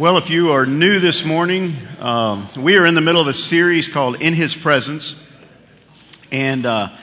Well, 0.00 0.16
if 0.16 0.30
you 0.30 0.52
are 0.52 0.64
new 0.64 0.98
this 0.98 1.26
morning, 1.26 1.76
um, 1.98 2.48
we 2.56 2.78
are 2.78 2.86
in 2.86 2.94
the 2.94 3.02
middle 3.02 3.20
of 3.20 3.26
a 3.26 3.34
series 3.34 3.90
called 3.90 4.22
In 4.22 4.32
His 4.32 4.54
Presence. 4.54 5.14
And 6.32 6.64
uh, 6.64 6.96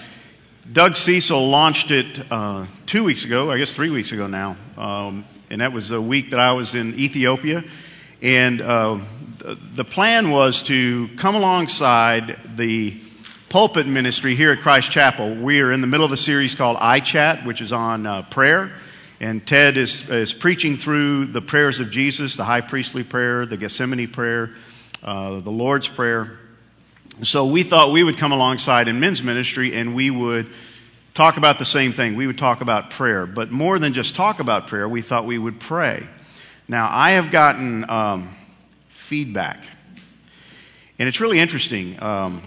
Doug 0.74 0.96
Cecil 0.96 1.48
launched 1.48 1.92
it 1.92 2.20
uh, 2.32 2.66
two 2.88 3.04
weeks 3.04 3.24
ago, 3.24 3.52
I 3.52 3.60
guess 3.60 3.76
three 3.76 3.92
weeks 3.92 4.14
ago 4.14 4.26
now. 4.26 4.58
Um, 4.78 5.26
and 5.52 5.62
that 5.62 5.74
was 5.74 5.90
the 5.90 6.02
week 6.02 6.32
that 6.32 6.40
I 6.40 6.54
was 6.54 6.74
in 6.74 6.96
Ethiopia. 6.96 7.64
And 8.24 8.62
uh, 8.62 8.98
the 9.76 9.86
plan 9.86 10.32
was 10.32 10.64
to 10.64 11.08
come 11.18 11.36
alongside 11.36 12.58
the 12.58 13.00
pulpit 13.50 13.86
ministry 13.86 14.36
here 14.36 14.54
at 14.54 14.62
Christ 14.62 14.90
Chapel. 14.90 15.36
We 15.36 15.62
are 15.62 15.72
in 15.72 15.82
the 15.82 15.88
middle 15.88 16.08
of 16.08 16.14
a 16.14 16.18
series 16.18 16.56
called 16.56 16.78
iChat, 16.78 17.46
which 17.46 17.62
is 17.62 17.72
on 17.72 18.08
uh, 18.08 18.24
prayer. 18.24 18.72
And 19.20 19.46
Ted 19.46 19.78
is, 19.78 20.08
is 20.10 20.34
preaching 20.34 20.78
through 20.78 21.26
the 21.26 21.42
prayers 21.42 21.80
of 21.80 21.90
Jesus, 21.90 22.36
the 22.36 22.44
high 22.44 22.62
priestly 22.62 23.04
prayer, 23.04 23.46
the 23.46 23.58
Gethsemane 23.58 24.08
prayer, 24.08 24.54
uh, 25.02 25.40
the 25.40 25.52
Lord's 25.52 25.88
prayer. 25.88 26.38
So 27.24 27.48
we 27.48 27.64
thought 27.64 27.92
we 27.92 28.04
would 28.04 28.20
come 28.20 28.32
alongside 28.32 28.88
in 28.88 29.00
men's 29.00 29.24
ministry 29.24 29.74
and 29.74 29.96
we 29.96 30.12
would 30.12 30.48
talk 31.16 31.38
about 31.38 31.58
the 31.58 31.66
same 31.66 31.94
thing. 31.94 32.16
We 32.16 32.28
would 32.28 32.38
talk 32.38 32.62
about 32.62 32.92
prayer. 32.92 33.26
But 33.26 33.52
more 33.52 33.80
than 33.80 33.94
just 33.94 34.14
talk 34.14 34.40
about 34.40 34.68
prayer, 34.68 34.88
we 34.88 35.02
thought 35.02 35.26
we 35.26 35.40
would 35.40 35.60
pray. 35.60 36.08
Now, 36.68 36.88
I 36.92 37.12
have 37.12 37.32
gotten 37.32 37.90
um, 37.90 38.36
feedback. 38.90 39.64
And 41.00 41.08
it's 41.08 41.20
really 41.20 41.40
interesting. 41.40 42.02
Um, 42.04 42.44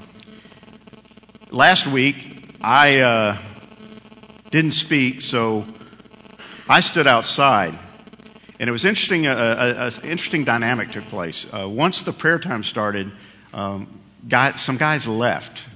last 1.51 1.89
week, 1.89 2.59
I 2.63 3.01
uh, 3.01 3.37
didn't 4.51 4.73
speak, 4.73 5.23
so 5.23 5.67
I 6.71 6.79
stood 6.79 7.09
outside, 7.09 7.77
and 8.61 8.69
it 8.69 8.73
was 8.73 8.85
interesting. 8.85 9.27
An 9.27 9.91
interesting 10.05 10.45
dynamic 10.45 10.93
took 10.93 11.05
place. 11.07 11.45
Uh, 11.53 11.69
once 11.69 12.05
the 12.05 12.13
prayer 12.13 12.39
time 12.39 12.63
started, 12.63 13.11
um, 13.53 13.89
some 14.55 14.77
guys 14.77 15.09
left. 15.09 15.67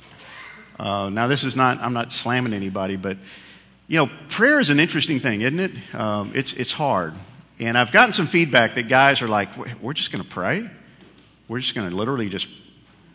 Uh, 0.79 1.09
now, 1.09 1.27
this 1.27 1.43
is 1.43 1.57
not. 1.57 1.81
I'm 1.81 1.95
not 1.95 2.13
slamming 2.13 2.53
anybody, 2.53 2.95
but 2.95 3.17
you 3.89 3.97
know, 3.99 4.09
prayer 4.29 4.61
is 4.61 4.71
an 4.71 4.79
interesting 4.79 5.19
thing, 5.19 5.41
isn't 5.41 5.59
it? 5.59 5.73
Um, 5.95 6.31
it's 6.37 6.53
it's 6.53 6.73
hard, 6.73 7.15
and 7.59 7.77
I've 7.77 7.91
gotten 7.91 8.13
some 8.13 8.29
feedback 8.29 8.77
that 8.77 8.85
guys 8.85 9.21
are 9.21 9.27
like, 9.27 9.49
"We're 9.83 9.95
just 9.95 10.13
going 10.13 10.23
to 10.23 10.31
pray. 10.31 10.71
We're 11.49 11.59
just 11.59 11.75
going 11.75 11.91
to 11.91 11.97
literally 11.97 12.29
just 12.29 12.47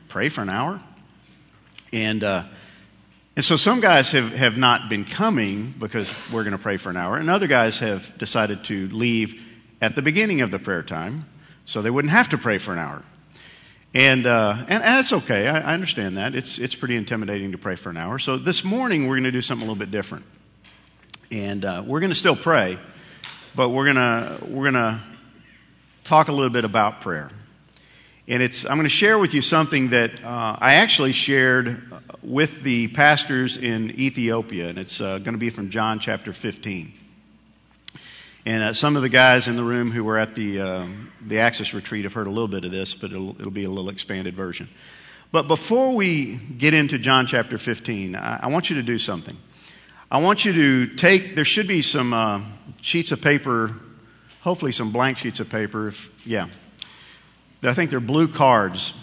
pray 0.09 0.27
for 0.27 0.41
an 0.41 0.49
hour," 0.49 0.81
and 1.93 2.25
uh, 2.25 2.43
and 3.39 3.45
so 3.45 3.55
some 3.55 3.79
guys 3.79 4.11
have, 4.11 4.33
have 4.33 4.57
not 4.57 4.89
been 4.89 5.05
coming 5.05 5.73
because 5.79 6.11
we're 6.29 6.43
going 6.43 6.57
to 6.57 6.61
pray 6.61 6.75
for 6.75 6.89
an 6.89 6.97
hour, 6.97 7.15
and 7.15 7.29
other 7.29 7.47
guys 7.47 7.79
have 7.79 8.17
decided 8.17 8.65
to 8.65 8.89
leave 8.89 9.41
at 9.79 9.95
the 9.95 10.01
beginning 10.01 10.41
of 10.41 10.51
the 10.51 10.59
prayer 10.59 10.83
time 10.83 11.25
so 11.63 11.81
they 11.81 11.89
wouldn't 11.89 12.11
have 12.11 12.27
to 12.27 12.37
pray 12.37 12.57
for 12.57 12.73
an 12.73 12.79
hour. 12.79 13.01
And, 13.93 14.27
uh, 14.27 14.55
and, 14.57 14.69
and 14.69 14.83
that's 14.83 15.13
okay. 15.13 15.47
I, 15.47 15.59
I 15.59 15.73
understand 15.73 16.17
that. 16.17 16.35
It's, 16.35 16.59
it's 16.59 16.75
pretty 16.75 16.97
intimidating 16.97 17.53
to 17.53 17.57
pray 17.57 17.77
for 17.77 17.89
an 17.89 17.95
hour. 17.95 18.19
So 18.19 18.35
this 18.35 18.65
morning 18.65 19.07
we're 19.07 19.15
going 19.15 19.23
to 19.23 19.31
do 19.31 19.41
something 19.41 19.65
a 19.65 19.71
little 19.71 19.79
bit 19.79 19.91
different. 19.91 20.25
And 21.31 21.63
uh, 21.63 21.81
we're 21.87 22.01
going 22.01 22.11
to 22.11 22.15
still 22.15 22.35
pray, 22.35 22.77
but 23.55 23.69
we're 23.69 23.93
going 23.93 23.95
to 23.95 24.39
we're 24.49 24.69
going 24.69 24.73
to 24.73 24.99
talk 26.03 26.27
a 26.27 26.33
little 26.33 26.49
bit 26.49 26.65
about 26.65 26.99
prayer. 26.99 27.29
And 28.29 28.43
it's, 28.43 28.63
I'm 28.63 28.77
going 28.77 28.83
to 28.83 28.89
share 28.89 29.17
with 29.17 29.33
you 29.33 29.41
something 29.41 29.89
that 29.89 30.23
uh, 30.23 30.55
I 30.59 30.75
actually 30.75 31.13
shared 31.13 31.91
with 32.21 32.61
the 32.61 32.87
pastors 32.87 33.57
in 33.57 33.99
Ethiopia, 33.99 34.67
and 34.67 34.77
it's 34.77 35.01
uh, 35.01 35.17
going 35.17 35.33
to 35.33 35.39
be 35.39 35.49
from 35.49 35.71
John 35.71 35.97
chapter 35.97 36.31
15. 36.31 36.93
And 38.45 38.63
uh, 38.63 38.73
some 38.75 38.95
of 38.95 39.01
the 39.01 39.09
guys 39.09 39.47
in 39.47 39.55
the 39.55 39.63
room 39.63 39.89
who 39.89 40.03
were 40.03 40.19
at 40.19 40.35
the 40.35 40.61
uh, 40.61 40.85
the 41.25 41.39
Access 41.39 41.73
retreat 41.73 42.03
have 42.03 42.13
heard 42.13 42.27
a 42.27 42.29
little 42.29 42.47
bit 42.47 42.65
of 42.65 42.71
this, 42.71 42.93
but 42.93 43.09
it'll, 43.09 43.31
it'll 43.31 43.49
be 43.49 43.63
a 43.63 43.69
little 43.69 43.89
expanded 43.89 44.35
version. 44.35 44.69
But 45.31 45.47
before 45.47 45.95
we 45.95 46.35
get 46.35 46.75
into 46.75 46.99
John 46.99 47.25
chapter 47.25 47.57
15, 47.57 48.15
I, 48.15 48.41
I 48.43 48.47
want 48.47 48.69
you 48.69 48.75
to 48.75 48.83
do 48.83 48.99
something. 48.99 49.37
I 50.11 50.21
want 50.21 50.45
you 50.45 50.53
to 50.53 50.95
take. 50.95 51.35
There 51.35 51.45
should 51.45 51.67
be 51.67 51.81
some 51.81 52.13
uh, 52.13 52.41
sheets 52.81 53.11
of 53.11 53.21
paper, 53.21 53.75
hopefully 54.41 54.71
some 54.71 54.91
blank 54.91 55.17
sheets 55.17 55.39
of 55.39 55.49
paper. 55.49 55.87
If, 55.87 56.11
yeah, 56.27 56.47
I 57.61 57.73
think 57.73 57.89
they're 57.89 57.99
blue 57.99 58.27
cards, 58.27 58.93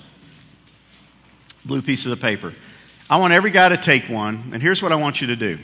blue 1.65 1.83
pieces 1.83 2.11
of 2.11 2.21
paper. 2.21 2.55
I 3.09 3.19
want 3.19 3.33
every 3.33 3.50
guy 3.50 3.69
to 3.69 3.77
take 3.77 4.09
one, 4.09 4.50
and 4.53 4.62
here's 4.62 4.83
what 4.83 4.93
I 4.93 4.97
want 4.97 5.21
you 5.21 5.28
to 5.28 5.37
do. 5.37 5.59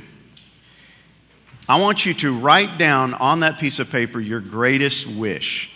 I 1.69 1.81
want 1.81 2.04
you 2.04 2.14
to 2.14 2.38
write 2.38 2.76
down 2.76 3.14
on 3.14 3.41
that 3.41 3.58
piece 3.58 3.78
of 3.78 3.91
paper 3.91 4.20
your 4.20 4.41
greatest 4.41 5.06
wish. 5.06 5.70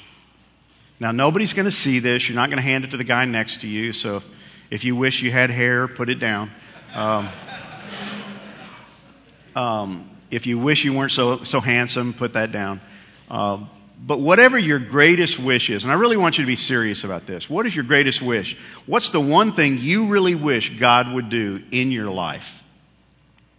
Now, 1.00 1.12
nobody's 1.12 1.52
going 1.52 1.66
to 1.66 1.72
see 1.72 2.00
this. 2.00 2.28
You're 2.28 2.36
not 2.36 2.50
going 2.50 2.58
to 2.58 2.62
hand 2.62 2.84
it 2.84 2.90
to 2.90 2.96
the 2.96 3.04
guy 3.04 3.24
next 3.24 3.62
to 3.62 3.68
you. 3.68 3.92
So, 3.92 4.16
if, 4.16 4.28
if 4.70 4.84
you 4.84 4.96
wish 4.96 5.22
you 5.22 5.30
had 5.30 5.50
hair, 5.50 5.88
put 5.88 6.08
it 6.10 6.18
down. 6.18 6.50
Um, 6.94 7.28
um, 9.54 10.10
if 10.30 10.46
you 10.46 10.58
wish 10.58 10.84
you 10.84 10.92
weren't 10.92 11.12
so 11.12 11.44
so 11.44 11.60
handsome, 11.60 12.14
put 12.14 12.34
that 12.34 12.52
down. 12.52 12.80
Uh, 13.30 13.64
but 13.98 14.20
whatever 14.20 14.58
your 14.58 14.78
greatest 14.78 15.38
wish 15.38 15.70
is, 15.70 15.84
and 15.84 15.92
I 15.92 15.96
really 15.96 16.16
want 16.16 16.38
you 16.38 16.44
to 16.44 16.46
be 16.46 16.56
serious 16.56 17.04
about 17.04 17.26
this. 17.26 17.48
What 17.48 17.66
is 17.66 17.74
your 17.74 17.84
greatest 17.84 18.20
wish? 18.20 18.56
What's 18.84 19.10
the 19.10 19.20
one 19.20 19.52
thing 19.52 19.78
you 19.78 20.08
really 20.08 20.34
wish 20.34 20.78
God 20.78 21.12
would 21.12 21.30
do 21.30 21.62
in 21.70 21.90
your 21.90 22.10
life? 22.10 22.62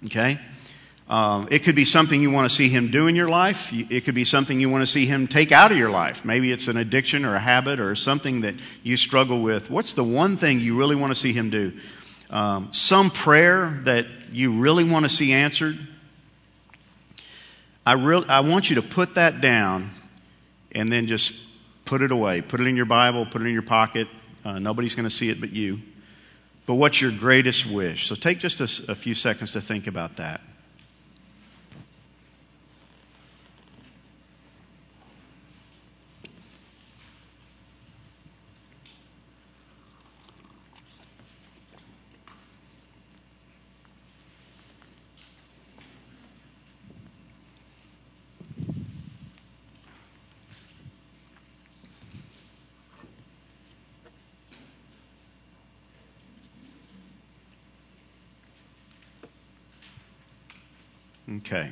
Okay? 0.05 0.39
Um, 1.09 1.47
it 1.51 1.63
could 1.63 1.75
be 1.75 1.85
something 1.85 2.21
you 2.21 2.31
want 2.31 2.49
to 2.49 2.55
see 2.55 2.69
Him 2.69 2.91
do 2.91 3.07
in 3.07 3.15
your 3.15 3.29
life. 3.29 3.71
It 3.73 4.03
could 4.03 4.13
be 4.13 4.25
something 4.25 4.59
you 4.59 4.69
want 4.69 4.83
to 4.83 4.91
see 4.91 5.05
Him 5.05 5.27
take 5.27 5.51
out 5.51 5.71
of 5.71 5.77
your 5.77 5.89
life. 5.89 6.23
Maybe 6.23 6.51
it's 6.51 6.67
an 6.67 6.77
addiction 6.77 7.25
or 7.25 7.33
a 7.33 7.39
habit 7.39 7.79
or 7.79 7.95
something 7.95 8.41
that 8.41 8.55
you 8.83 8.97
struggle 8.97 9.41
with. 9.41 9.71
What's 9.71 9.93
the 9.93 10.03
one 10.03 10.37
thing 10.37 10.59
you 10.59 10.77
really 10.77 10.97
want 10.97 11.11
to 11.11 11.19
see 11.19 11.33
Him 11.33 11.49
do? 11.49 11.73
Um, 12.29 12.73
some 12.73 13.09
prayer 13.09 13.81
that 13.85 14.05
you 14.33 14.59
really 14.59 14.83
want 14.83 15.05
to 15.05 15.09
see 15.09 15.31
answered. 15.31 15.79
I, 17.85 17.93
re- 17.93 18.25
I 18.27 18.41
want 18.41 18.69
you 18.69 18.75
to 18.75 18.81
put 18.81 19.15
that 19.15 19.39
down 19.39 19.91
and 20.71 20.91
then 20.91 21.07
just 21.07 21.33
put 21.85 22.01
it 22.01 22.11
away. 22.11 22.41
Put 22.41 22.59
it 22.59 22.67
in 22.67 22.75
your 22.75 22.85
Bible, 22.85 23.25
put 23.25 23.41
it 23.41 23.45
in 23.45 23.53
your 23.53 23.61
pocket. 23.61 24.07
Uh, 24.45 24.59
nobody's 24.59 24.95
going 24.95 25.07
to 25.09 25.15
see 25.15 25.29
it 25.29 25.39
but 25.39 25.51
you. 25.51 25.81
But 26.65 26.75
what's 26.75 27.01
your 27.01 27.11
greatest 27.11 27.65
wish? 27.65 28.07
So 28.07 28.15
take 28.15 28.39
just 28.39 28.59
a, 28.59 28.91
a 28.91 28.95
few 28.95 29.15
seconds 29.15 29.53
to 29.53 29.61
think 29.61 29.87
about 29.87 30.17
that. 30.17 30.41
Okay. 61.29 61.71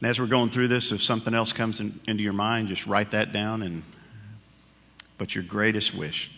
And 0.00 0.01
as 0.12 0.20
we're 0.20 0.26
going 0.26 0.50
through 0.50 0.68
this, 0.68 0.92
if 0.92 1.02
something 1.02 1.32
else 1.32 1.54
comes 1.54 1.80
in, 1.80 1.98
into 2.06 2.22
your 2.22 2.34
mind, 2.34 2.68
just 2.68 2.86
write 2.86 3.12
that 3.12 3.32
down 3.32 3.62
and 3.62 3.82
but 5.16 5.34
your 5.34 5.42
greatest 5.42 5.94
wish. 5.94 6.30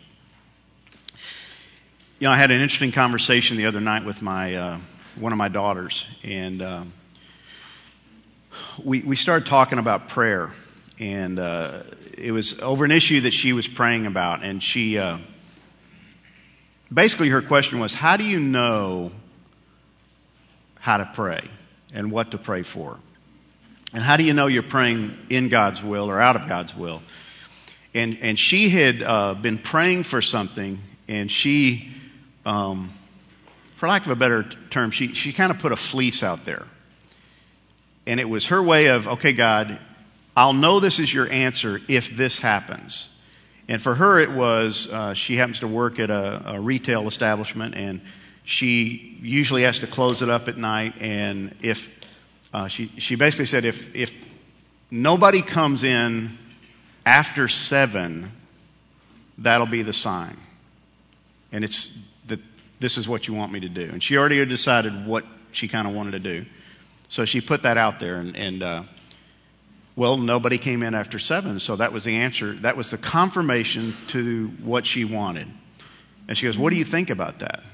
You 2.21 2.29
know, 2.29 2.31
I 2.31 2.37
had 2.37 2.53
an 2.53 2.61
interesting 2.61 2.93
conversation 2.93 3.57
the 3.57 3.67
other 3.67 3.81
night 3.81 4.05
with 4.05 4.23
my 4.23 4.55
uh, 4.55 4.79
one 5.17 5.33
of 5.33 5.39
my 5.39 5.49
daughters, 5.49 6.07
and 6.23 6.63
uh, 6.63 6.85
we 8.85 9.03
we 9.03 9.17
started 9.17 9.47
talking 9.47 9.81
about 9.81 10.09
prayer, 10.09 10.53
and 11.01 11.41
uh, 11.41 11.83
it 12.17 12.31
was 12.31 12.61
over 12.61 12.85
an 12.85 12.93
issue 12.93 13.23
that 13.23 13.33
she 13.33 13.53
was 13.53 13.67
praying 13.67 14.07
about, 14.07 14.45
and 14.45 14.63
she 14.63 14.99
uh, 14.99 15.19
basically 16.93 17.29
her 17.31 17.43
question 17.43 17.81
was, 17.81 17.93
"How 17.93 18.17
do 18.19 18.23
you 18.23 18.39
know 18.39 19.11
how 20.79 20.99
to 20.99 21.11
pray 21.13 21.41
and 21.93 22.13
what 22.13 22.33
to 22.33 22.39
pray 22.39 22.63
for. 22.63 23.01
And 23.95 24.03
how 24.03 24.17
do 24.17 24.25
you 24.25 24.35
know 24.35 24.49
you're 24.49 24.65
praying 24.65 25.17
in 25.31 25.49
God's 25.49 25.83
will 25.83 26.11
or 26.11 26.21
out 26.21 26.35
of 26.35 26.49
God's 26.49 26.77
will? 26.77 27.01
And, 27.95 28.19
and 28.23 28.37
she 28.37 28.69
had 28.69 29.03
uh, 29.05 29.35
been 29.35 29.57
praying 29.57 30.03
for 30.03 30.21
something, 30.21 30.81
and 31.07 31.31
she, 31.31 31.93
um, 32.45 32.93
for 33.77 33.89
lack 33.89 34.05
of 34.05 34.11
a 34.11 34.17
better 34.17 34.43
term, 34.71 34.91
she, 34.91 35.15
she 35.15 35.33
kind 35.33 35.53
of 35.53 35.61
put 35.61 35.71
a 35.71 35.77
fleece 35.77 36.25
out 36.25 36.45
there. 36.45 36.67
And 38.05 38.19
it 38.19 38.29
was 38.29 38.47
her 38.47 38.61
way 38.61 38.87
of, 38.87 39.07
okay, 39.07 39.33
God, 39.33 39.81
I'll 40.37 40.53
know 40.53 40.81
this 40.81 40.99
is 40.99 41.15
your 41.15 41.31
answer 41.31 41.81
if 41.87 42.17
this 42.17 42.41
happens. 42.41 43.09
And 43.69 43.81
for 43.81 43.95
her, 43.95 44.19
it 44.19 44.33
was 44.33 44.89
uh, 44.89 45.15
she 45.15 45.37
happens 45.37 45.61
to 45.61 45.69
work 45.69 46.01
at 46.01 46.11
a, 46.11 46.55
a 46.57 46.61
retail 46.61 47.07
establishment, 47.07 47.77
and 47.77 48.01
she 48.43 49.19
usually 49.23 49.63
has 49.63 49.79
to 49.79 49.87
close 49.87 50.21
it 50.21 50.29
up 50.29 50.49
at 50.49 50.59
night, 50.59 50.95
and 51.01 51.55
if 51.63 51.89
uh, 52.55 52.69
she 52.69 52.93
she 52.99 53.17
basically 53.17 53.47
said 53.47 53.65
if 53.65 53.95
if 53.97 54.15
nobody 54.89 55.43
comes 55.43 55.83
in 55.83 56.39
after 57.05 57.49
seven, 57.49 58.31
that'll 59.39 59.67
be 59.67 59.83
the 59.83 59.93
sign. 59.93 60.37
And 61.51 61.65
it's 61.65 61.91
that 62.29 62.39
this 62.79 62.97
is 62.97 63.09
what 63.09 63.27
you 63.27 63.35
want 63.35 63.51
me 63.51 63.61
to 63.61 63.69
do. 63.69 63.83
And 63.83 64.01
she 64.01 64.17
already 64.17 64.39
had 64.39 64.49
decided 64.49 65.05
what 65.05 65.25
she 65.51 65.67
kind 65.67 65.89
of 65.89 65.95
wanted 65.95 66.13
to 66.13 66.21
do. 66.21 66.47
So 67.09 67.25
she 67.25 67.41
put 67.41 67.65
that 67.65 67.77
out 67.77 67.99
there, 67.99 68.17
and, 68.17 68.37
and 68.37 68.63
uh, 68.63 68.83
well, 69.97 70.17
nobody 70.17 70.59
came 70.59 70.85
in 70.85 70.95
after 70.95 71.19
seven, 71.19 71.59
so 71.59 71.77
that 71.77 71.93
was 71.93 72.05
the 72.05 72.17
answer. 72.17 72.53
That 72.55 72.77
was 72.77 72.91
the 72.91 72.99
confirmation 72.99 73.95
to 74.09 74.47
what 74.63 74.87
she 74.87 75.05
wanted. 75.05 75.49
And 76.29 76.39
she 76.39 76.47
goes, 76.47 76.57
What 76.57 76.71
do 76.71 76.77
you 76.77 76.85
think 76.85 77.11
about 77.11 77.41
that? 77.41 77.65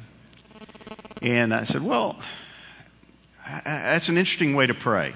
And 1.21 1.53
I 1.53 1.65
said, 1.65 1.83
Well, 1.83 2.19
that's 3.65 4.09
an 4.09 4.19
interesting 4.19 4.55
way 4.55 4.67
to 4.67 4.75
pray. 4.75 5.15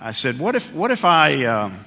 I 0.00 0.12
said, 0.12 0.38
What 0.38 0.56
if, 0.56 0.72
what 0.72 0.90
if 0.90 1.04
I, 1.04 1.44
um, 1.44 1.84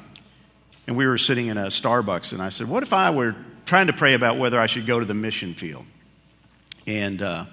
and 0.87 0.97
we 0.97 1.07
were 1.07 1.17
sitting 1.17 1.47
in 1.47 1.57
a 1.57 1.67
Starbucks, 1.67 2.33
and 2.33 2.41
I 2.41 2.49
said, 2.49 2.67
What 2.67 2.83
if 2.83 2.93
I 2.93 3.11
were 3.11 3.35
trying 3.65 3.87
to 3.87 3.93
pray 3.93 4.13
about 4.13 4.37
whether 4.37 4.59
I 4.59 4.67
should 4.67 4.85
go 4.85 4.99
to 4.99 5.05
the 5.05 5.13
mission 5.13 5.53
field? 5.53 5.85
And, 6.85 7.21
uh, 7.21 7.45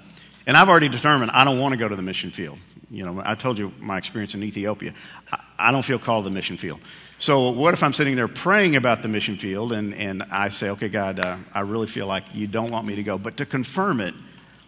and 0.47 0.57
I've 0.57 0.69
already 0.69 0.89
determined 0.89 1.31
I 1.31 1.45
don't 1.45 1.59
want 1.59 1.73
to 1.73 1.79
go 1.79 1.89
to 1.89 1.97
the 1.97 2.03
mission 2.03 2.31
field. 2.31 2.59
You 2.91 3.07
know, 3.07 3.23
I 3.25 3.37
told 3.37 3.59
you 3.59 3.73
my 3.79 3.99
experience 3.99 4.35
in 4.35 4.43
Ethiopia. 4.43 4.95
I, 5.33 5.41
I 5.59 5.73
don't 5.73 5.85
feel 5.85 5.99
called 5.99 6.25
to 6.25 6.31
the 6.31 6.35
mission 6.35 6.57
field. 6.57 6.81
So 7.19 7.51
what 7.51 7.75
if 7.75 7.83
I'm 7.83 7.93
sitting 7.93 8.17
there 8.17 8.29
praying 8.29 8.77
about 8.77 9.03
the 9.03 9.09
mission 9.09 9.37
field 9.37 9.73
and, 9.73 9.95
and 9.95 10.23
I 10.31 10.49
say, 10.49 10.71
okay, 10.71 10.89
God, 10.89 11.21
uh, 11.21 11.37
I 11.55 11.61
really 11.61 11.87
feel 11.87 12.07
like 12.07 12.25
you 12.35 12.47
don't 12.47 12.71
want 12.71 12.87
me 12.87 12.97
to 12.97 13.03
go. 13.03 13.19
But 13.19 13.37
to 13.37 13.47
confirm 13.47 14.01
it, 14.01 14.15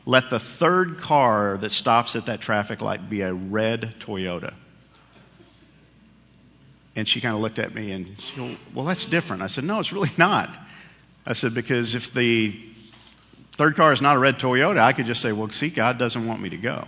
let 0.04 0.30
the 0.30 0.40
third 0.40 0.98
car 0.98 1.56
that 1.58 1.72
stops 1.72 2.16
at 2.16 2.26
that 2.26 2.40
traffic 2.40 2.82
light 2.82 3.08
be 3.08 3.20
a 3.22 3.32
red 3.32 3.94
Toyota. 4.00 4.54
And 6.94 7.08
she 7.08 7.20
kind 7.20 7.34
of 7.34 7.40
looked 7.40 7.58
at 7.58 7.74
me 7.74 7.92
and 7.92 8.20
she 8.20 8.36
goes, 8.36 8.56
well, 8.74 8.84
that's 8.84 9.06
different. 9.06 9.42
I 9.42 9.46
said, 9.46 9.64
no, 9.64 9.80
it's 9.80 9.92
really 9.92 10.10
not. 10.18 10.54
I 11.24 11.32
said, 11.32 11.54
because 11.54 11.94
if 11.94 12.12
the 12.12 12.58
third 13.52 13.76
car 13.76 13.92
is 13.92 14.02
not 14.02 14.16
a 14.16 14.18
red 14.18 14.38
Toyota, 14.38 14.78
I 14.78 14.92
could 14.92 15.06
just 15.06 15.22
say, 15.22 15.32
well, 15.32 15.48
see, 15.50 15.70
God 15.70 15.98
doesn't 15.98 16.26
want 16.26 16.40
me 16.40 16.50
to 16.50 16.56
go. 16.56 16.86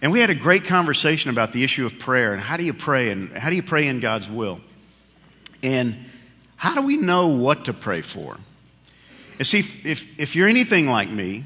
And 0.00 0.10
we 0.10 0.20
had 0.20 0.30
a 0.30 0.34
great 0.34 0.64
conversation 0.64 1.30
about 1.30 1.52
the 1.52 1.62
issue 1.62 1.86
of 1.86 1.98
prayer 1.98 2.32
and 2.32 2.42
how 2.42 2.56
do 2.56 2.64
you 2.64 2.74
pray 2.74 3.10
and 3.10 3.30
how 3.30 3.50
do 3.50 3.56
you 3.56 3.62
pray 3.62 3.86
in 3.86 4.00
God's 4.00 4.28
will? 4.28 4.60
And 5.62 6.06
how 6.56 6.74
do 6.74 6.82
we 6.82 6.96
know 6.96 7.28
what 7.28 7.66
to 7.66 7.72
pray 7.72 8.00
for? 8.00 8.36
And 9.38 9.46
see, 9.46 9.60
if, 9.60 9.86
if, 9.86 10.06
if 10.18 10.36
you're 10.36 10.48
anything 10.48 10.88
like 10.88 11.08
me, 11.08 11.44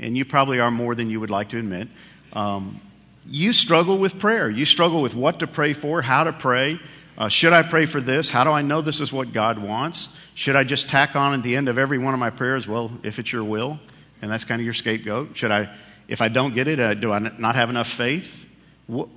and 0.00 0.16
you 0.16 0.24
probably 0.24 0.60
are 0.60 0.70
more 0.70 0.94
than 0.94 1.10
you 1.10 1.20
would 1.20 1.30
like 1.30 1.50
to 1.50 1.58
admit, 1.58 1.88
um, 2.32 2.80
you 3.26 3.52
struggle 3.52 3.98
with 3.98 4.18
prayer. 4.18 4.50
You 4.50 4.64
struggle 4.64 5.02
with 5.02 5.14
what 5.14 5.40
to 5.40 5.46
pray 5.46 5.72
for, 5.72 6.02
how 6.02 6.24
to 6.24 6.32
pray. 6.32 6.80
Uh, 7.16 7.28
should 7.28 7.52
I 7.52 7.62
pray 7.62 7.86
for 7.86 8.00
this? 8.00 8.30
How 8.30 8.44
do 8.44 8.50
I 8.50 8.62
know 8.62 8.80
this 8.80 9.00
is 9.00 9.12
what 9.12 9.32
God 9.32 9.58
wants? 9.58 10.08
Should 10.34 10.56
I 10.56 10.64
just 10.64 10.88
tack 10.88 11.16
on 11.16 11.34
at 11.34 11.42
the 11.42 11.56
end 11.56 11.68
of 11.68 11.78
every 11.78 11.98
one 11.98 12.14
of 12.14 12.20
my 12.20 12.30
prayers, 12.30 12.66
well, 12.66 12.90
if 13.02 13.18
it's 13.18 13.30
your 13.30 13.44
will, 13.44 13.78
and 14.22 14.32
that's 14.32 14.44
kind 14.44 14.60
of 14.60 14.64
your 14.64 14.74
scapegoat? 14.74 15.36
Should 15.36 15.52
I 15.52 15.70
if 16.10 16.20
I 16.20 16.28
don't 16.28 16.54
get 16.54 16.66
it, 16.66 16.80
uh, 16.80 16.94
do 16.94 17.12
I 17.12 17.20
not 17.20 17.54
have 17.54 17.70
enough 17.70 17.86
faith? 17.86 18.44
What, 18.88 19.08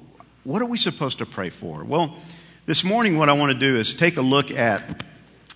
what 0.44 0.62
are 0.62 0.68
we 0.68 0.78
supposed 0.78 1.18
to 1.18 1.26
pray 1.26 1.50
for? 1.50 1.84
Well, 1.84 2.16
this 2.68 2.84
morning, 2.84 3.18
what 3.18 3.30
I 3.30 3.34
want 3.34 3.52
to 3.52 3.58
do 3.58 3.80
is 3.80 3.96
take 3.96 4.18
a 4.18 4.22
look 4.22 4.52
at 4.52 5.04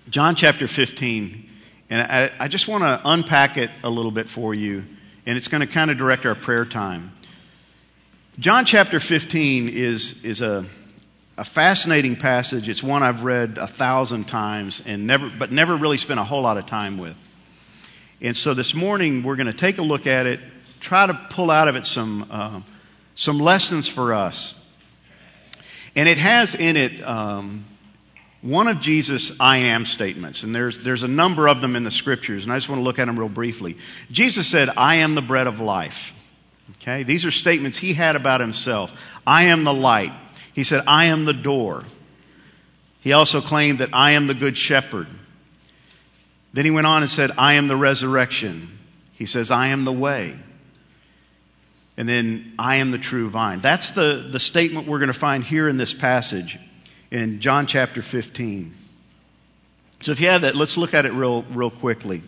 John 0.10 0.34
chapter 0.34 0.68
15, 0.68 1.48
and 1.92 2.02
I, 2.02 2.32
I 2.40 2.48
just 2.48 2.68
want 2.68 2.84
to 2.84 3.02
unpack 3.06 3.58
it 3.58 3.70
a 3.84 3.90
little 3.90 4.10
bit 4.10 4.32
for 4.32 4.52
you, 4.52 4.84
and 5.28 5.38
it's 5.38 5.48
going 5.48 5.62
to 5.62 5.68
kind 5.68 5.92
of 5.92 5.98
direct 6.00 6.26
our 6.26 6.34
prayer 6.34 6.66
time. 6.66 7.12
John 8.40 8.66
chapter 8.66 9.00
15 9.00 9.70
is, 9.70 10.24
is 10.26 10.42
a, 10.42 10.66
a 11.38 11.44
fascinating 11.44 12.16
passage. 12.16 12.68
It's 12.68 12.82
one 12.82 13.04
I've 13.04 13.24
read 13.24 13.60
a 13.60 13.68
thousand 13.68 14.28
times, 14.28 14.82
and 14.84 15.06
never, 15.06 15.30
but 15.30 15.52
never 15.52 15.76
really 15.76 15.98
spent 15.98 16.20
a 16.20 16.24
whole 16.24 16.42
lot 16.42 16.58
of 16.58 16.66
time 16.66 16.98
with. 16.98 17.16
And 18.20 18.36
so 18.36 18.56
this 18.56 18.74
morning, 18.74 19.22
we're 19.22 19.36
going 19.36 19.48
to 19.48 19.54
take 19.54 19.78
a 19.78 19.84
look 19.84 20.08
at 20.08 20.26
it 20.26 20.40
try 20.80 21.06
to 21.06 21.14
pull 21.30 21.52
out 21.52 21.68
of 21.68 21.76
it 21.76 21.86
some, 21.86 22.28
uh, 22.30 22.62
some 23.16 23.40
lessons 23.40 23.88
for 23.88 24.14
us. 24.14 24.54
And 25.96 26.08
it 26.08 26.18
has 26.18 26.56
in 26.56 26.78
it 26.78 27.02
um, 27.04 27.66
one 28.42 28.68
of 28.68 28.80
Jesus' 28.80 29.40
I 29.40 29.58
am 29.58 29.86
statements. 29.86 30.44
And 30.44 30.54
there's, 30.54 30.80
there's 30.80 31.04
a 31.04 31.08
number 31.08 31.48
of 31.48 31.62
them 31.62 31.76
in 31.76 31.84
the 31.84 31.92
scriptures, 31.92 32.44
and 32.44 32.54
I 32.54 32.58
just 32.58 32.70
want 32.70 32.80
to 32.80 32.84
look 32.84 33.00
at 33.00 33.06
them 33.06 33.18
real 33.18 33.30
briefly. 33.30 33.78
Jesus 34.12 34.48
said, 34.48 34.70
I 34.78 34.96
am 34.96 35.16
the 35.16 35.22
bread 35.22 35.48
of 35.48 35.60
life. 35.60 36.14
Okay? 36.82 37.04
These 37.04 37.26
are 37.26 37.32
statements 37.32 37.78
he 37.78 37.94
had 37.94 38.16
about 38.16 38.42
himself. 38.42 38.94
I 39.26 39.44
am 39.44 39.64
the 39.64 39.74
light. 39.74 40.14
He 40.54 40.64
said, 40.64 40.84
I 40.88 41.06
am 41.06 41.26
the 41.26 41.34
door. 41.34 41.84
He 43.02 43.14
also 43.14 43.42
claimed 43.42 43.80
that 43.80 43.90
I 43.94 44.12
am 44.12 44.28
the 44.28 44.34
good 44.34 44.58
shepherd. 44.58 45.08
Then 46.54 46.66
he 46.66 46.72
went 46.72 46.88
on 46.88 47.04
and 47.04 47.12
said, 47.12 47.32
I 47.38 47.54
am 47.54 47.68
the 47.68 47.76
resurrection. 47.76 48.78
He 49.14 49.26
says, 49.26 49.52
I 49.52 49.68
am 49.68 49.86
the 49.86 49.92
way 49.92 50.36
and 51.98 52.08
then 52.08 52.54
I 52.60 52.76
am 52.76 52.92
the 52.92 53.00
true 53.00 53.30
vine. 53.30 53.60
That's 53.60 53.92
the, 53.92 54.30
the 54.32 54.40
statement 54.40 54.88
we're 54.88 55.00
going 55.00 55.12
to 55.12 55.20
find 55.20 55.44
here 55.44 55.68
in 55.68 55.78
this 55.78 55.94
passage 55.94 56.60
in 57.12 57.40
John 57.40 57.68
chapter 57.68 58.02
15. 58.02 58.74
So 60.02 60.12
if 60.12 60.20
you 60.20 60.30
have 60.30 60.42
that, 60.42 60.56
let's 60.56 60.78
look 60.78 60.94
at 60.94 61.06
it 61.06 61.14
real, 61.14 61.44
real 61.44 61.72
quickly. 61.72 62.22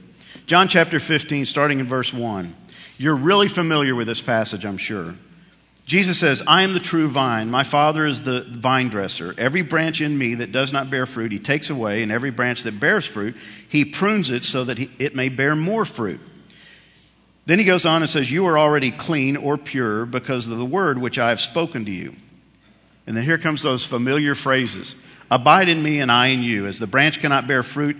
John 0.48 0.68
chapter 0.68 1.00
15, 1.00 1.46
starting 1.46 1.80
in 1.80 1.88
verse 1.88 2.14
1. 2.14 2.56
You're 2.98 3.16
really 3.16 3.48
familiar 3.48 3.96
with 3.96 4.08
this 4.08 4.22
passage, 4.22 4.66
I'm 4.66 4.78
sure. 4.78 5.16
Jesus 5.86 6.20
says, 6.20 6.44
I 6.46 6.62
am 6.64 6.74
the 6.74 6.80
true 6.80 7.08
vine. 7.08 7.50
My 7.50 7.64
Father 7.64 8.06
is 8.06 8.22
the 8.22 8.42
vine 8.42 8.90
dresser. 8.90 9.34
Every 9.38 9.64
branch 9.64 10.02
in 10.02 10.16
me 10.16 10.36
that 10.36 10.52
does 10.52 10.72
not 10.72 10.92
bear 10.92 11.06
fruit, 11.06 11.32
he 11.32 11.40
takes 11.40 11.72
away, 11.72 12.04
and 12.04 12.12
every 12.12 12.30
branch 12.30 12.64
that 12.64 12.80
bears 12.80 13.06
fruit, 13.06 13.36
he 13.70 13.86
prunes 13.86 14.30
it 14.30 14.44
so 14.44 14.66
that 14.66 14.78
he, 14.78 14.90
it 15.00 15.16
may 15.16 15.30
bear 15.30 15.56
more 15.56 15.86
fruit. 15.86 16.20
Then 17.48 17.58
he 17.58 17.66
goes 17.66 17.88
on 17.88 18.04
and 18.04 18.10
says, 18.10 18.32
You 18.32 18.46
are 18.46 18.60
already 18.60 18.92
clean 18.92 19.36
or 19.36 19.58
pure 19.58 20.06
because 20.06 20.46
of 20.46 20.56
the 20.56 20.66
word 20.66 21.00
which 21.00 21.18
I 21.18 21.30
have 21.30 21.42
spoken 21.42 21.86
to 21.86 21.92
you. 21.92 22.16
And 23.10 23.18
then 23.18 23.24
here 23.24 23.40
comes 23.40 23.64
those 23.64 23.84
familiar 23.84 24.36
phrases 24.36 24.96
Abide 25.32 25.68
in 25.68 25.82
me 25.82 26.00
and 26.00 26.12
I 26.12 26.28
in 26.28 26.44
you. 26.44 26.68
As 26.68 26.78
the 26.78 26.86
branch 26.86 27.20
cannot 27.20 27.48
bear 27.48 27.64
fruit 27.64 27.98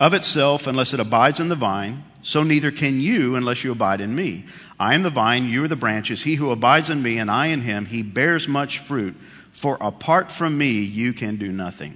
of 0.00 0.14
itself 0.14 0.66
unless 0.66 0.94
it 0.94 1.00
abides 1.00 1.40
in 1.40 1.50
the 1.50 1.54
vine, 1.54 2.04
so 2.22 2.42
neither 2.42 2.70
can 2.70 2.98
you 2.98 3.36
unless 3.36 3.62
you 3.62 3.72
abide 3.72 4.00
in 4.00 4.14
me. 4.14 4.46
I 4.80 4.94
am 4.94 5.02
the 5.02 5.10
vine, 5.10 5.48
you 5.50 5.64
are 5.64 5.68
the 5.68 5.76
branches. 5.76 6.22
He 6.22 6.36
who 6.36 6.50
abides 6.52 6.88
in 6.88 7.02
me 7.02 7.18
and 7.18 7.30
I 7.30 7.48
in 7.48 7.60
him, 7.60 7.84
he 7.84 8.02
bears 8.02 8.48
much 8.48 8.78
fruit. 8.78 9.14
For 9.52 9.76
apart 9.78 10.32
from 10.32 10.56
me, 10.56 10.80
you 10.80 11.12
can 11.12 11.36
do 11.36 11.52
nothing. 11.52 11.94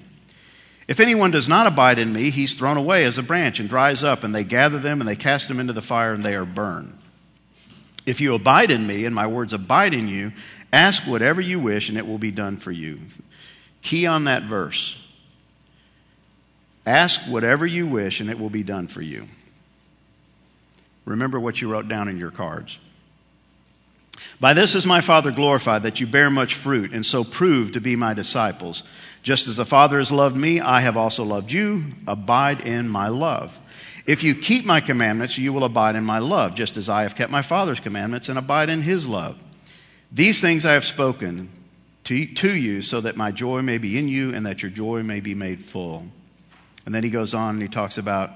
If 0.87 1.01
anyone 1.01 1.31
does 1.31 1.49
not 1.49 1.67
abide 1.67 1.99
in 1.99 2.12
me, 2.12 2.29
he's 2.29 2.55
thrown 2.55 2.77
away 2.77 3.05
as 3.05 3.17
a 3.17 3.23
branch 3.23 3.61
and 3.61 3.71
dries 3.71 4.05
up, 4.05 4.23
and 4.23 4.35
they 4.35 4.45
gather 4.45 4.79
them 4.79 5.00
and 5.00 5.09
they 5.09 5.17
cast 5.17 5.49
them 5.49 5.61
into 5.61 5.73
the 5.73 5.83
fire 5.83 6.12
and 6.12 6.23
they 6.23 6.35
are 6.35 6.45
burned. 6.45 6.93
If 8.07 8.21
you 8.21 8.35
abide 8.35 8.71
in 8.71 8.87
me 8.87 9.04
and 9.04 9.14
my 9.14 9.26
words 9.26 9.52
abide 9.52 9.95
in 9.95 10.09
you, 10.09 10.33
ask 10.73 11.07
whatever 11.07 11.40
you 11.40 11.61
wish 11.61 11.88
and 11.88 11.99
it 11.99 12.07
will 12.07 12.19
be 12.19 12.30
done 12.30 12.57
for 12.57 12.73
you. 12.73 12.99
Key 13.83 14.07
on 14.07 14.25
that 14.25 14.45
verse. 14.45 14.97
Ask 16.87 17.23
whatever 17.23 17.66
you 17.66 17.87
wish 17.87 18.21
and 18.21 18.30
it 18.30 18.38
will 18.38 18.50
be 18.50 18.62
done 18.62 18.87
for 18.88 19.02
you. 19.02 19.28
Remember 21.04 21.38
what 21.38 21.61
you 21.61 21.71
wrote 21.71 21.88
down 21.88 22.09
in 22.09 22.19
your 22.19 22.30
cards. 22.30 22.78
By 24.38 24.54
this 24.54 24.75
is 24.75 24.87
my 24.87 25.00
Father 25.00 25.30
glorified, 25.30 25.85
that 25.85 26.00
you 26.00 26.07
bear 26.07 26.30
much 26.30 26.54
fruit, 26.54 26.92
and 26.92 27.04
so 27.04 27.25
prove 27.25 27.73
to 27.73 27.80
be 27.80 27.97
my 27.97 28.14
disciples. 28.14 28.83
Just 29.23 29.49
as 29.49 29.57
the 29.57 29.64
Father 29.64 29.99
has 29.99 30.12
loved 30.12 30.37
me, 30.37 30.61
I 30.61 30.80
have 30.80 30.97
also 30.97 31.25
loved 31.25 31.52
you. 31.52 31.85
Abide 32.07 32.62
in 32.62 32.88
my 32.88 33.09
love. 33.09 33.59
If 34.07 34.23
you 34.23 34.35
keep 34.35 34.64
my 34.64 34.80
commandments, 34.80 35.38
you 35.38 35.52
will 35.52 35.64
abide 35.64 35.97
in 35.97 36.04
my 36.04 36.19
love, 36.19 36.54
just 36.54 36.76
as 36.76 36.88
I 36.88 37.02
have 37.02 37.14
kept 37.14 37.30
my 37.30 37.42
Father's 37.42 37.80
commandments 37.80 38.28
and 38.28 38.38
abide 38.38 38.71
in 38.71 38.83
his 38.83 39.07
love. 39.07 39.37
These 40.12 40.40
things 40.40 40.64
I 40.64 40.73
have 40.73 40.85
spoken 40.85 41.50
to, 42.04 42.26
to 42.26 42.54
you, 42.54 42.83
so 42.83 43.02
that 43.02 43.16
my 43.16 43.30
joy 43.30 43.62
may 43.62 43.78
be 43.78 43.99
in 43.99 44.09
you 44.09 44.35
and 44.35 44.47
that 44.47 44.62
your 44.62 44.71
joy 44.71 45.02
may 45.02 45.21
be 45.21 45.35
made 45.35 45.62
full. 45.62 46.07
And 46.87 46.95
then 46.95 47.04
he 47.04 47.11
goes 47.11 47.35
on 47.35 47.54
and 47.54 47.62
he 47.62 47.69
talks 47.69 47.99
about 47.99 48.30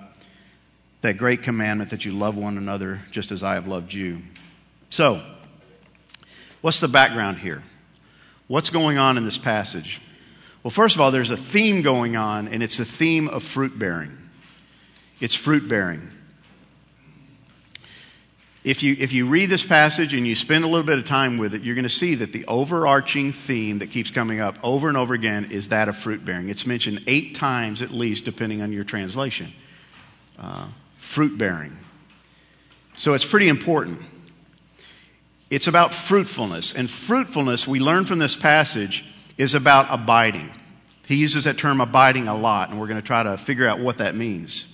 that 1.01 1.19
great 1.19 1.43
commandment 1.43 1.91
that 1.91 2.05
you 2.05 2.13
love 2.13 2.37
one 2.37 2.57
another 2.57 3.01
just 3.11 3.33
as 3.33 3.43
I 3.43 3.55
have 3.55 3.67
loved 3.67 3.93
you. 3.93 4.23
So, 4.91 5.23
what's 6.61 6.81
the 6.81 6.89
background 6.89 7.39
here? 7.39 7.63
What's 8.47 8.71
going 8.71 8.99
on 8.99 9.17
in 9.17 9.25
this 9.25 9.39
passage? 9.39 10.01
Well, 10.63 10.71
first 10.71 10.95
of 10.95 11.01
all, 11.01 11.11
there's 11.11 11.31
a 11.31 11.37
theme 11.37 11.83
going 11.83 12.17
on, 12.17 12.49
and 12.49 12.63
it's 12.63 12.79
a 12.79 12.85
theme 12.85 13.29
of 13.29 13.43
fruit 13.43 13.79
bearing. 13.79 14.17
It's 15.25 15.35
fruit 15.35 15.69
bearing. 15.69 16.07
If 18.63 18.83
you, 18.83 18.95
if 18.99 19.15
you 19.15 19.27
read 19.27 19.49
this 19.49 19.65
passage 19.65 20.13
and 20.13 20.27
you 20.27 20.35
spend 20.35 20.65
a 20.65 20.67
little 20.67 20.85
bit 20.85 20.99
of 20.99 21.07
time 21.07 21.39
with 21.39 21.55
it, 21.55 21.63
you're 21.63 21.75
going 21.75 21.85
to 21.85 21.89
see 21.89 22.17
that 22.17 22.35
the 22.35 22.45
overarching 22.45 23.33
theme 23.33 23.79
that 23.79 23.91
keeps 23.91 24.11
coming 24.11 24.41
up 24.41 24.59
over 24.63 24.89
and 24.89 24.99
over 24.99 25.15
again 25.15 25.49
is 25.51 25.69
that 25.69 25.89
of 25.89 25.97
fruit 25.97 26.27
bearing. 26.27 26.51
It's 26.51 26.67
mentioned 26.67 27.05
eight 27.07 27.37
times 27.37 27.81
at 27.81 27.91
least, 27.91 28.27
depending 28.27 28.61
on 28.61 28.71
your 28.75 28.85
translation. 28.85 29.51
Uh, 30.39 30.67
fruit 30.99 31.39
bearing. 31.39 31.75
So 32.99 33.15
it's 33.15 33.25
pretty 33.25 33.49
important. 33.49 34.03
It's 35.49 35.69
about 35.69 35.95
fruitfulness. 35.95 36.75
And 36.75 36.91
fruitfulness, 36.91 37.67
we 37.67 37.81
learn 37.81 38.05
from 38.05 38.19
this 38.19 38.37
passage, 38.37 39.07
is 39.39 39.55
about 39.55 39.87
abiding. 39.89 40.51
He 41.07 41.15
uses 41.15 41.45
that 41.45 41.57
term 41.57 41.81
abiding 41.81 42.29
a 42.29 42.37
lot, 42.37 42.69
and 42.69 42.79
we're 42.79 42.89
going 42.89 43.01
to 43.01 43.07
try 43.07 43.23
to 43.23 43.39
figure 43.39 43.67
out 43.67 43.79
what 43.79 43.97
that 43.99 44.15
means. 44.15 44.67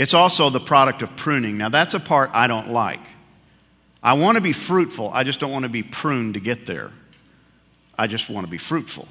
It's 0.00 0.14
also 0.14 0.48
the 0.48 0.60
product 0.60 1.02
of 1.02 1.14
pruning. 1.14 1.58
Now, 1.58 1.68
that's 1.68 1.92
a 1.92 2.00
part 2.00 2.30
I 2.32 2.46
don't 2.46 2.70
like. 2.70 3.02
I 4.02 4.14
want 4.14 4.36
to 4.36 4.40
be 4.40 4.54
fruitful, 4.54 5.10
I 5.12 5.24
just 5.24 5.40
don't 5.40 5.52
want 5.52 5.64
to 5.64 5.68
be 5.68 5.82
pruned 5.82 6.34
to 6.34 6.40
get 6.40 6.64
there. 6.64 6.90
I 7.98 8.06
just 8.06 8.30
want 8.30 8.46
to 8.46 8.50
be 8.50 8.56
fruitful. 8.56 9.06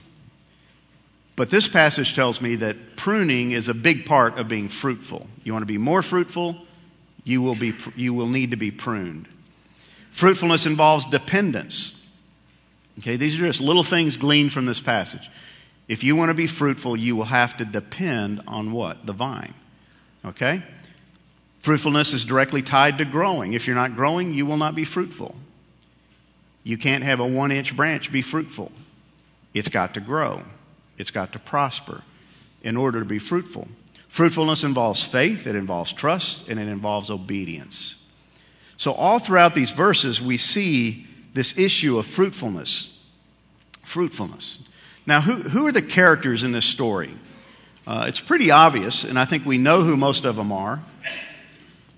But 1.36 1.52
this 1.52 1.68
passage 1.68 2.16
tells 2.16 2.42
me 2.42 2.56
that 2.56 2.96
pruning 2.96 3.52
is 3.52 3.70
a 3.70 3.76
big 3.76 4.08
part 4.08 4.40
of 4.40 4.48
being 4.48 4.68
fruitful. 4.68 5.28
You 5.44 5.54
want 5.54 5.62
to 5.62 5.68
be 5.68 5.78
more 5.78 6.02
fruitful, 6.02 6.58
you 7.24 7.44
will, 7.44 7.54
be, 7.54 7.76
you 7.96 8.16
will 8.16 8.28
need 8.28 8.50
to 8.50 8.58
be 8.58 8.72
pruned. 8.72 9.28
Fruitfulness 10.10 10.66
involves 10.66 11.06
dependence. 11.06 12.04
Okay, 12.98 13.16
these 13.16 13.40
are 13.40 13.46
just 13.46 13.62
little 13.62 13.84
things 13.84 14.18
gleaned 14.18 14.52
from 14.52 14.66
this 14.66 14.82
passage. 14.82 15.30
If 15.88 16.04
you 16.04 16.16
want 16.16 16.30
to 16.30 16.34
be 16.36 16.48
fruitful, 16.48 16.98
you 16.98 17.16
will 17.16 17.26
have 17.26 17.58
to 17.58 17.66
depend 17.66 18.42
on 18.48 18.72
what? 18.72 19.06
The 19.06 19.14
vine. 19.14 19.54
Okay? 20.26 20.64
Fruitfulness 21.62 22.14
is 22.14 22.26
directly 22.26 22.62
tied 22.62 23.00
to 23.00 23.06
growing. 23.06 23.54
If 23.54 23.68
you're 23.68 23.76
not 23.76 23.96
growing, 23.96 24.34
you 24.34 24.46
will 24.46 24.58
not 24.58 24.76
be 24.76 24.86
fruitful. 24.86 25.36
You 26.64 26.78
can't 26.78 27.04
have 27.04 27.20
a 27.20 27.28
one 27.28 27.52
inch 27.52 27.76
branch 27.76 28.12
be 28.12 28.22
fruitful. 28.22 28.72
It's 29.54 29.70
got 29.70 29.96
to 29.96 30.00
grow, 30.00 30.42
it's 30.98 31.12
got 31.12 31.34
to 31.34 31.40
prosper 31.40 32.02
in 32.62 32.78
order 32.78 33.00
to 33.00 33.06
be 33.06 33.20
fruitful. 33.20 33.68
Fruitfulness 34.10 34.64
involves 34.64 35.04
faith, 35.04 35.48
it 35.48 35.56
involves 35.56 35.94
trust, 35.94 36.48
and 36.50 36.60
it 36.60 36.68
involves 36.68 37.10
obedience. 37.10 37.98
So, 38.78 38.94
all 38.94 39.20
throughout 39.20 39.54
these 39.54 39.72
verses, 39.72 40.22
we 40.22 40.38
see 40.38 41.06
this 41.34 41.58
issue 41.58 41.98
of 42.00 42.06
fruitfulness. 42.06 42.96
Fruitfulness. 43.84 44.60
Now, 45.06 45.22
who, 45.22 45.36
who 45.36 45.68
are 45.68 45.72
the 45.72 45.82
characters 45.82 46.44
in 46.44 46.52
this 46.52 46.66
story? 46.66 47.12
Uh, 47.86 48.06
it's 48.08 48.20
pretty 48.20 48.52
obvious, 48.52 49.04
and 49.04 49.18
I 49.18 49.26
think 49.26 49.46
we 49.46 49.58
know 49.58 49.84
who 49.84 49.98
most 49.98 50.26
of 50.26 50.36
them 50.36 50.52
are. 50.52 50.80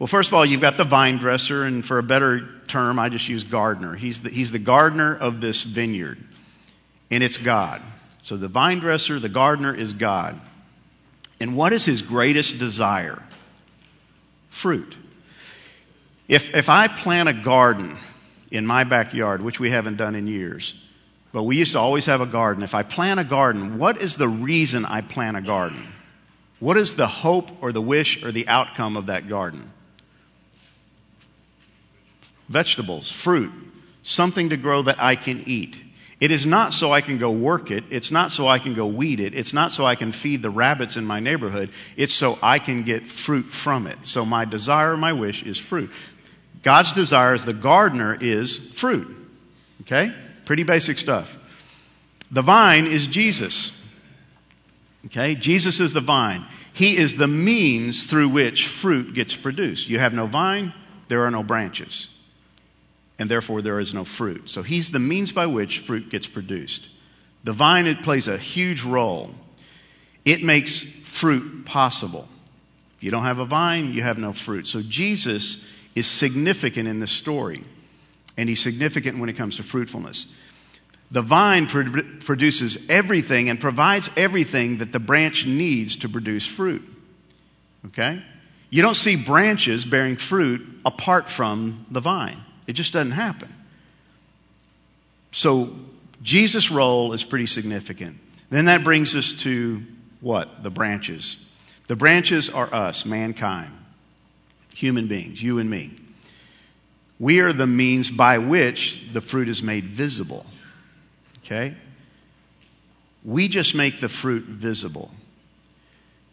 Well, 0.01 0.07
first 0.07 0.29
of 0.29 0.33
all, 0.33 0.43
you've 0.43 0.61
got 0.61 0.77
the 0.77 0.83
vine 0.83 1.17
dresser, 1.17 1.63
and 1.63 1.85
for 1.85 1.99
a 1.99 2.03
better 2.03 2.49
term, 2.67 2.97
I 2.97 3.09
just 3.09 3.29
use 3.29 3.43
gardener. 3.43 3.93
He's 3.93 4.21
the, 4.21 4.31
he's 4.31 4.51
the 4.51 4.57
gardener 4.57 5.15
of 5.15 5.41
this 5.41 5.61
vineyard, 5.61 6.17
and 7.11 7.23
it's 7.23 7.37
God. 7.37 7.83
So 8.23 8.35
the 8.35 8.47
vine 8.47 8.79
dresser, 8.79 9.19
the 9.19 9.29
gardener, 9.29 9.75
is 9.75 9.93
God. 9.93 10.41
And 11.39 11.55
what 11.55 11.71
is 11.71 11.85
his 11.85 12.01
greatest 12.01 12.57
desire? 12.57 13.21
Fruit. 14.49 14.97
If, 16.27 16.55
if 16.55 16.67
I 16.67 16.87
plant 16.87 17.29
a 17.29 17.33
garden 17.33 17.95
in 18.51 18.65
my 18.65 18.85
backyard, 18.85 19.43
which 19.43 19.59
we 19.59 19.69
haven't 19.69 19.97
done 19.97 20.15
in 20.15 20.25
years, 20.25 20.73
but 21.31 21.43
we 21.43 21.57
used 21.57 21.73
to 21.73 21.79
always 21.79 22.07
have 22.07 22.21
a 22.21 22.25
garden. 22.25 22.63
If 22.63 22.73
I 22.73 22.81
plant 22.81 23.19
a 23.19 23.23
garden, 23.23 23.77
what 23.77 24.01
is 24.01 24.15
the 24.15 24.27
reason 24.27 24.83
I 24.83 25.01
plant 25.01 25.37
a 25.37 25.41
garden? 25.41 25.93
What 26.59 26.77
is 26.77 26.95
the 26.95 27.05
hope 27.05 27.61
or 27.61 27.71
the 27.71 27.83
wish 27.83 28.23
or 28.23 28.31
the 28.31 28.47
outcome 28.47 28.97
of 28.97 29.05
that 29.05 29.29
garden? 29.29 29.71
Vegetables, 32.51 33.09
fruit, 33.09 33.51
something 34.03 34.49
to 34.49 34.57
grow 34.57 34.81
that 34.81 35.01
I 35.01 35.15
can 35.15 35.43
eat. 35.47 35.81
It 36.19 36.31
is 36.31 36.45
not 36.45 36.73
so 36.73 36.91
I 36.91 37.01
can 37.01 37.17
go 37.17 37.31
work 37.31 37.71
it. 37.71 37.85
It's 37.89 38.11
not 38.11 38.31
so 38.31 38.47
I 38.47 38.59
can 38.59 38.75
go 38.75 38.85
weed 38.85 39.21
it. 39.21 39.33
It's 39.33 39.53
not 39.53 39.71
so 39.71 39.85
I 39.85 39.95
can 39.95 40.11
feed 40.11 40.41
the 40.41 40.49
rabbits 40.49 40.97
in 40.97 41.05
my 41.05 41.19
neighborhood. 41.19 41.69
It's 41.95 42.13
so 42.13 42.37
I 42.43 42.59
can 42.59 42.83
get 42.83 43.07
fruit 43.07 43.51
from 43.51 43.87
it. 43.87 43.97
So 44.03 44.25
my 44.25 44.45
desire, 44.45 44.95
my 44.97 45.13
wish 45.13 45.43
is 45.43 45.57
fruit. 45.57 45.89
God's 46.61 46.91
desire 46.91 47.33
as 47.33 47.45
the 47.45 47.53
gardener 47.53 48.15
is 48.19 48.57
fruit. 48.57 49.07
Okay? 49.81 50.13
Pretty 50.45 50.63
basic 50.63 50.99
stuff. 50.99 51.39
The 52.31 52.41
vine 52.41 52.85
is 52.85 53.07
Jesus. 53.07 53.71
Okay? 55.05 55.35
Jesus 55.35 55.79
is 55.79 55.93
the 55.93 56.01
vine. 56.01 56.45
He 56.73 56.97
is 56.97 57.15
the 57.15 57.27
means 57.27 58.05
through 58.05 58.29
which 58.29 58.67
fruit 58.67 59.13
gets 59.13 59.35
produced. 59.35 59.89
You 59.89 59.99
have 59.99 60.13
no 60.13 60.27
vine, 60.27 60.73
there 61.07 61.25
are 61.25 61.31
no 61.31 61.43
branches. 61.43 62.09
And 63.21 63.29
therefore, 63.29 63.61
there 63.61 63.79
is 63.79 63.93
no 63.93 64.03
fruit. 64.03 64.49
So, 64.49 64.63
He's 64.63 64.89
the 64.89 64.99
means 64.99 65.31
by 65.31 65.45
which 65.45 65.79
fruit 65.79 66.09
gets 66.09 66.27
produced. 66.27 66.87
The 67.43 67.53
vine, 67.53 67.85
it 67.85 68.01
plays 68.01 68.27
a 68.27 68.37
huge 68.37 68.83
role. 68.83 69.29
It 70.25 70.43
makes 70.43 70.81
fruit 71.03 71.65
possible. 71.65 72.27
If 72.97 73.03
you 73.03 73.11
don't 73.11 73.23
have 73.23 73.39
a 73.39 73.45
vine, 73.45 73.93
you 73.93 74.01
have 74.01 74.17
no 74.17 74.33
fruit. 74.33 74.65
So, 74.65 74.81
Jesus 74.81 75.63
is 75.93 76.07
significant 76.07 76.87
in 76.87 76.99
this 76.99 77.11
story 77.11 77.63
and 78.37 78.49
he's 78.49 78.61
significant 78.61 79.19
when 79.19 79.29
it 79.29 79.33
comes 79.33 79.57
to 79.57 79.63
fruitfulness. 79.63 80.25
The 81.11 81.21
vine 81.21 81.67
produces 81.67 82.89
everything 82.89 83.49
and 83.49 83.59
provides 83.59 84.09
everything 84.17 84.77
that 84.77 84.91
the 84.91 84.99
branch 84.99 85.45
needs 85.45 85.97
to 85.97 86.09
produce 86.09 86.45
fruit. 86.45 86.81
Okay? 87.87 88.23
You 88.69 88.81
don't 88.81 88.95
see 88.95 89.17
branches 89.17 89.83
bearing 89.85 90.15
fruit 90.15 90.67
apart 90.85 91.29
from 91.29 91.85
the 91.91 91.99
vine. 91.99 92.41
It 92.71 92.75
just 92.75 92.93
doesn't 92.93 93.11
happen. 93.11 93.53
So, 95.31 95.75
Jesus' 96.23 96.71
role 96.71 97.11
is 97.11 97.21
pretty 97.21 97.45
significant. 97.45 98.17
Then 98.49 98.65
that 98.65 98.85
brings 98.85 99.13
us 99.13 99.33
to 99.43 99.83
what? 100.21 100.63
The 100.63 100.69
branches. 100.69 101.35
The 101.87 101.97
branches 101.97 102.49
are 102.49 102.73
us, 102.73 103.05
mankind, 103.05 103.73
human 104.73 105.07
beings, 105.07 105.43
you 105.43 105.59
and 105.59 105.69
me. 105.69 105.91
We 107.19 107.41
are 107.41 107.51
the 107.51 107.67
means 107.67 108.09
by 108.09 108.37
which 108.37 109.03
the 109.11 109.19
fruit 109.19 109.49
is 109.49 109.61
made 109.61 109.83
visible. 109.83 110.45
Okay? 111.43 111.75
We 113.25 113.49
just 113.49 113.75
make 113.75 113.99
the 113.99 114.07
fruit 114.07 114.45
visible. 114.45 115.11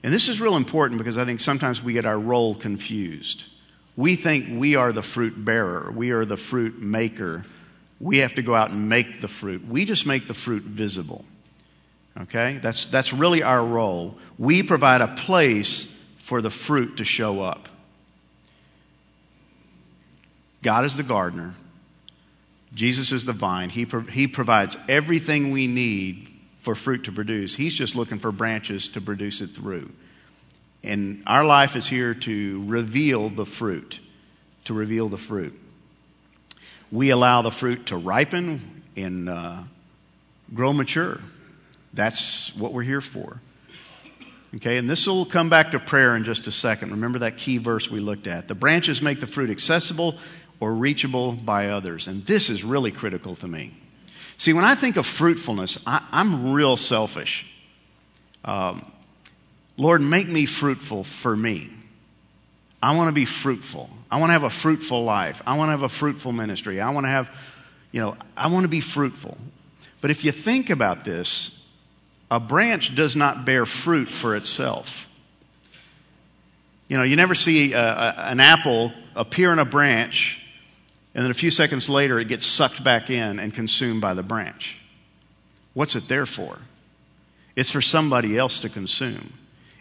And 0.04 0.12
this 0.12 0.28
is 0.28 0.40
real 0.40 0.54
important 0.54 0.98
because 0.98 1.18
I 1.18 1.24
think 1.24 1.40
sometimes 1.40 1.82
we 1.82 1.94
get 1.94 2.06
our 2.06 2.16
role 2.16 2.54
confused. 2.54 3.44
We 3.98 4.14
think 4.14 4.60
we 4.60 4.76
are 4.76 4.92
the 4.92 5.02
fruit 5.02 5.34
bearer, 5.44 5.90
we 5.90 6.12
are 6.12 6.24
the 6.24 6.36
fruit 6.36 6.80
maker. 6.80 7.44
We 7.98 8.18
have 8.18 8.34
to 8.34 8.42
go 8.42 8.54
out 8.54 8.70
and 8.70 8.88
make 8.88 9.20
the 9.20 9.26
fruit. 9.26 9.66
We 9.66 9.86
just 9.86 10.06
make 10.06 10.28
the 10.28 10.34
fruit 10.34 10.62
visible. 10.62 11.24
Okay? 12.16 12.60
That's, 12.62 12.86
that's 12.86 13.12
really 13.12 13.42
our 13.42 13.60
role. 13.60 14.16
We 14.38 14.62
provide 14.62 15.00
a 15.00 15.08
place 15.08 15.92
for 16.18 16.40
the 16.40 16.48
fruit 16.48 16.98
to 16.98 17.04
show 17.04 17.42
up. 17.42 17.68
God 20.62 20.84
is 20.84 20.96
the 20.96 21.02
gardener. 21.02 21.56
Jesus 22.72 23.10
is 23.10 23.24
the 23.24 23.32
vine. 23.32 23.68
He, 23.68 23.84
pro- 23.84 24.02
he 24.02 24.28
provides 24.28 24.78
everything 24.88 25.50
we 25.50 25.66
need 25.66 26.28
for 26.60 26.76
fruit 26.76 27.04
to 27.04 27.12
produce. 27.12 27.52
He's 27.52 27.74
just 27.74 27.96
looking 27.96 28.20
for 28.20 28.30
branches 28.30 28.90
to 28.90 29.00
produce 29.00 29.40
it 29.40 29.56
through. 29.56 29.90
And 30.82 31.22
our 31.26 31.44
life 31.44 31.76
is 31.76 31.86
here 31.86 32.14
to 32.14 32.64
reveal 32.66 33.30
the 33.30 33.46
fruit, 33.46 33.98
to 34.64 34.74
reveal 34.74 35.08
the 35.08 35.18
fruit. 35.18 35.58
We 36.90 37.10
allow 37.10 37.42
the 37.42 37.50
fruit 37.50 37.86
to 37.86 37.96
ripen 37.96 38.82
and 38.96 39.28
uh, 39.28 39.58
grow 40.54 40.72
mature. 40.72 41.20
That's 41.92 42.54
what 42.56 42.72
we're 42.72 42.82
here 42.82 43.00
for. 43.00 43.40
Okay, 44.56 44.78
and 44.78 44.88
this 44.88 45.06
will 45.06 45.26
come 45.26 45.50
back 45.50 45.72
to 45.72 45.78
prayer 45.78 46.16
in 46.16 46.24
just 46.24 46.46
a 46.46 46.52
second. 46.52 46.92
Remember 46.92 47.18
that 47.20 47.36
key 47.36 47.58
verse 47.58 47.90
we 47.90 48.00
looked 48.00 48.26
at. 48.26 48.48
The 48.48 48.54
branches 48.54 49.02
make 49.02 49.20
the 49.20 49.26
fruit 49.26 49.50
accessible 49.50 50.16
or 50.58 50.74
reachable 50.74 51.32
by 51.32 51.68
others. 51.68 52.08
And 52.08 52.22
this 52.22 52.48
is 52.48 52.64
really 52.64 52.90
critical 52.90 53.36
to 53.36 53.48
me. 53.48 53.74
See, 54.38 54.54
when 54.54 54.64
I 54.64 54.74
think 54.74 54.96
of 54.96 55.04
fruitfulness, 55.04 55.78
I, 55.86 56.02
am 56.12 56.52
real 56.52 56.76
selfish. 56.76 57.46
Um, 58.44 58.90
Lord, 59.78 60.02
make 60.02 60.28
me 60.28 60.44
fruitful 60.44 61.04
for 61.04 61.34
me. 61.34 61.70
I 62.82 62.96
want 62.96 63.08
to 63.08 63.14
be 63.14 63.24
fruitful. 63.24 63.88
I 64.10 64.18
want 64.18 64.28
to 64.28 64.32
have 64.34 64.42
a 64.42 64.50
fruitful 64.50 65.04
life. 65.04 65.40
I 65.46 65.56
want 65.56 65.68
to 65.68 65.72
have 65.72 65.82
a 65.82 65.88
fruitful 65.88 66.32
ministry. 66.32 66.80
I 66.80 66.90
want 66.90 67.06
to 67.06 67.10
have, 67.10 67.30
you 67.90 68.00
know, 68.00 68.16
I 68.36 68.48
want 68.48 68.64
to 68.64 68.68
be 68.68 68.80
fruitful. 68.80 69.38
But 70.02 70.10
if 70.10 70.24
you 70.24 70.32
think 70.32 70.68
about 70.68 71.04
this, 71.04 71.50
a 72.30 72.38
branch 72.38 72.94
does 72.94 73.16
not 73.16 73.46
bear 73.46 73.64
fruit 73.64 74.10
for 74.10 74.36
itself. 74.36 75.08
You 76.88 76.98
know, 76.98 77.02
you 77.04 77.16
never 77.16 77.34
see 77.34 77.72
a, 77.72 77.80
a, 77.80 78.14
an 78.16 78.40
apple 78.40 78.92
appear 79.16 79.52
in 79.52 79.58
a 79.58 79.64
branch 79.64 80.40
and 81.14 81.24
then 81.24 81.30
a 81.32 81.34
few 81.34 81.50
seconds 81.50 81.88
later 81.88 82.18
it 82.18 82.28
gets 82.28 82.46
sucked 82.46 82.84
back 82.84 83.10
in 83.10 83.40
and 83.40 83.52
consumed 83.52 84.00
by 84.00 84.14
the 84.14 84.22
branch. 84.22 84.78
What's 85.74 85.96
it 85.96 86.06
there 86.06 86.26
for? 86.26 86.58
It's 87.56 87.72
for 87.72 87.80
somebody 87.80 88.38
else 88.38 88.60
to 88.60 88.68
consume. 88.68 89.32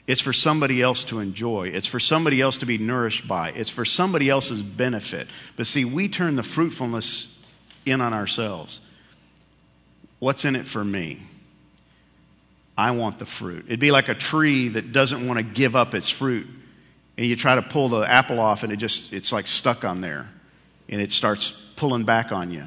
It's 0.07 0.21
for 0.21 0.31
somebody 0.31 0.81
else 0.81 1.03
to 1.05 1.19
enjoy. 1.19 1.67
It's 1.67 1.85
for 1.85 1.99
somebody 1.99 2.41
else 2.41 2.59
to 2.59 2.65
be 2.65 2.77
nourished 2.77 3.27
by. 3.27 3.49
It's 3.49 3.69
for 3.69 3.83
somebody 3.83 4.29
else's 4.29 4.63
benefit. 4.63 5.27
But 5.57 5.67
see, 5.67 5.83
we 5.83 6.07
turn 6.07 6.37
the 6.37 6.43
fruitfulness 6.43 7.37
in 7.85 7.99
on 7.99 8.13
ourselves. 8.13 8.79
What's 10.19 10.45
in 10.45 10.55
it 10.55 10.65
for 10.65 10.83
me? 10.83 11.21
I 12.77 12.91
want 12.91 13.19
the 13.19 13.25
fruit. 13.25 13.65
It'd 13.67 13.81
be 13.81 13.91
like 13.91 14.07
a 14.07 14.15
tree 14.15 14.69
that 14.69 14.93
doesn't 14.93 15.27
want 15.27 15.39
to 15.39 15.43
give 15.43 15.75
up 15.75 15.93
its 15.93 16.09
fruit. 16.09 16.47
And 17.17 17.25
you 17.25 17.35
try 17.35 17.55
to 17.55 17.61
pull 17.61 17.89
the 17.89 18.09
apple 18.09 18.39
off 18.39 18.63
and 18.63 18.71
it 18.71 18.77
just, 18.77 19.11
it's 19.11 19.33
like 19.33 19.47
stuck 19.47 19.83
on 19.83 19.99
there 19.99 20.29
and 20.87 21.01
it 21.01 21.11
starts 21.11 21.51
pulling 21.75 22.03
back 22.03 22.31
on 22.31 22.51
you. 22.51 22.63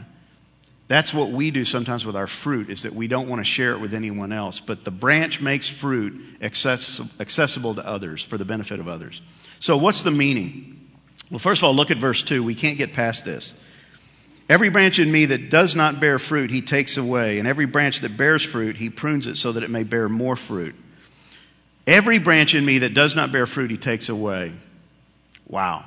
That's 0.90 1.14
what 1.14 1.30
we 1.30 1.52
do 1.52 1.64
sometimes 1.64 2.04
with 2.04 2.16
our 2.16 2.26
fruit, 2.26 2.68
is 2.68 2.82
that 2.82 2.92
we 2.92 3.06
don't 3.06 3.28
want 3.28 3.38
to 3.38 3.44
share 3.44 3.75
it 3.75 3.78
with 3.78 3.94
anyone 3.94 4.32
else. 4.32 4.59
But 4.59 4.85
the 4.85 4.90
branch 4.90 5.40
makes 5.40 5.68
fruit 5.68 6.20
accessible 6.42 7.75
to 7.76 7.87
others 7.87 8.25
for 8.25 8.37
the 8.37 8.44
benefit 8.44 8.80
of 8.80 8.88
others. 8.88 9.23
So, 9.61 9.76
what's 9.76 10.02
the 10.02 10.11
meaning? 10.11 10.90
Well, 11.30 11.38
first 11.38 11.61
of 11.61 11.66
all, 11.66 11.76
look 11.76 11.92
at 11.92 11.99
verse 11.99 12.25
2. 12.25 12.42
We 12.42 12.56
can't 12.56 12.76
get 12.76 12.92
past 12.92 13.25
this. 13.25 13.54
Every 14.49 14.68
branch 14.68 14.99
in 14.99 15.12
me 15.12 15.26
that 15.26 15.49
does 15.49 15.76
not 15.76 16.00
bear 16.00 16.18
fruit, 16.18 16.50
he 16.50 16.61
takes 16.61 16.97
away. 16.97 17.38
And 17.38 17.47
every 17.47 17.66
branch 17.66 18.00
that 18.00 18.16
bears 18.16 18.42
fruit, 18.42 18.76
he 18.76 18.90
prunes 18.90 19.28
it 19.28 19.37
so 19.37 19.52
that 19.52 19.62
it 19.62 19.70
may 19.70 19.85
bear 19.85 20.09
more 20.09 20.35
fruit. 20.35 20.75
Every 21.87 22.18
branch 22.18 22.56
in 22.56 22.64
me 22.64 22.78
that 22.78 22.94
does 22.94 23.14
not 23.14 23.30
bear 23.30 23.47
fruit, 23.47 23.70
he 23.70 23.78
takes 23.78 24.09
away. 24.09 24.52
Wow. 25.47 25.85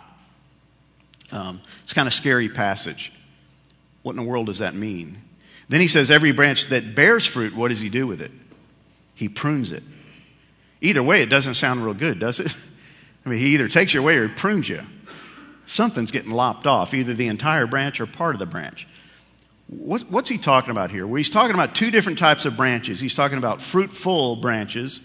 Um, 1.29 1.59
it's 1.81 1.91
kind 1.91 2.07
of 2.07 2.13
scary 2.13 2.47
passage. 2.47 3.11
What 4.03 4.11
in 4.11 4.17
the 4.17 4.29
world 4.29 4.47
does 4.47 4.59
that 4.59 4.75
mean? 4.75 5.17
Then 5.69 5.81
he 5.81 5.87
says, 5.87 6.11
Every 6.11 6.33
branch 6.33 6.67
that 6.67 6.93
bears 6.93 7.25
fruit, 7.25 7.55
what 7.55 7.69
does 7.69 7.81
he 7.81 7.89
do 7.89 8.05
with 8.05 8.21
it? 8.21 8.31
He 9.15 9.29
prunes 9.29 9.71
it. 9.71 9.83
Either 10.81 11.01
way, 11.01 11.21
it 11.21 11.29
doesn't 11.29 11.55
sound 11.55 11.83
real 11.83 11.93
good, 11.93 12.19
does 12.19 12.39
it? 12.39 12.53
I 13.25 13.29
mean, 13.29 13.39
he 13.39 13.53
either 13.53 13.69
takes 13.69 13.93
you 13.93 14.01
away 14.01 14.17
or 14.17 14.27
he 14.27 14.33
prunes 14.33 14.67
you. 14.67 14.81
Something's 15.65 16.11
getting 16.11 16.31
lopped 16.31 16.67
off, 16.67 16.93
either 16.93 17.13
the 17.13 17.27
entire 17.27 17.65
branch 17.65 18.01
or 18.01 18.05
part 18.05 18.35
of 18.35 18.39
the 18.39 18.45
branch. 18.45 18.85
what's 19.67 20.27
he 20.27 20.37
talking 20.37 20.71
about 20.71 20.91
here? 20.91 21.07
Well, 21.07 21.15
he's 21.15 21.29
talking 21.29 21.53
about 21.53 21.73
two 21.73 21.89
different 21.89 22.19
types 22.19 22.43
of 22.45 22.57
branches. 22.57 22.99
He's 22.99 23.15
talking 23.15 23.37
about 23.37 23.61
fruitful 23.61 24.37
branches, 24.37 24.99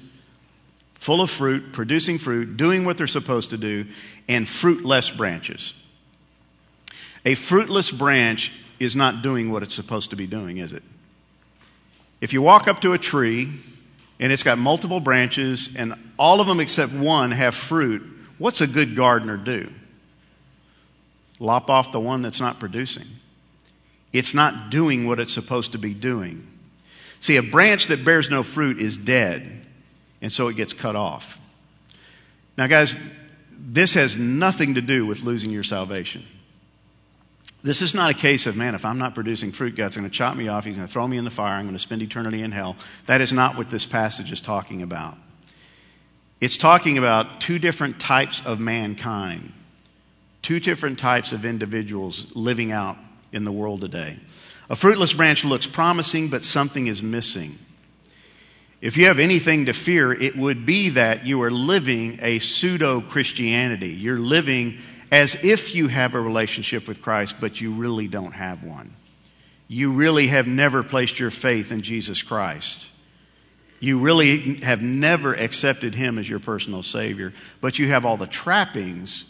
full 0.95 1.21
of 1.21 1.31
fruit, 1.31 1.73
producing 1.73 2.19
fruit, 2.19 2.57
doing 2.57 2.85
what 2.85 2.99
they're 2.99 3.07
supposed 3.07 3.51
to 3.51 3.57
do, 3.57 3.87
and 4.27 4.49
fruitless 4.49 5.11
branches. 5.11 5.75
A 7.25 7.35
fruitless 7.35 7.91
branch 7.91 8.53
is 8.79 8.97
not 8.97 9.23
doing 9.23 9.51
what 9.51 9.63
it's 9.63 9.75
supposed 9.75 10.11
to 10.11 10.17
be 10.17 10.27
doing, 10.27 10.59
is 10.59 10.73
it? 10.73 10.83
If 12.21 12.33
you 12.33 12.43
walk 12.43 12.69
up 12.69 12.81
to 12.81 12.93
a 12.93 12.99
tree 12.99 13.53
and 14.21 14.33
it's 14.33 14.43
got 14.43 14.59
multiple 14.59 15.01
branches 15.01 15.75
and 15.77 15.95
all 16.19 16.41
of 16.41 16.47
them 16.47 16.61
except 16.61 16.93
one 16.93 17.31
have 17.31 17.55
fruit, 17.55 18.03
what's 18.39 18.61
a 18.61 18.67
good 18.67 18.97
gardener 18.97 19.37
do? 19.37 19.73
Lop 21.39 21.71
off 21.71 21.93
the 21.93 22.01
one 22.01 22.23
that's 22.23 22.41
not 22.41 22.59
producing. 22.59 23.07
It's 24.13 24.35
not 24.35 24.71
doing 24.71 25.07
what 25.07 25.21
it's 25.21 25.33
supposed 25.33 25.73
to 25.73 25.79
be 25.79 25.95
doing. 25.95 26.47
See, 27.21 27.37
a 27.37 27.43
branch 27.43 27.89
that 27.89 28.05
bears 28.05 28.31
no 28.31 28.43
fruit 28.43 28.81
is 28.81 28.97
dead, 28.97 29.67
and 30.23 30.33
so 30.33 30.49
it 30.49 30.57
gets 30.57 30.73
cut 30.73 30.97
off. 30.97 31.41
Now, 32.57 32.67
guys, 32.67 32.97
this 33.59 33.95
has 33.95 34.17
nothing 34.17 34.75
to 34.75 34.81
do 34.81 35.07
with 35.07 35.23
losing 35.23 35.51
your 35.51 35.63
salvation. 35.63 36.25
This 37.63 37.83
is 37.83 37.95
not 37.95 38.11
a 38.11 38.15
case 38.15 38.47
of, 38.47 38.57
man, 38.57 38.75
if 38.75 38.85
I'm 38.85 38.99
not 38.99 39.15
producing 39.15 39.51
fruit, 39.51 39.75
God's 39.75 39.97
going 39.97 40.09
to 40.09 40.15
chop 40.15 40.37
me 40.37 40.47
off. 40.49 40.65
He's 40.65 40.77
going 40.77 40.87
to 40.87 40.93
throw 40.93 41.07
me 41.07 41.17
in 41.17 41.25
the 41.25 41.31
fire. 41.31 41.55
I'm 41.55 41.65
going 41.65 41.75
to 41.75 41.81
spend 41.81 42.03
eternity 42.03 42.43
in 42.43 42.53
hell. 42.53 42.77
That 43.07 43.21
is 43.21 43.33
not 43.33 43.57
what 43.57 43.69
this 43.69 43.85
passage 43.85 44.31
is 44.31 44.41
talking 44.41 44.83
about. 44.83 45.17
It's 46.41 46.57
talking 46.57 46.99
about 46.99 47.41
two 47.41 47.59
different 47.59 47.99
types 47.99 48.47
of 48.47 48.61
mankind, 48.61 49.53
two 50.41 50.61
different 50.61 51.01
types 51.01 51.33
of 51.33 51.45
individuals 51.45 52.29
living 52.37 52.71
out 52.71 52.97
in 53.33 53.43
the 53.43 53.51
world 53.51 53.81
today. 53.81 54.17
A 54.71 54.77
fruitless 54.77 55.13
branch 55.13 55.45
looks 55.45 55.67
promising, 55.67 56.29
but 56.29 56.45
something 56.45 56.87
is 56.87 57.03
missing. 57.03 57.59
If 58.81 58.97
you 58.97 59.07
have 59.07 59.19
anything 59.19 59.67
to 59.67 59.73
fear, 59.73 60.13
it 60.13 60.37
would 60.37 60.65
be 60.65 60.91
that 60.91 61.27
you 61.27 61.43
are 61.43 61.51
living 61.51 62.21
a 62.23 62.39
pseudo 62.39 63.01
Christianity. 63.01 63.89
You're 63.89 64.21
living 64.21 64.79
as 65.11 65.37
if 65.43 65.75
you 65.75 65.89
have 65.89 66.15
a 66.15 66.21
relationship 66.21 66.87
with 66.87 67.03
Christ, 67.03 67.37
but 67.41 67.61
you 67.61 67.73
really 67.73 68.09
don't 68.09 68.33
have 68.33 68.63
one. 68.63 68.95
You 69.67 69.93
really 69.93 70.29
have 70.29 70.47
never 70.47 70.83
placed 70.83 71.19
your 71.19 71.31
faith 71.31 71.73
in 71.73 71.83
Jesus 71.83 72.23
Christ. 72.23 72.87
You 73.81 74.01
really 74.01 74.61
have 74.63 74.83
never 74.83 75.35
accepted 75.35 75.95
Him 75.95 76.19
as 76.19 76.29
your 76.29 76.41
personal 76.41 76.83
Savior, 76.83 77.33
but 77.61 77.79
you 77.79 77.89
have 77.89 78.05
all 78.05 78.17
the 78.17 78.27
trappings 78.27 79.25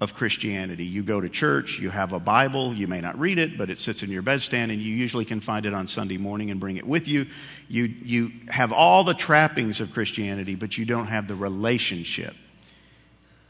of 0.00 0.14
Christianity. 0.14 0.84
You 0.84 1.02
go 1.02 1.20
to 1.20 1.28
church, 1.28 1.78
you 1.78 1.90
have 1.90 2.12
a 2.12 2.20
Bible, 2.20 2.74
you 2.74 2.86
may 2.86 3.00
not 3.00 3.18
read 3.18 3.38
it, 3.38 3.58
but 3.58 3.70
it 3.70 3.78
sits 3.78 4.02
in 4.02 4.10
your 4.10 4.22
bedstand, 4.22 4.70
and 4.70 4.80
you 4.80 4.94
usually 4.94 5.24
can 5.24 5.40
find 5.40 5.66
it 5.66 5.74
on 5.74 5.86
Sunday 5.86 6.16
morning 6.16 6.50
and 6.50 6.60
bring 6.60 6.76
it 6.76 6.86
with 6.86 7.08
you. 7.08 7.26
You, 7.68 7.84
you 7.84 8.32
have 8.48 8.72
all 8.72 9.04
the 9.04 9.14
trappings 9.14 9.80
of 9.80 9.92
Christianity, 9.92 10.54
but 10.54 10.76
you 10.76 10.84
don't 10.84 11.06
have 11.06 11.28
the 11.28 11.36
relationship. 11.36 12.34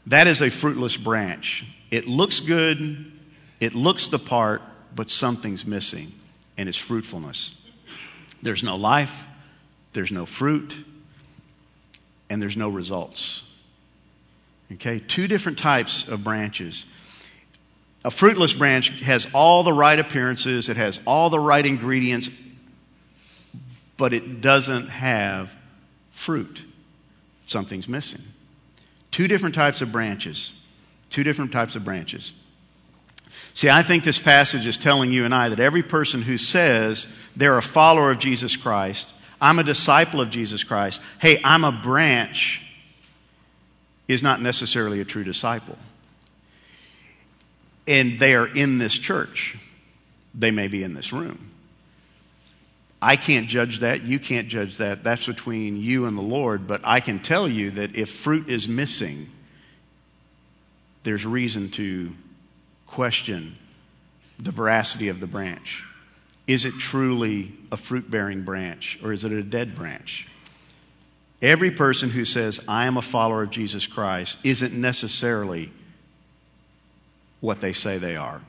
That 0.07 0.27
is 0.27 0.41
a 0.41 0.49
fruitless 0.49 0.97
branch. 0.97 1.65
It 1.89 2.07
looks 2.07 2.39
good, 2.39 3.11
it 3.59 3.73
looks 3.73 4.07
the 4.07 4.19
part, 4.19 4.61
but 4.93 5.09
something's 5.09 5.65
missing, 5.65 6.11
and 6.57 6.69
it's 6.69 6.77
fruitfulness. 6.77 7.55
There's 8.41 8.63
no 8.63 8.75
life, 8.75 9.25
there's 9.93 10.11
no 10.11 10.25
fruit, 10.25 10.75
and 12.29 12.41
there's 12.41 12.57
no 12.57 12.69
results. 12.69 13.43
Okay, 14.73 14.99
two 14.99 15.27
different 15.27 15.57
types 15.57 16.07
of 16.07 16.23
branches. 16.23 16.85
A 18.03 18.11
fruitless 18.11 18.53
branch 18.53 18.89
has 19.01 19.27
all 19.33 19.63
the 19.63 19.73
right 19.73 19.97
appearances, 19.97 20.69
it 20.69 20.77
has 20.77 21.01
all 21.05 21.29
the 21.29 21.39
right 21.39 21.65
ingredients, 21.65 22.29
but 23.97 24.13
it 24.13 24.41
doesn't 24.41 24.87
have 24.87 25.55
fruit. 26.11 26.63
Something's 27.47 27.87
missing. 27.87 28.21
Two 29.15 29.29
different 29.29 29.55
types 29.55 29.81
of 29.81 29.93
branches. 29.93 30.51
Two 31.09 31.23
different 31.23 31.53
types 31.53 31.77
of 31.77 31.85
branches. 31.85 32.33
See, 33.53 33.69
I 33.69 33.81
think 33.81 34.03
this 34.03 34.19
passage 34.19 34.67
is 34.67 34.77
telling 34.77 35.13
you 35.13 35.23
and 35.23 35.33
I 35.33 35.47
that 35.47 35.59
every 35.61 35.83
person 35.83 36.21
who 36.21 36.37
says 36.37 37.07
they're 37.33 37.57
a 37.57 37.61
follower 37.61 38.11
of 38.11 38.19
Jesus 38.19 38.57
Christ, 38.57 39.09
I'm 39.39 39.57
a 39.57 39.63
disciple 39.63 40.19
of 40.19 40.31
Jesus 40.31 40.65
Christ, 40.65 41.01
hey, 41.21 41.39
I'm 41.45 41.63
a 41.63 41.71
branch, 41.71 42.61
is 44.09 44.21
not 44.21 44.41
necessarily 44.41 44.99
a 44.99 45.05
true 45.05 45.23
disciple. 45.23 45.77
And 47.87 48.19
they 48.19 48.35
are 48.35 48.47
in 48.47 48.79
this 48.79 48.99
church. 48.99 49.57
They 50.33 50.51
may 50.51 50.67
be 50.67 50.83
in 50.83 50.93
this 50.93 51.13
room. 51.13 51.51
I 53.05 53.17
can't 53.17 53.47
judge 53.47 53.79
that. 53.79 54.01
You 54.01 54.17
can't 54.17 54.47
judge 54.47 54.77
that. 54.77 55.03
That's 55.03 55.27
between 55.27 55.79
you 55.79 56.05
and 56.05 56.17
the 56.17 56.23
Lord. 56.23 56.65
But 56.65 56.81
I 56.85 57.01
can 57.01 57.19
tell 57.19 57.47
you 57.47 57.69
that 57.71 57.95
if 57.95 58.09
fruit 58.09 58.49
is 58.49 58.67
missing, 58.67 59.29
there's 61.03 61.23
reason 61.23 61.69
to 61.71 62.11
question 62.87 63.55
the 64.39 64.49
veracity 64.49 65.09
of 65.09 65.19
the 65.19 65.27
branch. 65.27 65.83
Is 66.47 66.65
it 66.65 66.79
truly 66.79 67.53
a 67.71 67.77
fruit 67.77 68.09
bearing 68.09 68.41
branch 68.41 68.97
or 69.03 69.13
is 69.13 69.23
it 69.23 69.31
a 69.31 69.43
dead 69.43 69.75
branch? 69.75 70.27
Every 71.43 71.69
person 71.69 72.09
who 72.09 72.25
says, 72.25 72.65
I 72.67 72.87
am 72.87 72.97
a 72.97 73.03
follower 73.03 73.43
of 73.43 73.51
Jesus 73.51 73.85
Christ, 73.85 74.39
isn't 74.43 74.73
necessarily 74.73 75.71
what 77.39 77.61
they 77.61 77.73
say 77.73 77.99
they 77.99 78.15
are. 78.15 78.41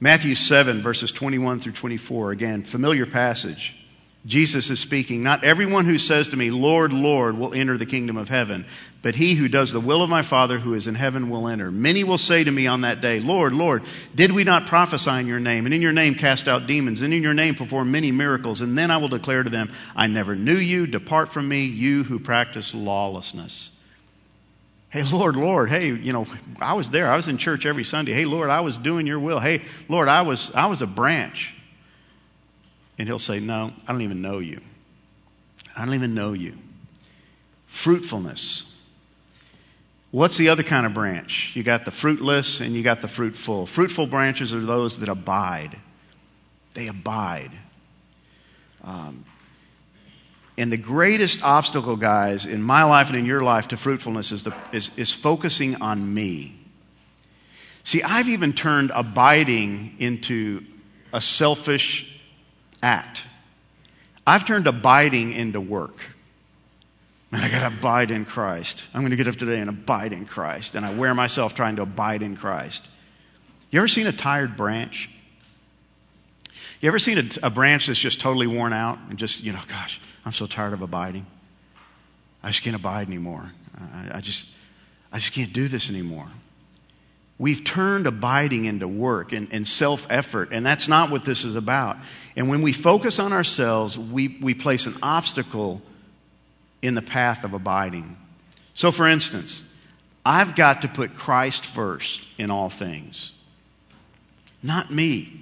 Matthew 0.00 0.34
7, 0.34 0.82
verses 0.82 1.12
21 1.12 1.60
through 1.60 1.72
24, 1.72 2.32
again, 2.32 2.62
familiar 2.62 3.06
passage. 3.06 3.74
Jesus 4.26 4.70
is 4.70 4.80
speaking, 4.80 5.22
Not 5.22 5.44
everyone 5.44 5.84
who 5.84 5.98
says 5.98 6.28
to 6.28 6.36
me, 6.36 6.50
Lord, 6.50 6.94
Lord, 6.94 7.36
will 7.36 7.52
enter 7.52 7.76
the 7.76 7.84
kingdom 7.84 8.16
of 8.16 8.30
heaven, 8.30 8.64
but 9.02 9.14
he 9.14 9.34
who 9.34 9.48
does 9.48 9.70
the 9.70 9.80
will 9.80 10.02
of 10.02 10.08
my 10.08 10.22
Father 10.22 10.58
who 10.58 10.72
is 10.72 10.86
in 10.86 10.94
heaven 10.94 11.28
will 11.28 11.46
enter. 11.46 11.70
Many 11.70 12.04
will 12.04 12.16
say 12.16 12.42
to 12.42 12.50
me 12.50 12.66
on 12.66 12.80
that 12.82 13.02
day, 13.02 13.20
Lord, 13.20 13.52
Lord, 13.52 13.82
did 14.14 14.32
we 14.32 14.42
not 14.42 14.66
prophesy 14.66 15.10
in 15.10 15.26
your 15.26 15.40
name, 15.40 15.66
and 15.66 15.74
in 15.74 15.82
your 15.82 15.92
name 15.92 16.14
cast 16.14 16.48
out 16.48 16.66
demons, 16.66 17.02
and 17.02 17.12
in 17.12 17.22
your 17.22 17.34
name 17.34 17.54
perform 17.54 17.92
many 17.92 18.12
miracles? 18.12 18.62
And 18.62 18.78
then 18.78 18.90
I 18.90 18.96
will 18.96 19.08
declare 19.08 19.42
to 19.42 19.50
them, 19.50 19.70
I 19.94 20.06
never 20.06 20.34
knew 20.34 20.56
you. 20.56 20.86
Depart 20.86 21.30
from 21.30 21.46
me, 21.46 21.66
you 21.66 22.02
who 22.02 22.18
practice 22.18 22.74
lawlessness. 22.74 23.70
Hey, 24.94 25.02
Lord, 25.02 25.34
Lord, 25.34 25.70
hey, 25.70 25.88
you 25.88 26.12
know, 26.12 26.24
I 26.60 26.74
was 26.74 26.88
there. 26.88 27.10
I 27.10 27.16
was 27.16 27.26
in 27.26 27.36
church 27.36 27.66
every 27.66 27.82
Sunday. 27.82 28.12
Hey, 28.12 28.26
Lord, 28.26 28.48
I 28.48 28.60
was 28.60 28.78
doing 28.78 29.08
your 29.08 29.18
will. 29.18 29.40
Hey, 29.40 29.62
Lord, 29.88 30.06
I 30.06 30.22
was, 30.22 30.52
I 30.54 30.66
was 30.66 30.82
a 30.82 30.86
branch. 30.86 31.52
And 32.96 33.08
he'll 33.08 33.18
say, 33.18 33.40
No, 33.40 33.72
I 33.88 33.92
don't 33.92 34.02
even 34.02 34.22
know 34.22 34.38
you. 34.38 34.60
I 35.76 35.84
don't 35.84 35.94
even 35.94 36.14
know 36.14 36.32
you. 36.32 36.56
Fruitfulness. 37.66 38.72
What's 40.12 40.36
the 40.36 40.50
other 40.50 40.62
kind 40.62 40.86
of 40.86 40.94
branch? 40.94 41.56
You 41.56 41.64
got 41.64 41.84
the 41.84 41.90
fruitless 41.90 42.60
and 42.60 42.72
you 42.76 42.84
got 42.84 43.00
the 43.00 43.08
fruitful. 43.08 43.66
Fruitful 43.66 44.06
branches 44.06 44.54
are 44.54 44.64
those 44.64 45.00
that 45.00 45.08
abide. 45.08 45.76
They 46.74 46.86
abide. 46.86 47.50
Um, 48.84 49.24
and 50.56 50.70
the 50.70 50.76
greatest 50.76 51.42
obstacle, 51.42 51.96
guys, 51.96 52.46
in 52.46 52.62
my 52.62 52.84
life 52.84 53.08
and 53.08 53.18
in 53.18 53.26
your 53.26 53.40
life 53.40 53.68
to 53.68 53.76
fruitfulness 53.76 54.30
is, 54.30 54.44
the, 54.44 54.54
is, 54.72 54.90
is 54.96 55.12
focusing 55.12 55.82
on 55.82 56.14
me. 56.14 56.56
See, 57.82 58.02
I've 58.02 58.28
even 58.28 58.52
turned 58.52 58.92
abiding 58.94 59.96
into 59.98 60.64
a 61.12 61.20
selfish 61.20 62.10
act. 62.82 63.24
I've 64.26 64.44
turned 64.44 64.66
abiding 64.66 65.32
into 65.32 65.60
work. 65.60 65.96
Man, 67.30 67.42
I 67.42 67.50
got 67.50 67.68
to 67.68 67.76
abide 67.76 68.12
in 68.12 68.24
Christ. 68.24 68.84
I'm 68.94 69.00
going 69.00 69.10
to 69.10 69.16
get 69.16 69.26
up 69.26 69.36
today 69.36 69.58
and 69.58 69.68
abide 69.68 70.12
in 70.12 70.24
Christ. 70.24 70.76
And 70.76 70.86
I 70.86 70.94
wear 70.94 71.14
myself 71.14 71.54
trying 71.54 71.76
to 71.76 71.82
abide 71.82 72.22
in 72.22 72.36
Christ. 72.36 72.86
You 73.70 73.80
ever 73.80 73.88
seen 73.88 74.06
a 74.06 74.12
tired 74.12 74.56
branch? 74.56 75.10
You 76.84 76.88
ever 76.88 76.98
seen 76.98 77.16
a, 77.16 77.46
a 77.46 77.50
branch 77.50 77.86
that's 77.86 77.98
just 77.98 78.20
totally 78.20 78.46
worn 78.46 78.74
out 78.74 78.98
and 79.08 79.18
just, 79.18 79.42
you 79.42 79.52
know, 79.54 79.60
gosh, 79.68 79.98
I'm 80.26 80.34
so 80.34 80.44
tired 80.44 80.74
of 80.74 80.82
abiding. 80.82 81.24
I 82.42 82.48
just 82.48 82.60
can't 82.60 82.76
abide 82.76 83.06
anymore. 83.06 83.50
I, 83.94 84.18
I 84.18 84.20
just, 84.20 84.46
I 85.10 85.18
just 85.18 85.32
can't 85.32 85.50
do 85.50 85.66
this 85.66 85.88
anymore. 85.88 86.26
We've 87.38 87.64
turned 87.64 88.06
abiding 88.06 88.66
into 88.66 88.86
work 88.86 89.32
and, 89.32 89.48
and 89.54 89.66
self 89.66 90.08
effort, 90.10 90.50
and 90.52 90.66
that's 90.66 90.86
not 90.86 91.10
what 91.10 91.24
this 91.24 91.46
is 91.46 91.56
about. 91.56 91.96
And 92.36 92.50
when 92.50 92.60
we 92.60 92.74
focus 92.74 93.18
on 93.18 93.32
ourselves, 93.32 93.98
we, 93.98 94.36
we 94.42 94.52
place 94.52 94.84
an 94.84 94.96
obstacle 95.02 95.80
in 96.82 96.94
the 96.94 97.00
path 97.00 97.44
of 97.44 97.54
abiding. 97.54 98.14
So, 98.74 98.90
for 98.90 99.08
instance, 99.08 99.64
I've 100.22 100.54
got 100.54 100.82
to 100.82 100.88
put 100.88 101.16
Christ 101.16 101.64
first 101.64 102.20
in 102.36 102.50
all 102.50 102.68
things, 102.68 103.32
not 104.62 104.90
me. 104.90 105.40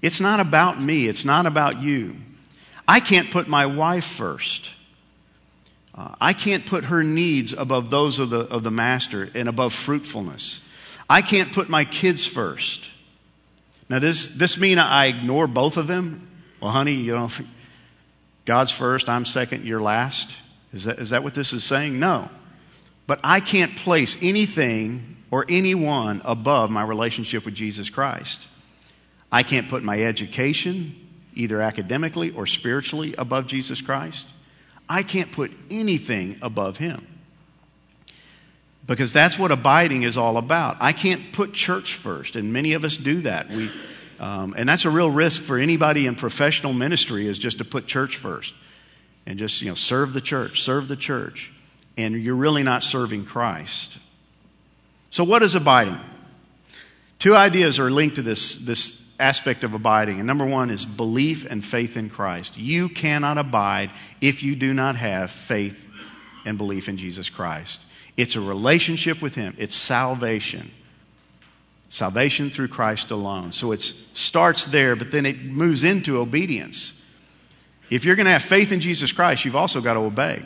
It's 0.00 0.20
not 0.20 0.40
about 0.40 0.80
me, 0.80 1.06
it's 1.06 1.24
not 1.24 1.46
about 1.46 1.82
you. 1.82 2.16
I 2.86 3.00
can't 3.00 3.30
put 3.30 3.48
my 3.48 3.66
wife 3.66 4.06
first. 4.06 4.70
Uh, 5.94 6.14
I 6.20 6.32
can't 6.32 6.64
put 6.64 6.84
her 6.84 7.02
needs 7.02 7.52
above 7.52 7.90
those 7.90 8.18
of 8.18 8.30
the, 8.30 8.40
of 8.40 8.62
the 8.62 8.70
master 8.70 9.28
and 9.34 9.48
above 9.48 9.72
fruitfulness. 9.72 10.62
I 11.10 11.22
can't 11.22 11.52
put 11.52 11.68
my 11.68 11.84
kids 11.84 12.26
first. 12.26 12.88
Now, 13.88 13.98
does 13.98 14.36
this 14.38 14.58
mean 14.58 14.78
I 14.78 15.06
ignore 15.06 15.46
both 15.46 15.76
of 15.76 15.86
them? 15.86 16.28
Well, 16.60 16.70
honey, 16.70 16.94
you 16.94 17.14
know, 17.14 17.30
God's 18.44 18.70
first, 18.70 19.08
I'm 19.08 19.24
second, 19.24 19.64
you're 19.64 19.80
last. 19.80 20.34
Is 20.72 20.84
that, 20.84 20.98
is 20.98 21.10
that 21.10 21.24
what 21.24 21.34
this 21.34 21.52
is 21.52 21.64
saying? 21.64 21.98
No. 21.98 22.30
But 23.06 23.20
I 23.24 23.40
can't 23.40 23.76
place 23.76 24.16
anything 24.22 25.16
or 25.30 25.44
anyone 25.48 26.22
above 26.24 26.70
my 26.70 26.82
relationship 26.82 27.44
with 27.44 27.54
Jesus 27.54 27.90
Christ. 27.90 28.46
I 29.30 29.42
can't 29.42 29.68
put 29.68 29.82
my 29.82 30.02
education, 30.02 30.94
either 31.34 31.60
academically 31.60 32.30
or 32.30 32.46
spiritually, 32.46 33.14
above 33.16 33.46
Jesus 33.46 33.82
Christ. 33.82 34.28
I 34.88 35.02
can't 35.02 35.30
put 35.30 35.52
anything 35.70 36.38
above 36.42 36.76
Him. 36.76 37.06
Because 38.86 39.12
that's 39.12 39.38
what 39.38 39.50
abiding 39.50 40.02
is 40.02 40.16
all 40.16 40.38
about. 40.38 40.78
I 40.80 40.92
can't 40.92 41.32
put 41.32 41.52
church 41.52 41.94
first, 41.94 42.36
and 42.36 42.54
many 42.54 42.72
of 42.72 42.84
us 42.84 42.96
do 42.96 43.20
that. 43.20 43.50
We, 43.50 43.70
um, 44.18 44.54
and 44.56 44.66
that's 44.66 44.86
a 44.86 44.90
real 44.90 45.10
risk 45.10 45.42
for 45.42 45.58
anybody 45.58 46.06
in 46.06 46.14
professional 46.14 46.72
ministry 46.72 47.26
is 47.26 47.38
just 47.38 47.58
to 47.58 47.66
put 47.66 47.86
church 47.86 48.16
first 48.16 48.54
and 49.26 49.38
just 49.38 49.60
you 49.60 49.68
know 49.68 49.74
serve 49.74 50.14
the 50.14 50.22
church, 50.22 50.62
serve 50.62 50.88
the 50.88 50.96
church, 50.96 51.52
and 51.98 52.14
you're 52.14 52.34
really 52.34 52.62
not 52.62 52.82
serving 52.82 53.26
Christ. 53.26 53.98
So, 55.10 55.22
what 55.24 55.42
is 55.42 55.54
abiding? 55.54 56.00
Two 57.18 57.36
ideas 57.36 57.78
are 57.78 57.90
linked 57.90 58.16
to 58.16 58.22
this 58.22 58.56
this 58.56 59.06
aspect 59.18 59.64
of 59.64 59.74
abiding. 59.74 60.18
And 60.18 60.26
number 60.26 60.44
one 60.44 60.70
is 60.70 60.86
belief 60.86 61.44
and 61.44 61.64
faith 61.64 61.96
in 61.96 62.10
Christ. 62.10 62.56
You 62.56 62.88
cannot 62.88 63.38
abide 63.38 63.90
if 64.20 64.42
you 64.42 64.56
do 64.56 64.72
not 64.72 64.96
have 64.96 65.30
faith 65.30 65.86
and 66.44 66.58
belief 66.58 66.88
in 66.88 66.96
Jesus 66.96 67.28
Christ. 67.28 67.80
It's 68.16 68.36
a 68.36 68.40
relationship 68.40 69.20
with 69.22 69.34
Him, 69.34 69.54
it's 69.58 69.74
salvation. 69.74 70.70
Salvation 71.90 72.50
through 72.50 72.68
Christ 72.68 73.12
alone. 73.12 73.52
So 73.52 73.72
it 73.72 73.80
starts 73.80 74.66
there, 74.66 74.94
but 74.94 75.10
then 75.10 75.24
it 75.24 75.42
moves 75.42 75.84
into 75.84 76.18
obedience. 76.18 76.92
If 77.88 78.04
you're 78.04 78.16
going 78.16 78.26
to 78.26 78.32
have 78.32 78.42
faith 78.42 78.72
in 78.72 78.80
Jesus 78.80 79.12
Christ, 79.12 79.46
you've 79.46 79.56
also 79.56 79.80
got 79.80 79.94
to 79.94 80.00
obey. 80.00 80.42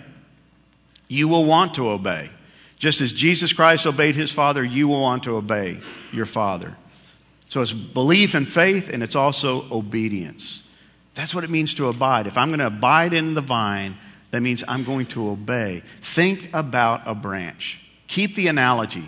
You 1.09 1.27
will 1.27 1.45
want 1.45 1.75
to 1.75 1.91
obey. 1.91 2.31
Just 2.79 3.01
as 3.01 3.13
Jesus 3.13 3.53
Christ 3.53 3.87
obeyed 3.87 4.15
his 4.15 4.31
Father, 4.31 4.63
you 4.65 4.87
will 4.87 5.01
want 5.01 5.25
to 5.25 5.37
obey 5.37 5.81
your 6.13 6.27
Father. 6.27 6.77
So 7.53 7.61
it's 7.61 7.71
belief 7.71 8.33
and 8.35 8.49
faith, 8.49 8.89
and 8.89 9.03
it's 9.03 9.15
also 9.15 9.67
obedience. 9.71 10.63
That's 11.13 11.35
what 11.35 11.45
it 11.45 11.51
means 11.51 11.75
to 11.75 11.89
abide. 11.89 12.27
If 12.27 12.39
I'm 12.39 12.49
going 12.49 12.61
to 12.61 12.69
abide 12.69 13.13
in 13.13 13.35
the 13.35 13.43
vine, 13.43 13.99
that 14.31 14.41
means 14.41 14.65
I'm 14.67 14.85
going 14.85 15.05
to 15.09 15.29
obey. 15.29 15.83
Think 16.01 16.55
about 16.55 17.03
a 17.05 17.15
branch. 17.15 17.79
Keep 18.09 18.37
the 18.37 18.49
analogy. 18.49 19.05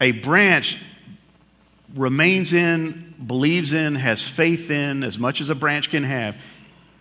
A 0.00 0.12
branch 0.12 0.78
remains 1.94 2.54
in, 2.54 3.16
believes 3.22 3.74
in, 3.74 3.94
has 3.94 4.26
faith 4.26 4.70
in, 4.70 5.04
as 5.04 5.18
much 5.18 5.42
as 5.42 5.50
a 5.50 5.54
branch 5.54 5.90
can 5.90 6.04
have, 6.04 6.36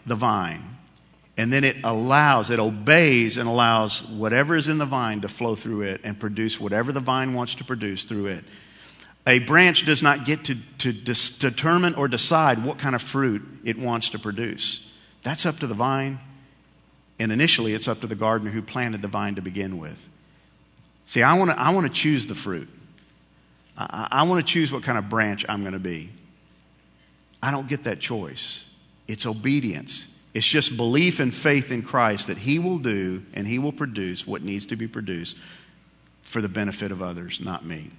the 0.06 0.16
vine. 0.16 0.66
And 1.38 1.54
then 1.54 1.64
it 1.64 1.78
allows, 1.86 2.50
it 2.50 2.60
obeys 2.60 3.38
and 3.38 3.48
allows 3.48 4.04
whatever 4.04 4.58
is 4.58 4.68
in 4.68 4.80
the 4.80 4.86
vine 4.86 5.22
to 5.22 5.30
flow 5.30 5.56
through 5.56 5.84
it 5.84 6.02
and 6.04 6.20
produce 6.20 6.60
whatever 6.60 6.92
the 6.92 7.00
vine 7.00 7.36
wants 7.36 7.56
to 7.56 7.64
produce 7.64 8.04
through 8.04 8.26
it. 8.26 8.44
A 9.28 9.40
branch 9.40 9.86
does 9.86 10.02
not 10.02 10.26
get 10.26 10.46
to, 10.46 10.58
to 10.80 10.94
dis- 10.94 11.38
determine 11.38 11.96
or 11.96 12.08
decide 12.08 12.64
what 12.64 12.80
kind 12.80 12.96
of 12.96 13.02
fruit 13.02 13.44
it 13.64 13.78
wants 13.78 14.10
to 14.10 14.20
produce. 14.20 14.82
That's 15.24 15.46
up 15.46 15.60
to 15.60 15.68
the 15.68 15.76
vine, 15.76 16.20
and 17.20 17.32
initially 17.32 17.74
it's 17.74 17.88
up 17.88 18.02
to 18.02 18.08
the 18.08 18.16
gardener 18.16 18.50
who 18.50 18.64
planted 18.64 19.02
the 19.02 19.08
vine 19.08 19.36
to 19.36 19.42
begin 19.42 19.78
with. 19.78 19.98
See, 21.06 21.22
I 21.22 21.38
want 21.38 21.52
to 21.52 21.62
I 21.62 21.88
choose 21.90 22.26
the 22.26 22.36
fruit. 22.36 22.70
I, 23.78 24.08
I 24.12 24.24
want 24.24 24.46
to 24.46 24.52
choose 24.52 24.72
what 24.72 24.84
kind 24.84 24.98
of 24.98 25.10
branch 25.10 25.46
I'm 25.48 25.62
going 25.62 25.74
to 25.74 25.80
be. 25.80 26.10
I 27.44 27.52
don't 27.52 27.68
get 27.68 27.84
that 27.84 28.00
choice. 28.00 28.66
It's 29.08 29.26
obedience. 29.26 30.08
It's 30.34 30.48
just 30.48 30.76
belief 30.78 31.20
and 31.20 31.34
faith 31.34 31.72
in 31.72 31.82
Christ 31.82 32.28
that 32.28 32.38
He 32.38 32.60
will 32.60 32.78
do 32.78 33.24
and 33.34 33.46
He 33.46 33.60
will 33.60 33.72
produce 33.72 34.26
what 34.26 34.42
needs 34.42 34.68
to 34.68 34.76
be 34.76 34.88
produced 34.88 35.36
for 36.24 36.42
the 36.42 36.50
benefit 36.50 36.92
of 36.92 37.02
others, 37.02 37.42
not 37.42 37.66
me. 37.66 37.90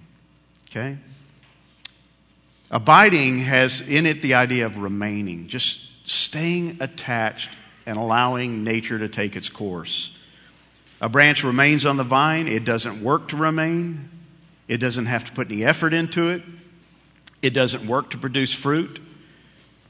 Okay? 0.73 0.97
Abiding 2.71 3.41
has 3.41 3.83
in 3.83 4.07
it 4.07 4.23
the 4.23 4.35
idea 4.35 4.65
of 4.65 4.79
remaining, 4.79 5.49
just 5.49 5.87
staying 6.09 6.79
attached 6.81 7.51
and 7.85 7.99
allowing 7.99 8.65
nature 8.65 8.99
to 8.99 9.09
take 9.09 9.37
its 9.37 9.51
course. 9.51 10.11
A 11.03 11.11
branch 11.11 11.45
remains 11.45 11.85
on 11.85 11.99
the 11.99 12.05
vine, 12.05 12.49
it 12.49 12.65
doesn't 12.65 13.03
work 13.03 13.29
to 13.29 13.37
remain, 13.37 14.09
it 14.67 14.79
doesn't 14.79 15.07
have 15.07 15.25
to 15.25 15.33
put 15.33 15.51
any 15.51 15.63
effort 15.63 15.93
into 15.93 16.31
it, 16.31 16.43
it 17.43 17.53
doesn't 17.53 17.87
work 17.87 18.11
to 18.11 18.19
produce 18.19 18.55
fruit. 18.55 18.99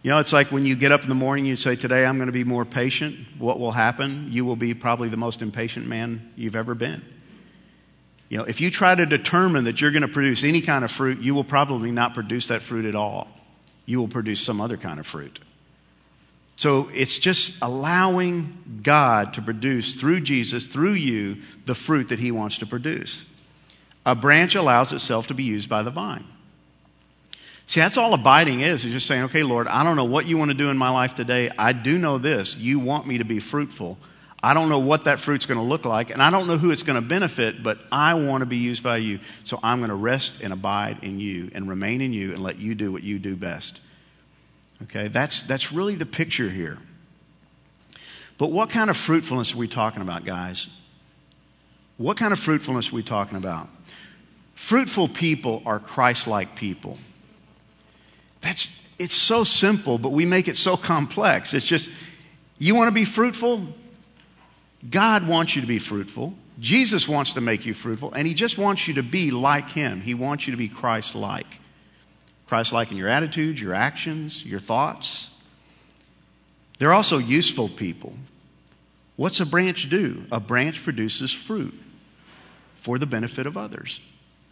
You 0.03 0.11
know, 0.11 0.19
it's 0.19 0.33
like 0.33 0.51
when 0.51 0.67
you 0.67 0.75
get 0.75 0.91
up 0.91 1.05
in 1.05 1.09
the 1.09 1.15
morning, 1.15 1.45
and 1.45 1.51
you 1.51 1.57
say, 1.57 1.77
Today 1.77 2.05
I'm 2.05 2.17
going 2.17 2.27
to 2.27 2.33
be 2.33 2.43
more 2.43 2.65
patient. 2.65 3.17
What 3.39 3.61
will 3.61 3.71
happen? 3.71 4.29
You 4.33 4.45
will 4.45 4.57
be 4.57 4.75
probably 4.75 5.09
the 5.09 5.17
most 5.17 5.43
impatient 5.43 5.87
man 5.87 6.33
you've 6.35 6.57
ever 6.57 6.75
been. 6.75 7.03
You 8.33 8.39
know, 8.39 8.45
if 8.45 8.63
you 8.63 8.71
try 8.71 8.95
to 8.95 9.05
determine 9.05 9.65
that 9.65 9.83
you're 9.83 9.91
going 9.91 10.09
to 10.09 10.09
produce 10.09 10.43
any 10.43 10.63
kind 10.63 10.87
of 10.87 10.91
fruit, 10.91 11.21
you 11.21 11.35
will 11.35 11.45
probably 11.45 11.91
not 11.91 12.15
produce 12.15 12.47
that 12.47 12.63
fruit 12.63 12.87
at 12.87 12.95
all. 12.95 13.29
You 13.85 14.01
will 14.01 14.09
produce 14.09 14.41
some 14.41 14.59
other 14.59 14.79
kind 14.79 14.99
of 14.99 15.07
fruit. 15.07 15.39
So 16.57 16.89
it's 16.95 17.19
just 17.19 17.57
allowing 17.61 18.81
God 18.83 19.35
to 19.35 19.43
produce 19.43 19.97
through 19.97 20.23
Jesus, 20.23 20.67
through 20.67 20.95
you, 20.95 21.43
the 21.67 21.75
fruit 21.75 22.09
that 22.09 22.19
He 22.19 22.31
wants 22.31 22.57
to 22.59 22.67
produce. 22.67 23.23
A 24.07 24.15
branch 24.15 24.55
allows 24.55 24.95
itself 24.95 25.27
to 25.27 25.35
be 25.35 25.45
used 25.45 25.69
by 25.69 25.83
the 25.83 25.91
vine. 25.91 26.25
See, 27.67 27.81
that's 27.81 27.99
all 27.99 28.15
abiding 28.15 28.61
is, 28.61 28.87
is 28.87 28.93
just 28.93 29.07
saying, 29.07 29.25
okay, 29.25 29.43
Lord, 29.43 29.67
I 29.67 29.85
don't 29.85 29.97
know 29.97 30.07
what 30.07 30.27
you 30.27 30.39
want 30.39 30.51
to 30.51 30.57
do 30.57 30.71
in 30.71 30.79
my 30.79 30.89
life 30.89 31.13
today. 31.13 31.51
I 31.59 31.75
do 31.75 31.99
know 31.99 32.17
this. 32.17 32.57
You 32.57 32.79
want 32.79 33.07
me 33.07 33.19
to 33.19 33.27
be 33.27 33.41
fruitful. 33.41 33.99
I 34.43 34.55
don't 34.55 34.69
know 34.69 34.81
what 34.81 35.05
that 35.05 35.21
fruit's 35.21 35.47
going 35.47 35.61
to 35.61 35.65
look 35.65 35.85
like, 35.85 36.11
and 36.11 36.21
I 36.21 36.31
don't 36.31 36.49
know 36.49 36.59
who 36.59 36.73
it's 36.73 36.83
going 36.83 37.01
to 37.01 37.07
benefit, 37.07 37.63
but 37.63 37.79
I 37.93 38.15
want 38.15 38.41
to 38.41 38.47
be 38.47 38.57
used 38.57 38.83
by 38.83 38.97
you. 38.97 39.21
So 39.45 39.61
I'm 39.63 39.79
going 39.79 39.91
to 39.91 39.95
rest 39.95 40.41
and 40.43 40.53
abide 40.53 41.05
in 41.05 41.21
you 41.21 41.51
and 41.55 41.69
remain 41.69 42.01
in 42.01 42.13
you 42.13 42.33
and 42.33 42.43
let 42.43 42.59
you 42.59 42.75
do 42.75 42.91
what 42.91 43.05
you 43.05 43.21
do 43.21 43.37
best. 43.37 43.79
Okay, 44.85 45.07
that's, 45.07 45.43
that's 45.43 45.71
really 45.71 45.95
the 45.95 46.07
picture 46.07 46.49
here. 46.49 46.79
But 48.37 48.51
what 48.51 48.71
kind 48.71 48.91
of 48.91 48.97
fruitfulness 48.97 49.55
are 49.55 49.59
we 49.59 49.69
talking 49.69 50.03
about, 50.03 50.25
guys? 50.25 50.69
What 51.97 52.17
kind 52.17 52.33
of 52.33 52.41
fruitfulness 52.41 52.91
are 52.91 52.97
we 52.97 53.05
talking 53.05 53.37
about? 53.39 53.69
Fruitful 54.55 55.09
people 55.09 55.63
are 55.67 55.79
Christ 55.79 56.27
like 56.27 56.57
people. 56.57 56.99
That's, 58.41 58.69
it's 58.99 59.15
so 59.15 59.45
simple, 59.45 59.99
but 59.99 60.11
we 60.11 60.27
make 60.27 60.49
it 60.49 60.57
so 60.57 60.77
complex. 60.77 61.55
It's 61.55 61.65
just, 61.65 61.89
you 62.59 62.75
want 62.75 62.89
to 62.89 62.95
be 62.95 63.05
fruitful? 63.05 63.69
God 64.89 65.27
wants 65.27 65.55
you 65.55 65.63
to 65.63 65.69
be 65.69 65.79
fruitful. 65.79 66.35
Jesus 66.59 67.09
wants 67.09 67.35
to 67.35 67.41
make 67.41 67.67
you 67.67 67.75
fruitful, 67.75 68.13
and 68.13 68.27
He 68.27 68.35
just 68.35 68.59
wants 68.59 68.87
you 68.87 68.95
to 68.95 69.03
be 69.03 69.31
like 69.31 69.71
Him. 69.71 70.01
He 70.01 70.15
wants 70.15 70.47
you 70.47 70.53
to 70.53 70.57
be 70.57 70.69
Christ 70.69 71.15
like. 71.15 71.61
Christ 72.47 72.73
like 72.73 72.91
in 72.91 72.97
your 72.97 73.09
attitudes, 73.09 73.61
your 73.61 73.75
actions, 73.75 74.45
your 74.45 74.61
thoughts. 74.61 75.31
They're 76.79 76.93
also 76.93 77.19
useful 77.19 77.69
people. 77.69 78.13
What's 79.17 79.41
a 79.41 79.47
branch 79.47 79.89
do? 79.89 80.25
A 80.33 80.41
branch 80.41 80.83
produces 80.83 81.33
fruit 81.33 81.79
for 82.75 82.99
the 82.99 83.07
benefit 83.07 83.47
of 83.47 83.57
others. 83.57 84.01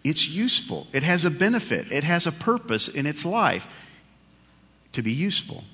It's 0.02 0.26
useful, 0.26 0.86
it 0.92 1.02
has 1.02 1.24
a 1.24 1.30
benefit, 1.30 1.92
it 1.92 2.04
has 2.04 2.26
a 2.26 2.32
purpose 2.32 2.88
in 2.88 3.06
its 3.06 3.26
life 3.26 3.66
to 4.92 5.02
be 5.02 5.12
useful. 5.12 5.64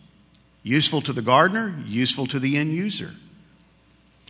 Useful 0.62 1.02
to 1.02 1.12
the 1.12 1.22
gardener, 1.22 1.72
useful 1.86 2.26
to 2.26 2.40
the 2.40 2.56
end 2.56 2.72
user. 2.72 3.14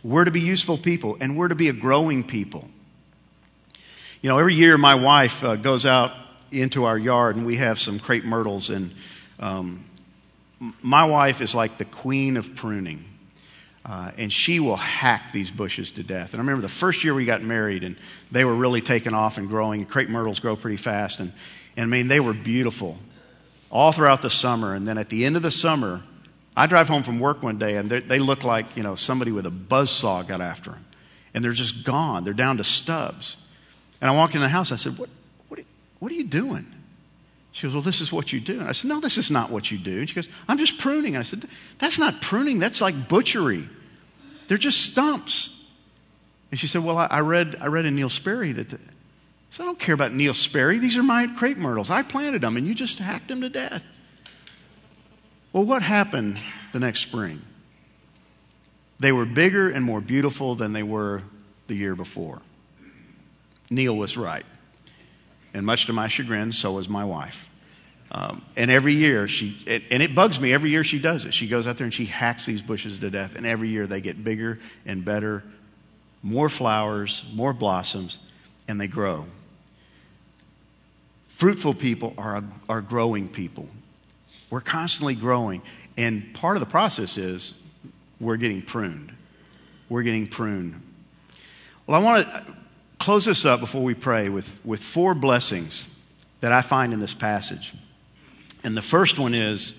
We're 0.03 0.25
to 0.25 0.31
be 0.31 0.41
useful 0.41 0.77
people, 0.77 1.17
and 1.19 1.37
we're 1.37 1.49
to 1.49 1.55
be 1.55 1.69
a 1.69 1.73
growing 1.73 2.23
people. 2.23 2.69
You 4.21 4.29
know, 4.29 4.37
every 4.37 4.55
year 4.55 4.77
my 4.77 4.95
wife 4.95 5.43
uh, 5.43 5.55
goes 5.55 5.85
out 5.85 6.11
into 6.51 6.85
our 6.85 6.97
yard, 6.97 7.35
and 7.35 7.45
we 7.45 7.57
have 7.57 7.79
some 7.79 7.99
crepe 7.99 8.25
myrtles, 8.25 8.69
and 8.69 8.91
Um, 9.39 9.85
my 10.81 11.05
wife 11.05 11.41
is 11.41 11.53
like 11.53 11.77
the 11.77 11.85
queen 11.85 12.37
of 12.37 12.55
pruning. 12.55 13.05
Uh, 13.85 14.11
and 14.17 14.33
she 14.33 14.59
will 14.59 14.75
hack 14.75 15.31
these 15.31 15.51
bushes 15.51 15.91
to 15.91 16.03
death. 16.03 16.33
And 16.33 16.41
I 16.41 16.43
remember 16.43 16.63
the 16.63 16.73
first 16.73 17.03
year 17.03 17.13
we 17.13 17.25
got 17.25 17.41
married, 17.41 17.83
and 17.83 17.95
they 18.31 18.43
were 18.43 18.55
really 18.55 18.81
taking 18.81 19.13
off 19.13 19.37
and 19.37 19.47
growing. 19.47 19.85
Crepe 19.85 20.09
myrtles 20.09 20.39
grow 20.39 20.55
pretty 20.55 20.77
fast, 20.77 21.19
and, 21.19 21.31
and 21.77 21.83
I 21.83 21.85
mean 21.85 22.07
they 22.07 22.19
were 22.19 22.33
beautiful 22.33 22.97
all 23.69 23.91
throughout 23.91 24.21
the 24.21 24.29
summer. 24.29 24.73
And 24.73 24.87
then 24.87 24.97
at 24.97 25.09
the 25.09 25.25
end 25.25 25.35
of 25.37 25.41
the 25.41 25.51
summer, 25.51 26.01
I 26.57 26.65
drive 26.65 26.89
home 26.89 27.03
from 27.03 27.19
work 27.19 27.43
one 27.43 27.59
day, 27.59 27.77
and 27.77 27.89
they 27.89 28.19
look 28.19 28.43
like 28.43 28.75
you 28.75 28.83
know 28.83 28.95
somebody 28.95 29.31
with 29.31 29.45
a 29.45 29.51
buzz 29.51 29.91
saw 29.91 30.23
got 30.23 30.41
after 30.41 30.71
them, 30.71 30.85
and 31.33 31.43
they're 31.43 31.53
just 31.53 31.85
gone. 31.85 32.23
They're 32.23 32.33
down 32.33 32.57
to 32.57 32.63
stubs. 32.63 33.37
And 34.01 34.09
I 34.09 34.15
walked 34.15 34.35
in 34.35 34.41
the 34.41 34.49
house. 34.49 34.71
I 34.71 34.75
said, 34.75 34.97
"What, 34.97 35.09
what, 35.47 35.59
what 35.99 36.11
are 36.11 36.15
you 36.15 36.25
doing?" 36.25 36.65
She 37.57 37.65
goes, 37.65 37.73
Well, 37.73 37.81
this 37.81 38.01
is 38.01 38.11
what 38.11 38.31
you 38.31 38.39
do. 38.39 38.59
And 38.59 38.69
I 38.69 38.73
said, 38.73 38.89
No, 38.89 38.99
this 38.99 39.17
is 39.17 39.31
not 39.31 39.49
what 39.49 39.71
you 39.71 39.79
do. 39.79 39.97
And 39.99 40.07
she 40.07 40.13
goes, 40.13 40.29
I'm 40.47 40.59
just 40.59 40.77
pruning. 40.77 41.15
And 41.15 41.21
I 41.21 41.23
said, 41.23 41.43
That's 41.79 41.97
not 41.97 42.21
pruning, 42.21 42.59
that's 42.59 42.81
like 42.81 43.07
butchery. 43.07 43.67
They're 44.47 44.59
just 44.59 44.79
stumps. 44.79 45.49
And 46.51 46.59
she 46.59 46.67
said, 46.67 46.83
Well, 46.83 46.99
I, 46.99 47.21
read, 47.21 47.55
I 47.59 47.65
read 47.67 47.85
in 47.85 47.95
Neil 47.95 48.09
Sperry 48.09 48.51
that. 48.51 48.69
The, 48.69 48.75
I 48.75 49.49
said, 49.49 49.63
I 49.63 49.65
don't 49.65 49.79
care 49.79 49.95
about 49.95 50.13
Neil 50.13 50.35
Sperry. 50.35 50.77
These 50.77 50.97
are 50.97 51.03
my 51.03 51.25
crepe 51.27 51.57
myrtles. 51.57 51.89
I 51.89 52.03
planted 52.03 52.41
them, 52.41 52.57
and 52.57 52.67
you 52.67 52.75
just 52.75 52.99
hacked 52.99 53.29
them 53.29 53.41
to 53.41 53.49
death. 53.49 53.81
Well, 55.57 55.65
what 55.65 55.81
happened 55.81 56.39
the 56.71 56.79
next 56.79 56.99
spring? 56.99 57.41
They 58.99 59.11
were 59.11 59.25
bigger 59.25 59.71
and 59.71 59.83
more 59.83 59.99
beautiful 59.99 60.53
than 60.53 60.71
they 60.71 60.83
were 60.83 61.23
the 61.65 61.73
year 61.73 61.95
before. 61.95 62.43
Neil 63.71 63.97
was 63.97 64.17
right. 64.17 64.45
And 65.55 65.65
much 65.65 65.87
to 65.87 65.93
my 65.93 66.09
chagrin, 66.09 66.51
so 66.51 66.73
was 66.73 66.87
my 66.87 67.05
wife. 67.05 67.49
Um, 68.11 68.43
and 68.55 68.69
every 68.69 68.93
year 68.93 69.27
she, 69.27 69.57
it, 69.65 69.85
and 69.89 70.03
it 70.03 70.13
bugs 70.13 70.39
me 70.39 70.53
every 70.53 70.69
year 70.69 70.83
she 70.83 70.99
does 70.99 71.25
it. 71.25 71.33
She 71.33 71.47
goes 71.47 71.65
out 71.65 71.77
there 71.77 71.85
and 71.85 71.93
she 71.93 72.05
hacks 72.05 72.45
these 72.45 72.61
bushes 72.61 72.99
to 72.99 73.09
death, 73.09 73.35
and 73.35 73.43
every 73.47 73.69
year 73.69 73.87
they 73.87 73.99
get 73.99 74.23
bigger 74.23 74.59
and 74.85 75.03
better, 75.03 75.43
more 76.21 76.49
flowers, 76.49 77.23
more 77.33 77.53
blossoms, 77.53 78.19
and 78.67 78.79
they 78.79 78.87
grow. 78.87 79.25
Fruitful 81.29 81.73
people 81.73 82.13
are, 82.19 82.43
are 82.69 82.81
growing 82.81 83.27
people. 83.27 83.67
We're 84.49 84.61
constantly 84.61 85.15
growing, 85.15 85.61
and 85.97 86.33
part 86.33 86.55
of 86.55 86.61
the 86.61 86.69
process 86.69 87.17
is 87.17 87.53
we're 88.19 88.37
getting 88.37 88.61
pruned. 88.61 89.11
We're 89.89 90.03
getting 90.03 90.27
pruned. 90.27 90.81
Well, 91.85 91.99
I 91.99 92.03
want 92.03 92.31
to 92.31 92.53
close 92.99 93.25
this 93.25 93.45
up 93.45 93.59
before 93.59 93.83
we 93.83 93.93
pray 93.93 94.29
with, 94.29 94.57
with 94.65 94.81
four 94.81 95.13
blessings 95.13 95.87
that 96.41 96.51
I 96.51 96.61
find 96.61 96.93
in 96.93 96.99
this 96.99 97.13
passage. 97.13 97.73
And 98.63 98.75
the 98.75 98.81
first 98.81 99.19
one 99.19 99.33
is 99.33 99.73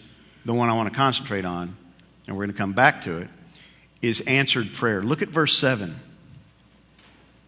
the 0.45 0.55
one 0.55 0.69
I 0.69 0.75
want 0.75 0.89
to 0.89 0.95
concentrate 0.95 1.45
on, 1.45 1.77
and 2.27 2.37
we're 2.37 2.45
going 2.45 2.55
to 2.55 2.59
come 2.59 2.73
back 2.73 3.03
to 3.03 3.19
it, 3.19 3.29
is 4.01 4.21
answered 4.23 4.73
prayer. 4.75 5.03
Look 5.03 5.23
at 5.23 5.29
verse 5.29 5.57
7. 5.57 5.95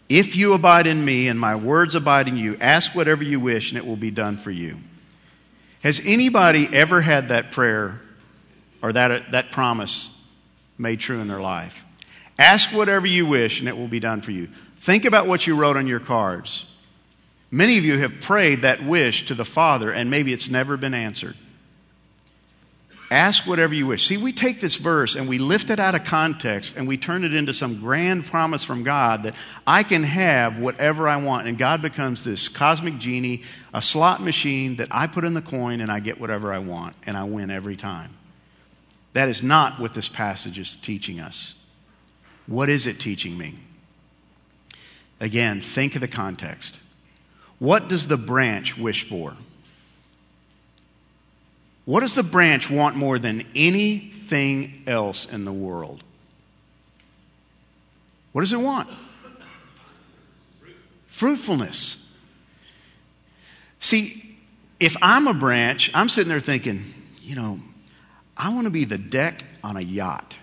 If 0.08 0.36
you 0.36 0.54
abide 0.54 0.86
in 0.86 1.02
me 1.04 1.28
and 1.28 1.38
my 1.38 1.54
words 1.54 1.94
abide 1.94 2.26
in 2.26 2.36
you, 2.36 2.56
ask 2.60 2.94
whatever 2.94 3.22
you 3.22 3.38
wish 3.38 3.70
and 3.70 3.78
it 3.78 3.86
will 3.86 3.96
be 3.96 4.10
done 4.10 4.38
for 4.38 4.50
you. 4.50 4.76
Has 5.80 6.00
anybody 6.04 6.68
ever 6.72 7.00
had 7.00 7.28
that 7.28 7.52
prayer 7.52 8.00
or 8.82 8.92
that, 8.92 9.32
that 9.32 9.50
promise 9.50 10.10
made 10.78 11.00
true 11.00 11.20
in 11.20 11.28
their 11.28 11.40
life? 11.40 11.84
Ask 12.38 12.70
whatever 12.70 13.06
you 13.06 13.26
wish 13.26 13.60
and 13.60 13.68
it 13.68 13.76
will 13.76 13.88
be 13.88 14.00
done 14.00 14.20
for 14.20 14.30
you. 14.30 14.48
Think 14.80 15.04
about 15.04 15.26
what 15.26 15.46
you 15.46 15.56
wrote 15.56 15.76
on 15.76 15.86
your 15.86 16.00
cards. 16.00 16.64
Many 17.50 17.78
of 17.78 17.84
you 17.84 17.98
have 17.98 18.20
prayed 18.20 18.62
that 18.62 18.84
wish 18.84 19.26
to 19.26 19.34
the 19.34 19.44
Father, 19.44 19.92
and 19.92 20.10
maybe 20.10 20.32
it's 20.32 20.48
never 20.48 20.76
been 20.76 20.94
answered. 20.94 21.36
Ask 23.10 23.44
whatever 23.44 23.74
you 23.74 23.88
wish. 23.88 24.06
See, 24.06 24.18
we 24.18 24.32
take 24.32 24.60
this 24.60 24.76
verse 24.76 25.16
and 25.16 25.28
we 25.28 25.38
lift 25.38 25.70
it 25.70 25.80
out 25.80 25.96
of 25.96 26.04
context 26.04 26.76
and 26.76 26.86
we 26.86 26.96
turn 26.96 27.24
it 27.24 27.34
into 27.34 27.52
some 27.52 27.80
grand 27.80 28.24
promise 28.24 28.62
from 28.62 28.84
God 28.84 29.24
that 29.24 29.34
I 29.66 29.82
can 29.82 30.04
have 30.04 30.60
whatever 30.60 31.08
I 31.08 31.16
want. 31.16 31.48
And 31.48 31.58
God 31.58 31.82
becomes 31.82 32.22
this 32.22 32.48
cosmic 32.48 32.98
genie, 32.98 33.42
a 33.74 33.82
slot 33.82 34.22
machine 34.22 34.76
that 34.76 34.88
I 34.92 35.08
put 35.08 35.24
in 35.24 35.34
the 35.34 35.42
coin 35.42 35.80
and 35.80 35.90
I 35.90 35.98
get 35.98 36.20
whatever 36.20 36.52
I 36.52 36.60
want 36.60 36.94
and 37.04 37.16
I 37.16 37.24
win 37.24 37.50
every 37.50 37.76
time. 37.76 38.10
That 39.14 39.28
is 39.28 39.42
not 39.42 39.80
what 39.80 39.92
this 39.92 40.08
passage 40.08 40.60
is 40.60 40.76
teaching 40.76 41.18
us. 41.18 41.56
What 42.46 42.68
is 42.68 42.86
it 42.86 43.00
teaching 43.00 43.36
me? 43.36 43.54
Again, 45.18 45.60
think 45.60 45.96
of 45.96 46.00
the 46.00 46.08
context. 46.08 46.78
What 47.58 47.88
does 47.88 48.06
the 48.06 48.16
branch 48.16 48.78
wish 48.78 49.08
for? 49.08 49.36
What 51.84 52.00
does 52.00 52.14
the 52.14 52.22
branch 52.22 52.70
want 52.70 52.96
more 52.96 53.18
than 53.18 53.46
anything 53.54 54.84
else 54.86 55.26
in 55.26 55.44
the 55.44 55.52
world? 55.52 56.02
What 58.32 58.42
does 58.42 58.52
it 58.52 58.60
want? 58.60 58.88
Fruitfulness. 61.08 61.98
See, 63.80 64.36
if 64.78 64.96
I'm 65.02 65.26
a 65.26 65.34
branch, 65.34 65.90
I'm 65.94 66.08
sitting 66.08 66.28
there 66.28 66.40
thinking, 66.40 66.92
you 67.22 67.34
know, 67.34 67.60
I 68.36 68.54
want 68.54 68.64
to 68.64 68.70
be 68.70 68.84
the 68.84 68.98
deck 68.98 69.44
on 69.64 69.76
a 69.76 69.80
yacht. 69.80 70.36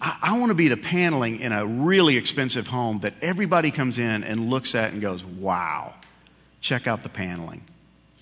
I, 0.00 0.18
I 0.22 0.38
want 0.38 0.50
to 0.50 0.54
be 0.54 0.68
the 0.68 0.76
paneling 0.76 1.40
in 1.40 1.52
a 1.52 1.64
really 1.64 2.16
expensive 2.16 2.68
home 2.68 3.00
that 3.00 3.14
everybody 3.22 3.70
comes 3.70 3.98
in 3.98 4.24
and 4.24 4.50
looks 4.50 4.74
at 4.74 4.92
and 4.92 5.00
goes, 5.00 5.24
wow, 5.24 5.94
check 6.60 6.86
out 6.86 7.02
the 7.02 7.08
paneling. 7.08 7.62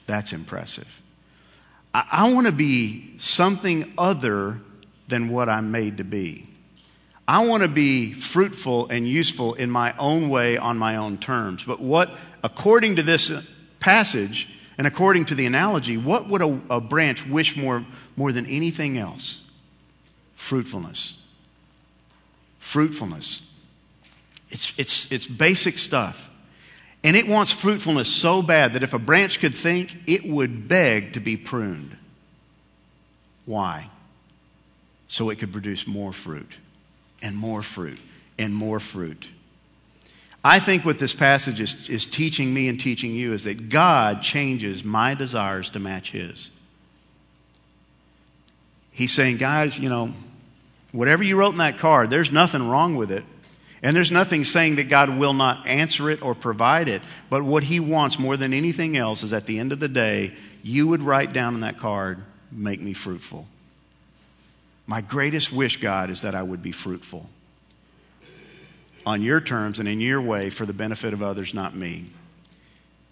That's 0.06 0.32
impressive. 0.32 1.01
I, 1.94 2.05
I 2.11 2.33
want 2.33 2.46
to 2.46 2.52
be 2.52 3.14
something 3.18 3.92
other 3.98 4.61
than 5.09 5.28
what 5.28 5.48
I'm 5.48 5.70
made 5.70 5.98
to 5.98 6.05
be. 6.05 6.48
I 7.26 7.46
want 7.46 7.62
to 7.62 7.68
be 7.68 8.12
fruitful 8.12 8.88
and 8.88 9.07
useful 9.07 9.55
in 9.55 9.70
my 9.70 9.94
own 9.96 10.28
way 10.28 10.59
on 10.59 10.76
my 10.76 10.96
own 10.96 11.18
terms. 11.18 11.64
But 11.64 11.81
what, 11.81 12.11
according 12.42 12.96
to 12.96 13.02
this 13.02 13.33
passage 13.81 14.48
and 14.76 14.87
according 14.87 15.26
to 15.26 15.35
the 15.35 15.46
analogy, 15.46 15.96
what 15.96 16.28
would 16.28 16.42
a, 16.42 16.61
a 16.70 16.81
branch 16.81 17.26
wish 17.26 17.57
more, 17.57 17.85
more 18.16 18.33
than 18.33 18.46
anything 18.46 18.98
else? 18.98 19.40
Fruitfulness 20.35 21.16
fruitfulness. 22.62 23.42
It's, 24.50 24.72
it's, 24.78 25.12
it's 25.12 25.26
basic 25.26 25.78
stuff. 25.78 26.31
And 27.04 27.16
it 27.16 27.26
wants 27.26 27.50
fruitfulness 27.50 28.08
so 28.08 28.42
bad 28.42 28.74
that 28.74 28.82
if 28.82 28.94
a 28.94 28.98
branch 28.98 29.40
could 29.40 29.54
think, 29.54 29.96
it 30.06 30.24
would 30.24 30.68
beg 30.68 31.14
to 31.14 31.20
be 31.20 31.36
pruned. 31.36 31.96
Why? 33.44 33.90
So 35.08 35.30
it 35.30 35.38
could 35.38 35.52
produce 35.52 35.86
more 35.86 36.12
fruit, 36.12 36.56
and 37.20 37.36
more 37.36 37.62
fruit, 37.62 37.98
and 38.38 38.54
more 38.54 38.78
fruit. 38.78 39.26
I 40.44 40.58
think 40.58 40.84
what 40.84 40.98
this 40.98 41.14
passage 41.14 41.60
is, 41.60 41.88
is 41.88 42.06
teaching 42.06 42.52
me 42.52 42.68
and 42.68 42.80
teaching 42.80 43.12
you 43.12 43.32
is 43.32 43.44
that 43.44 43.68
God 43.68 44.22
changes 44.22 44.84
my 44.84 45.14
desires 45.14 45.70
to 45.70 45.80
match 45.80 46.12
His. 46.12 46.50
He's 48.92 49.12
saying, 49.12 49.38
guys, 49.38 49.78
you 49.78 49.88
know, 49.88 50.14
Whatever 50.92 51.22
you 51.22 51.36
wrote 51.36 51.52
in 51.52 51.58
that 51.58 51.78
card, 51.78 52.10
there's 52.10 52.30
nothing 52.30 52.68
wrong 52.68 52.96
with 52.96 53.10
it. 53.10 53.24
And 53.82 53.96
there's 53.96 54.12
nothing 54.12 54.44
saying 54.44 54.76
that 54.76 54.88
God 54.88 55.10
will 55.10 55.32
not 55.32 55.66
answer 55.66 56.08
it 56.08 56.22
or 56.22 56.36
provide 56.36 56.88
it. 56.88 57.02
But 57.28 57.42
what 57.42 57.64
He 57.64 57.80
wants 57.80 58.18
more 58.18 58.36
than 58.36 58.54
anything 58.54 58.96
else 58.96 59.24
is 59.24 59.32
at 59.32 59.46
the 59.46 59.58
end 59.58 59.72
of 59.72 59.80
the 59.80 59.88
day, 59.88 60.34
you 60.62 60.86
would 60.88 61.02
write 61.02 61.32
down 61.32 61.54
on 61.54 61.60
that 61.60 61.78
card, 61.78 62.22
make 62.52 62.80
me 62.80 62.92
fruitful. 62.92 63.46
My 64.86 65.00
greatest 65.00 65.52
wish, 65.52 65.78
God, 65.78 66.10
is 66.10 66.22
that 66.22 66.34
I 66.36 66.42
would 66.42 66.62
be 66.62 66.72
fruitful 66.72 67.28
on 69.04 69.20
your 69.20 69.40
terms 69.40 69.80
and 69.80 69.88
in 69.88 70.00
your 70.00 70.20
way 70.20 70.50
for 70.50 70.64
the 70.64 70.72
benefit 70.72 71.12
of 71.12 71.22
others, 71.22 71.54
not 71.54 71.74
me. 71.74 72.06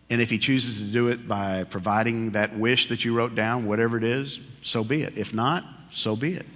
And 0.09 0.20
if 0.20 0.30
He 0.30 0.38
chooses 0.38 0.78
to 0.78 0.85
do 0.85 1.09
it 1.09 1.26
by 1.26 1.64
providing 1.64 2.33
that 2.33 2.56
wish 2.56 2.88
that 2.88 3.04
you 3.04 3.12
wrote 3.12 3.35
down, 3.35 3.66
whatever 3.66 3.96
it 3.96 4.04
is, 4.04 4.38
so 4.62 4.85
be 4.85 5.02
it. 5.02 5.18
If 5.18 5.35
not, 5.35 5.64
so 5.90 6.14
be 6.14 6.35
it 6.35 6.46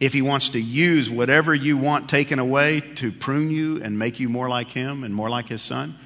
if 0.00 0.12
he 0.12 0.22
wants 0.22 0.50
to 0.50 0.60
use 0.60 1.10
whatever 1.10 1.54
you 1.54 1.76
want 1.76 2.08
taken 2.08 2.38
away 2.38 2.80
to 2.96 3.10
prune 3.10 3.50
you 3.50 3.82
and 3.82 3.98
make 3.98 4.20
you 4.20 4.28
more 4.28 4.48
like 4.48 4.70
him 4.70 5.04
and 5.04 5.14
more 5.14 5.28
like 5.28 5.48
his 5.48 5.62
son, 5.62 5.96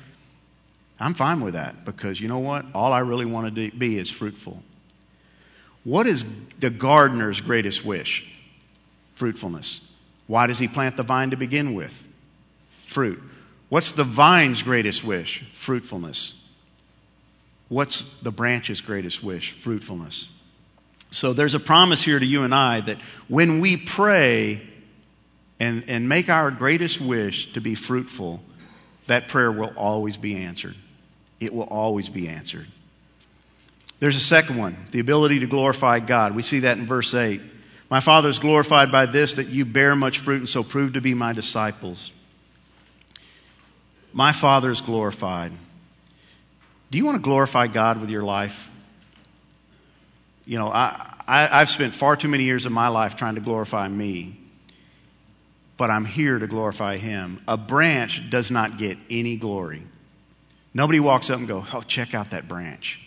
I'm 0.99 1.15
fine 1.15 1.41
with 1.41 1.55
that 1.55 1.85
because 1.85 2.21
you 2.21 2.29
know 2.29 2.39
what? 2.39 2.65
All 2.75 2.93
I 2.93 3.01
really 3.01 3.27
want 3.27 3.55
to 3.55 3.71
be 3.71 3.99
is 3.99 4.11
fruitful. 4.11 4.63
What 5.85 6.07
is 6.07 6.25
the 6.61 6.71
gardener's 6.71 7.41
greatest 7.41 7.85
wish? 7.85 8.25
Fruitfulness. 9.15 9.81
Why 10.27 10.47
does 10.47 10.59
he 10.59 10.69
plant 10.69 10.97
the 10.97 11.03
vine 11.03 11.31
to 11.31 11.37
begin 11.37 11.75
with? 11.75 11.93
Fruit. 12.87 13.21
What's 13.69 13.93
the 13.93 14.05
vine's 14.05 14.63
greatest 14.63 15.03
wish? 15.03 15.45
Fruitfulness. 15.53 16.39
What's 17.69 18.05
the 18.23 18.31
branch's 18.31 18.81
greatest 18.81 19.23
wish? 19.23 19.53
Fruitfulness. 19.53 20.29
So 21.13 21.35
there's 21.35 21.55
a 21.55 21.61
promise 21.61 22.03
here 22.03 22.19
to 22.19 22.25
you 22.25 22.45
and 22.45 22.55
I 22.55 22.81
that 22.81 22.99
when 23.29 23.61
we 23.61 23.77
pray 23.77 24.63
and, 25.61 25.85
and 25.89 26.09
make 26.09 26.31
our 26.31 26.51
greatest 26.51 27.01
wish 27.01 27.53
to 27.53 27.61
be 27.61 27.75
fruitful, 27.75 28.43
that 29.09 29.29
prayer 29.29 29.53
will 29.53 29.75
always 29.77 30.17
be 30.17 30.37
answered. 30.37 30.75
It 31.39 31.53
will 31.53 31.65
always 31.65 32.09
be 32.09 32.29
answered. 32.29 32.67
There's 34.01 34.17
a 34.17 34.21
second 34.21 34.57
one 34.57 34.77
the 34.91 35.01
ability 35.01 35.41
to 35.41 35.47
glorify 35.47 36.01
God. 36.01 36.35
We 36.35 36.43
see 36.43 36.61
that 36.61 36.79
in 36.79 36.87
verse 36.87 37.15
8. 37.15 37.43
My 37.91 38.01
Father 38.01 38.31
is 38.31 38.39
glorified 38.39 38.91
by 38.91 39.05
this, 39.05 39.35
that 39.35 39.49
you 39.49 39.67
bear 39.67 39.95
much 39.95 40.19
fruit 40.19 40.39
and 40.39 40.49
so 40.49 40.63
prove 40.63 40.95
to 40.95 41.03
be 41.03 41.13
my 41.13 41.35
disciples. 41.35 42.11
My 44.15 44.33
Father 44.33 44.71
is 44.71 44.81
glorified. 44.81 45.53
Do 46.91 46.97
you 46.97 47.05
want 47.05 47.17
to 47.17 47.23
glorify 47.23 47.67
God 47.67 48.01
with 48.01 48.11
your 48.11 48.23
life? 48.23 48.71
You 50.45 50.59
know, 50.59 50.69
I, 50.69 51.19
I, 51.27 51.59
have 51.61 51.71
spent 51.71 51.95
far 51.95 52.17
too 52.17 52.29
many 52.29 52.45
years 52.45 52.67
of 52.67 52.73
my 52.73 52.89
life 52.89 53.15
trying 53.15 53.37
to 53.37 53.41
glorify 53.41 53.87
me, 53.87 54.37
but 55.77 55.91
I'm 55.91 56.05
here 56.05 56.39
to 56.39 56.47
glorify 56.47 56.97
Him. 56.97 57.41
A 57.47 57.57
branch 57.57 58.29
does 58.29 58.51
not 58.51 58.77
get 58.77 58.99
any 59.09 59.37
glory. 59.37 59.83
Nobody 60.75 61.01
walks 61.01 61.31
up 61.31 61.39
and 61.39 61.47
goes, 61.47 61.65
Oh, 61.73 61.83
check 61.83 62.15
out 62.15 62.31
that 62.31 62.49
branch. 62.49 63.01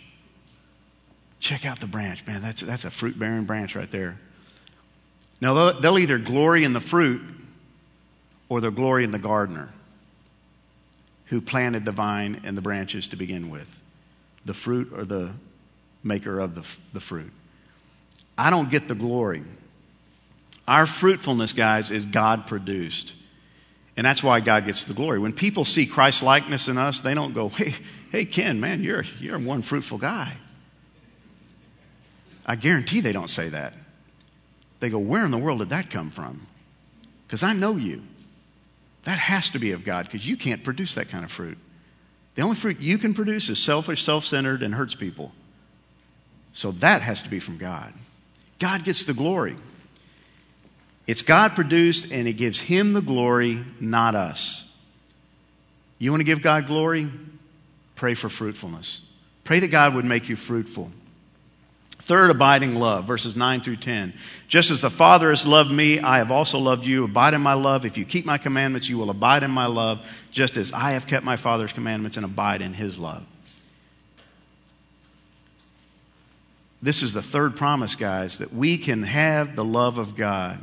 Check 1.40 1.66
out 1.66 1.80
the 1.80 1.86
branch. 1.86 2.26
Man, 2.26 2.40
that's, 2.40 2.62
that's 2.62 2.84
a 2.84 2.90
fruit 2.90 3.18
bearing 3.18 3.44
branch 3.44 3.76
right 3.76 3.90
there. 3.90 4.18
Now, 5.40 5.54
they'll, 5.54 5.80
they'll 5.80 5.98
either 5.98 6.18
glory 6.18 6.64
in 6.64 6.72
the 6.72 6.80
fruit 6.80 7.20
or 8.48 8.60
they'll 8.60 8.70
glory 8.70 9.04
in 9.04 9.10
the 9.10 9.18
gardener 9.18 9.68
who 11.26 11.40
planted 11.40 11.84
the 11.84 11.92
vine 11.92 12.42
and 12.44 12.56
the 12.56 12.62
branches 12.62 13.08
to 13.08 13.16
begin 13.16 13.50
with 13.50 13.68
the 14.46 14.54
fruit 14.54 14.92
or 14.94 15.04
the 15.04 15.32
maker 16.06 16.40
of 16.40 16.54
the, 16.54 16.76
the 16.92 17.00
fruit. 17.00 17.32
I 18.38 18.50
don't 18.50 18.70
get 18.70 18.88
the 18.88 18.94
glory. 18.94 19.42
Our 20.68 20.86
fruitfulness, 20.86 21.52
guys, 21.52 21.90
is 21.90 22.06
God 22.06 22.46
produced. 22.46 23.12
And 23.96 24.04
that's 24.04 24.22
why 24.22 24.40
God 24.40 24.66
gets 24.66 24.84
the 24.84 24.94
glory. 24.94 25.18
When 25.18 25.32
people 25.32 25.64
see 25.64 25.86
Christ 25.86 26.22
likeness 26.22 26.68
in 26.68 26.76
us, 26.76 27.00
they 27.00 27.14
don't 27.14 27.34
go, 27.34 27.48
hey, 27.48 27.74
hey, 28.10 28.24
Ken, 28.24 28.60
man, 28.60 28.82
you're, 28.82 29.04
you're 29.20 29.38
one 29.38 29.62
fruitful 29.62 29.98
guy. 29.98 30.36
I 32.44 32.56
guarantee 32.56 33.00
they 33.00 33.12
don't 33.12 33.30
say 33.30 33.48
that. 33.50 33.74
They 34.80 34.90
go, 34.90 34.98
where 34.98 35.24
in 35.24 35.30
the 35.30 35.38
world 35.38 35.60
did 35.60 35.70
that 35.70 35.90
come 35.90 36.10
from? 36.10 36.46
Because 37.26 37.42
I 37.42 37.54
know 37.54 37.76
you. 37.76 38.02
That 39.04 39.18
has 39.18 39.50
to 39.50 39.58
be 39.58 39.72
of 39.72 39.84
God 39.84 40.06
because 40.06 40.28
you 40.28 40.36
can't 40.36 40.62
produce 40.64 40.96
that 40.96 41.08
kind 41.08 41.24
of 41.24 41.30
fruit. 41.30 41.58
The 42.34 42.42
only 42.42 42.56
fruit 42.56 42.80
you 42.80 42.98
can 42.98 43.14
produce 43.14 43.48
is 43.48 43.58
selfish, 43.58 44.02
self 44.02 44.26
centered, 44.26 44.62
and 44.62 44.74
hurts 44.74 44.94
people. 44.94 45.32
So 46.56 46.72
that 46.72 47.02
has 47.02 47.20
to 47.20 47.28
be 47.28 47.38
from 47.38 47.58
God. 47.58 47.92
God 48.58 48.82
gets 48.82 49.04
the 49.04 49.12
glory. 49.12 49.56
It's 51.06 51.20
God 51.20 51.54
produced, 51.54 52.10
and 52.10 52.26
it 52.26 52.32
gives 52.32 52.58
Him 52.58 52.94
the 52.94 53.02
glory, 53.02 53.62
not 53.78 54.14
us. 54.14 54.64
You 55.98 56.10
want 56.10 56.22
to 56.22 56.24
give 56.24 56.40
God 56.40 56.66
glory? 56.66 57.10
Pray 57.94 58.14
for 58.14 58.30
fruitfulness. 58.30 59.02
Pray 59.44 59.60
that 59.60 59.68
God 59.68 59.96
would 59.96 60.06
make 60.06 60.30
you 60.30 60.36
fruitful. 60.36 60.90
Third, 61.98 62.30
abiding 62.30 62.74
love, 62.74 63.04
verses 63.04 63.36
9 63.36 63.60
through 63.60 63.76
10. 63.76 64.14
Just 64.48 64.70
as 64.70 64.80
the 64.80 64.88
Father 64.90 65.28
has 65.28 65.46
loved 65.46 65.70
me, 65.70 66.00
I 66.00 66.18
have 66.18 66.30
also 66.30 66.58
loved 66.58 66.86
you. 66.86 67.04
Abide 67.04 67.34
in 67.34 67.42
my 67.42 67.54
love. 67.54 67.84
If 67.84 67.98
you 67.98 68.06
keep 68.06 68.24
my 68.24 68.38
commandments, 68.38 68.88
you 68.88 68.96
will 68.96 69.10
abide 69.10 69.42
in 69.42 69.50
my 69.50 69.66
love, 69.66 70.08
just 70.30 70.56
as 70.56 70.72
I 70.72 70.92
have 70.92 71.06
kept 71.06 71.24
my 71.24 71.36
Father's 71.36 71.74
commandments 71.74 72.16
and 72.16 72.24
abide 72.24 72.62
in 72.62 72.72
his 72.72 72.98
love. 72.98 73.26
This 76.82 77.02
is 77.02 77.12
the 77.12 77.22
third 77.22 77.56
promise, 77.56 77.96
guys, 77.96 78.38
that 78.38 78.52
we 78.52 78.78
can 78.78 79.02
have 79.02 79.56
the 79.56 79.64
love 79.64 79.98
of 79.98 80.14
God. 80.14 80.62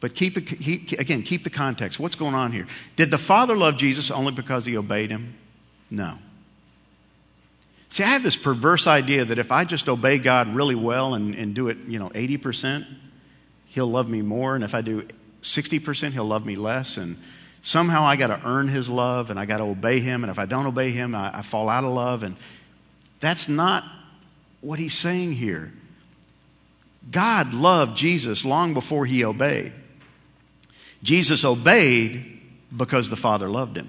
But 0.00 0.14
keep 0.14 0.36
again, 0.36 1.22
keep 1.22 1.44
the 1.44 1.50
context. 1.50 2.00
What's 2.00 2.16
going 2.16 2.34
on 2.34 2.52
here? 2.52 2.66
Did 2.96 3.10
the 3.10 3.18
Father 3.18 3.54
love 3.54 3.76
Jesus 3.76 4.10
only 4.10 4.32
because 4.32 4.64
he 4.64 4.76
obeyed 4.76 5.10
him? 5.10 5.34
No. 5.90 6.18
See, 7.90 8.04
I 8.04 8.08
have 8.08 8.22
this 8.22 8.36
perverse 8.36 8.86
idea 8.86 9.24
that 9.24 9.38
if 9.38 9.50
I 9.50 9.64
just 9.64 9.88
obey 9.88 10.18
God 10.18 10.54
really 10.54 10.76
well 10.76 11.14
and, 11.14 11.34
and 11.34 11.54
do 11.54 11.68
it, 11.68 11.76
you 11.88 11.98
know, 11.98 12.08
80%, 12.08 12.86
He'll 13.66 13.88
love 13.88 14.08
me 14.08 14.22
more. 14.22 14.54
And 14.54 14.64
if 14.64 14.74
I 14.74 14.80
do 14.80 15.06
60%, 15.42 16.12
He'll 16.12 16.24
love 16.24 16.46
me 16.46 16.54
less. 16.54 16.96
And 16.96 17.18
somehow 17.62 18.04
I 18.04 18.14
got 18.14 18.28
to 18.28 18.40
earn 18.44 18.68
His 18.68 18.88
love 18.88 19.30
and 19.30 19.38
I 19.38 19.44
got 19.44 19.58
to 19.58 19.64
obey 19.64 19.98
Him. 19.98 20.22
And 20.22 20.30
if 20.30 20.38
I 20.38 20.46
don't 20.46 20.66
obey 20.66 20.92
Him, 20.92 21.16
I, 21.16 21.38
I 21.38 21.42
fall 21.42 21.68
out 21.68 21.82
of 21.82 21.92
love. 21.92 22.22
And 22.22 22.36
that's 23.18 23.48
not 23.48 23.84
what 24.60 24.78
He's 24.78 24.96
saying 24.96 25.32
here. 25.32 25.72
God 27.10 27.54
loved 27.54 27.96
Jesus 27.96 28.44
long 28.44 28.74
before 28.74 29.06
He 29.06 29.24
obeyed. 29.24 29.72
Jesus 31.02 31.44
obeyed 31.44 32.40
because 32.76 33.08
the 33.08 33.16
Father 33.16 33.48
loved 33.48 33.76
Him. 33.76 33.88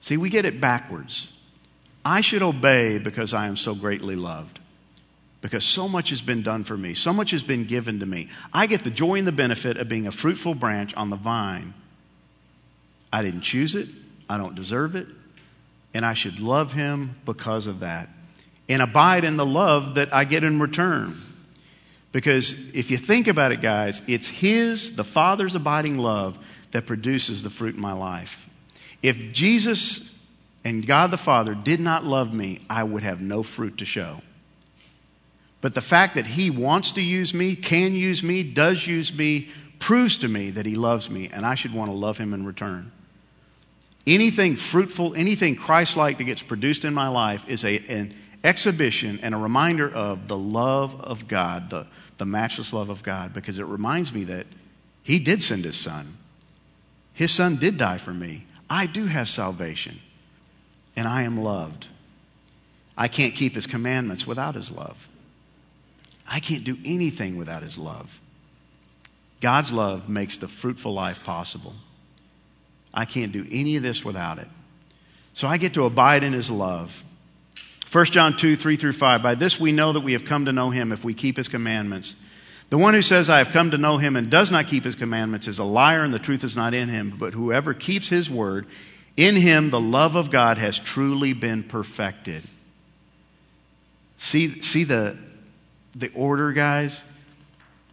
See, 0.00 0.16
we 0.16 0.30
get 0.30 0.44
it 0.44 0.60
backwards. 0.60 1.28
I 2.04 2.20
should 2.20 2.42
obey 2.42 2.98
because 2.98 3.34
I 3.34 3.46
am 3.46 3.56
so 3.56 3.74
greatly 3.74 4.16
loved. 4.16 4.58
Because 5.40 5.64
so 5.64 5.88
much 5.88 6.10
has 6.10 6.22
been 6.22 6.42
done 6.42 6.62
for 6.62 6.76
me, 6.76 6.94
so 6.94 7.12
much 7.12 7.32
has 7.32 7.42
been 7.42 7.64
given 7.64 8.00
to 8.00 8.06
me. 8.06 8.28
I 8.52 8.66
get 8.66 8.84
the 8.84 8.90
joy 8.90 9.16
and 9.16 9.26
the 9.26 9.32
benefit 9.32 9.76
of 9.76 9.88
being 9.88 10.06
a 10.06 10.12
fruitful 10.12 10.54
branch 10.54 10.94
on 10.94 11.10
the 11.10 11.16
vine. 11.16 11.74
I 13.12 13.22
didn't 13.22 13.40
choose 13.40 13.74
it, 13.74 13.88
I 14.28 14.38
don't 14.38 14.54
deserve 14.54 14.94
it, 14.94 15.08
and 15.94 16.06
I 16.06 16.14
should 16.14 16.38
love 16.38 16.72
him 16.72 17.16
because 17.24 17.66
of 17.66 17.80
that. 17.80 18.08
And 18.68 18.80
abide 18.80 19.24
in 19.24 19.36
the 19.36 19.46
love 19.46 19.96
that 19.96 20.14
I 20.14 20.24
get 20.24 20.44
in 20.44 20.60
return. 20.60 21.20
Because 22.12 22.52
if 22.74 22.90
you 22.90 22.96
think 22.96 23.26
about 23.26 23.52
it, 23.52 23.60
guys, 23.60 24.02
it's 24.06 24.28
His, 24.28 24.94
the 24.94 25.04
Father's 25.04 25.54
abiding 25.54 25.98
love, 25.98 26.38
that 26.70 26.86
produces 26.86 27.42
the 27.42 27.50
fruit 27.50 27.74
in 27.74 27.80
my 27.80 27.92
life. 27.92 28.48
If 29.02 29.32
Jesus 29.32 30.10
and 30.64 30.86
God 30.86 31.10
the 31.10 31.18
Father 31.18 31.54
did 31.54 31.80
not 31.80 32.04
love 32.04 32.32
me, 32.32 32.64
I 32.70 32.84
would 32.84 33.02
have 33.02 33.20
no 33.20 33.42
fruit 33.42 33.78
to 33.78 33.84
show. 33.84 34.20
But 35.60 35.74
the 35.74 35.80
fact 35.80 36.14
that 36.14 36.26
He 36.26 36.50
wants 36.50 36.92
to 36.92 37.02
use 37.02 37.32
me, 37.32 37.56
can 37.56 37.94
use 37.94 38.22
me, 38.22 38.42
does 38.42 38.86
use 38.86 39.12
me, 39.12 39.50
proves 39.78 40.18
to 40.18 40.28
me 40.28 40.50
that 40.50 40.66
He 40.66 40.74
loves 40.74 41.10
me, 41.10 41.30
and 41.32 41.46
I 41.46 41.54
should 41.54 41.74
want 41.74 41.90
to 41.90 41.96
love 41.96 42.18
Him 42.18 42.34
in 42.34 42.44
return. 42.44 42.92
Anything 44.06 44.56
fruitful, 44.56 45.14
anything 45.14 45.56
Christ 45.56 45.96
like 45.96 46.18
that 46.18 46.24
gets 46.24 46.42
produced 46.42 46.84
in 46.84 46.92
my 46.92 47.08
life 47.08 47.48
is 47.48 47.64
a, 47.64 47.78
an 47.88 48.14
exhibition 48.44 49.20
and 49.22 49.34
a 49.34 49.38
reminder 49.38 49.88
of 49.88 50.28
the 50.28 50.36
love 50.36 51.00
of 51.00 51.28
God, 51.28 51.70
the, 51.70 51.86
the 52.18 52.24
matchless 52.24 52.72
love 52.72 52.90
of 52.90 53.02
God, 53.02 53.32
because 53.32 53.58
it 53.58 53.66
reminds 53.66 54.12
me 54.12 54.24
that 54.24 54.46
He 55.02 55.18
did 55.18 55.42
send 55.42 55.64
His 55.64 55.76
Son. 55.76 56.16
His 57.14 57.30
Son 57.30 57.56
did 57.56 57.78
die 57.78 57.98
for 57.98 58.12
me. 58.12 58.46
I 58.68 58.86
do 58.86 59.04
have 59.06 59.28
salvation 59.28 59.98
and 60.96 61.06
I 61.06 61.22
am 61.22 61.42
loved. 61.42 61.86
I 62.96 63.08
can't 63.08 63.34
keep 63.34 63.54
his 63.54 63.66
commandments 63.66 64.26
without 64.26 64.54
his 64.54 64.70
love. 64.70 65.08
I 66.26 66.40
can't 66.40 66.64
do 66.64 66.76
anything 66.84 67.36
without 67.36 67.62
his 67.62 67.78
love. 67.78 68.18
God's 69.40 69.72
love 69.72 70.08
makes 70.08 70.36
the 70.36 70.48
fruitful 70.48 70.92
life 70.92 71.24
possible. 71.24 71.74
I 72.94 73.06
can't 73.06 73.32
do 73.32 73.46
any 73.50 73.76
of 73.76 73.82
this 73.82 74.04
without 74.04 74.38
it. 74.38 74.48
So 75.34 75.48
I 75.48 75.56
get 75.56 75.74
to 75.74 75.84
abide 75.84 76.24
in 76.24 76.32
his 76.32 76.50
love. 76.50 77.02
1 77.92 78.06
John 78.06 78.36
2, 78.36 78.56
3 78.56 78.76
through 78.76 78.92
5. 78.94 79.22
By 79.22 79.34
this 79.34 79.60
we 79.60 79.70
know 79.70 79.92
that 79.92 80.00
we 80.00 80.14
have 80.14 80.24
come 80.24 80.46
to 80.46 80.52
know 80.52 80.70
him 80.70 80.92
if 80.92 81.04
we 81.04 81.12
keep 81.12 81.36
his 81.36 81.48
commandments. 81.48 82.16
The 82.70 82.78
one 82.78 82.94
who 82.94 83.02
says, 83.02 83.28
I 83.28 83.38
have 83.38 83.50
come 83.50 83.72
to 83.72 83.78
know 83.78 83.98
him 83.98 84.16
and 84.16 84.30
does 84.30 84.50
not 84.50 84.68
keep 84.68 84.84
his 84.84 84.94
commandments 84.94 85.46
is 85.46 85.58
a 85.58 85.64
liar 85.64 86.02
and 86.02 86.14
the 86.14 86.18
truth 86.18 86.42
is 86.42 86.56
not 86.56 86.72
in 86.72 86.88
him. 86.88 87.14
But 87.18 87.34
whoever 87.34 87.74
keeps 87.74 88.08
his 88.08 88.30
word, 88.30 88.66
in 89.14 89.36
him, 89.36 89.68
the 89.68 89.80
love 89.80 90.16
of 90.16 90.30
God 90.30 90.56
has 90.56 90.78
truly 90.78 91.34
been 91.34 91.64
perfected. 91.64 92.42
See, 94.16 94.60
see 94.60 94.84
the, 94.84 95.18
the 95.94 96.10
order, 96.14 96.52
guys? 96.52 97.04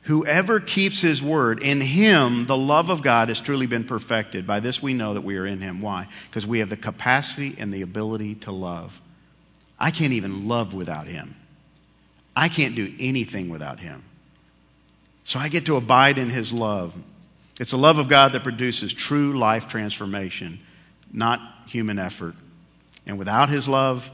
Whoever 0.03 0.61
keeps 0.61 1.01
his 1.01 1.21
word, 1.21 1.61
in 1.61 1.81
him 1.81 2.45
the 2.45 2.55
love 2.55 2.89
of 2.89 3.01
God 3.01 3.27
has 3.27 3.41
truly 3.41 3.65
been 3.65 3.83
perfected. 3.83 4.47
By 4.47 4.61
this 4.61 4.81
we 4.81 4.93
know 4.93 5.15
that 5.15 5.25
we 5.25 5.35
are 5.35 5.45
in 5.45 5.59
him. 5.59 5.81
Why? 5.81 6.07
Because 6.29 6.47
we 6.47 6.59
have 6.59 6.69
the 6.69 6.77
capacity 6.77 7.57
and 7.59 7.73
the 7.73 7.81
ability 7.81 8.35
to 8.35 8.53
love. 8.53 8.97
I 9.79 9.91
can't 9.91 10.13
even 10.13 10.47
love 10.47 10.73
without 10.73 11.07
him. 11.07 11.35
I 12.35 12.49
can't 12.49 12.75
do 12.75 12.93
anything 12.99 13.49
without 13.49 13.79
him. 13.79 14.03
So 15.23 15.39
I 15.39 15.49
get 15.49 15.67
to 15.67 15.75
abide 15.75 16.17
in 16.17 16.29
his 16.29 16.51
love. 16.51 16.95
It's 17.59 17.71
the 17.71 17.77
love 17.77 17.97
of 17.97 18.07
God 18.07 18.33
that 18.33 18.43
produces 18.43 18.93
true 18.93 19.37
life 19.37 19.67
transformation 19.67 20.59
not 21.11 21.39
human 21.67 21.99
effort. 21.99 22.35
And 23.05 23.17
without 23.17 23.49
his 23.49 23.67
love, 23.67 24.09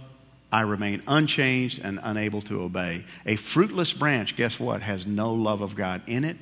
I 0.51 0.61
remain 0.61 1.03
unchanged 1.07 1.81
and 1.83 1.99
unable 2.01 2.41
to 2.43 2.61
obey. 2.61 3.05
A 3.25 3.35
fruitless 3.35 3.93
branch, 3.93 4.35
guess 4.35 4.59
what, 4.59 4.81
has 4.81 5.05
no 5.05 5.33
love 5.33 5.61
of 5.61 5.75
God 5.75 6.03
in 6.07 6.23
it, 6.23 6.37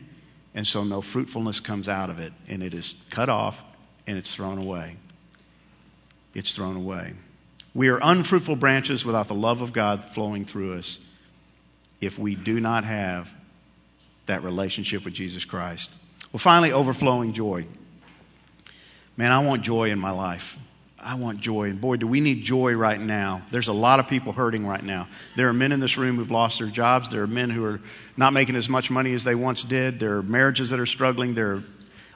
and 0.53 0.67
so 0.67 0.83
no 0.83 1.01
fruitfulness 1.01 1.59
comes 1.59 1.89
out 1.89 2.09
of 2.09 2.19
it, 2.19 2.33
and 2.47 2.61
it 2.61 2.73
is 2.73 2.93
cut 3.09 3.29
off 3.29 3.61
and 4.05 4.17
it's 4.17 4.35
thrown 4.35 4.57
away. 4.57 4.97
It's 6.35 6.53
thrown 6.53 6.75
away. 6.75 7.13
We 7.75 7.89
are 7.89 7.99
unfruitful 8.01 8.55
branches 8.55 9.03
without 9.03 9.27
the 9.27 9.35
love 9.35 9.61
of 9.61 9.73
God 9.73 10.03
flowing 10.03 10.45
through 10.45 10.75
us 10.75 10.99
if 12.01 12.19
we 12.19 12.35
do 12.35 12.59
not 12.59 12.83
have 12.83 13.33
that 14.25 14.43
relationship 14.43 15.05
with 15.05 15.13
Jesus 15.13 15.45
Christ. 15.45 15.89
Well, 16.31 16.39
finally, 16.39 16.71
overflowing 16.71 17.33
joy. 17.33 17.65
Man, 19.17 19.31
I 19.31 19.45
want 19.45 19.63
joy 19.63 19.89
in 19.89 19.99
my 19.99 20.11
life. 20.11 20.57
I 20.99 21.15
want 21.15 21.39
joy. 21.41 21.69
And 21.69 21.81
boy, 21.81 21.97
do 21.97 22.07
we 22.07 22.21
need 22.21 22.43
joy 22.43 22.73
right 22.73 22.99
now. 22.99 23.41
There's 23.51 23.67
a 23.67 23.73
lot 23.73 23.99
of 23.99 24.07
people 24.07 24.33
hurting 24.33 24.65
right 24.65 24.83
now. 24.83 25.07
There 25.35 25.49
are 25.49 25.53
men 25.53 25.71
in 25.71 25.79
this 25.79 25.97
room 25.97 26.15
who've 26.15 26.31
lost 26.31 26.59
their 26.59 26.69
jobs. 26.69 27.09
There 27.09 27.23
are 27.23 27.27
men 27.27 27.49
who 27.49 27.65
are 27.65 27.81
not 28.15 28.33
making 28.33 28.55
as 28.55 28.69
much 28.69 28.89
money 28.89 29.13
as 29.13 29.23
they 29.23 29.35
once 29.35 29.63
did. 29.63 29.99
There 29.99 30.17
are 30.17 30.23
marriages 30.23 30.69
that 30.69 30.79
are 30.79 30.85
struggling. 30.85 31.35
There 31.35 31.55
are 31.55 31.63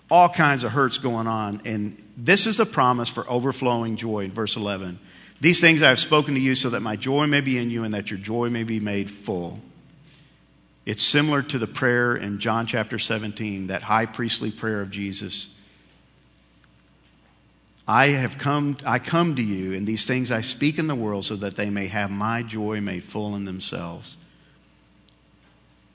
all 0.10 0.30
kinds 0.30 0.64
of 0.64 0.72
hurts 0.72 1.00
going 1.00 1.28
on. 1.28 1.62
And 1.66 2.02
this 2.16 2.48
is 2.48 2.60
a 2.60 2.66
promise 2.66 3.10
for 3.10 3.30
overflowing 3.30 3.98
joy 3.98 4.24
in 4.24 4.32
verse 4.32 4.56
11. 4.56 5.00
These 5.40 5.62
things 5.62 5.82
I 5.82 5.90
have 5.90 6.00
spoken 6.00 6.34
to 6.34 6.40
you 6.40 6.56
so 6.56 6.72
that 6.72 6.82
my 6.82 6.96
joy 6.96 7.28
may 7.28 7.42
be 7.42 7.58
in 7.58 7.70
you 7.70 7.84
and 7.84 7.94
that 7.94 8.10
your 8.10 8.20
joy 8.20 8.50
may 8.50 8.64
be 8.64 8.80
made 8.80 9.10
full. 9.12 9.60
It's 10.86 11.04
similar 11.04 11.42
to 11.44 11.60
the 11.60 11.68
prayer 11.68 12.16
in 12.16 12.40
John 12.40 12.66
chapter 12.66 12.98
17, 12.98 13.68
that 13.68 13.84
high 13.84 14.06
priestly 14.06 14.52
prayer 14.52 14.82
of 14.82 14.90
Jesus. 14.90 15.50
I 17.88 18.08
have 18.08 18.38
come, 18.38 18.78
I 18.86 19.00
come 19.00 19.36
to 19.36 19.44
you, 19.44 19.74
and 19.74 19.86
these 19.86 20.06
things 20.06 20.32
I 20.32 20.42
speak 20.42 20.80
in 20.80 20.88
the 20.88 20.96
world 20.96 21.26
so 21.26 21.36
that 21.36 21.56
they 21.56 21.70
may 21.70 21.88
have 21.88 22.10
my 22.10 22.42
joy 22.42 22.82
made 22.82 23.04
full 23.04 23.36
in 23.36 23.46
themselves. 23.46 24.18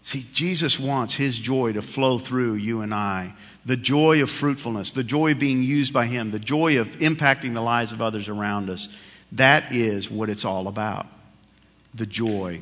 See, 0.05 0.27
Jesus 0.33 0.81
wants 0.81 1.15
his 1.15 1.39
joy 1.39 1.73
to 1.73 1.83
flow 1.83 2.19
through 2.19 2.55
you 2.55 2.81
and 2.81 2.93
I. 2.93 3.35
The 3.65 3.77
joy 3.77 4.23
of 4.23 4.31
fruitfulness, 4.31 4.93
the 4.93 5.05
joy 5.05 5.33
of 5.33 5.39
being 5.39 5.63
used 5.63 5.93
by 5.93 6.07
him, 6.07 6.31
the 6.31 6.39
joy 6.39 6.81
of 6.81 6.99
impacting 6.99 7.55
the 7.55 7.61
lives 7.61 7.93
of 7.93 8.03
others 8.03 8.29
around 8.29 8.69
us. 8.69 8.89
That 9.33 9.73
is 9.73 10.11
what 10.11 10.31
it's 10.31 10.45
all 10.45 10.69
about. 10.69 11.07
The 11.95 12.07
joy 12.07 12.61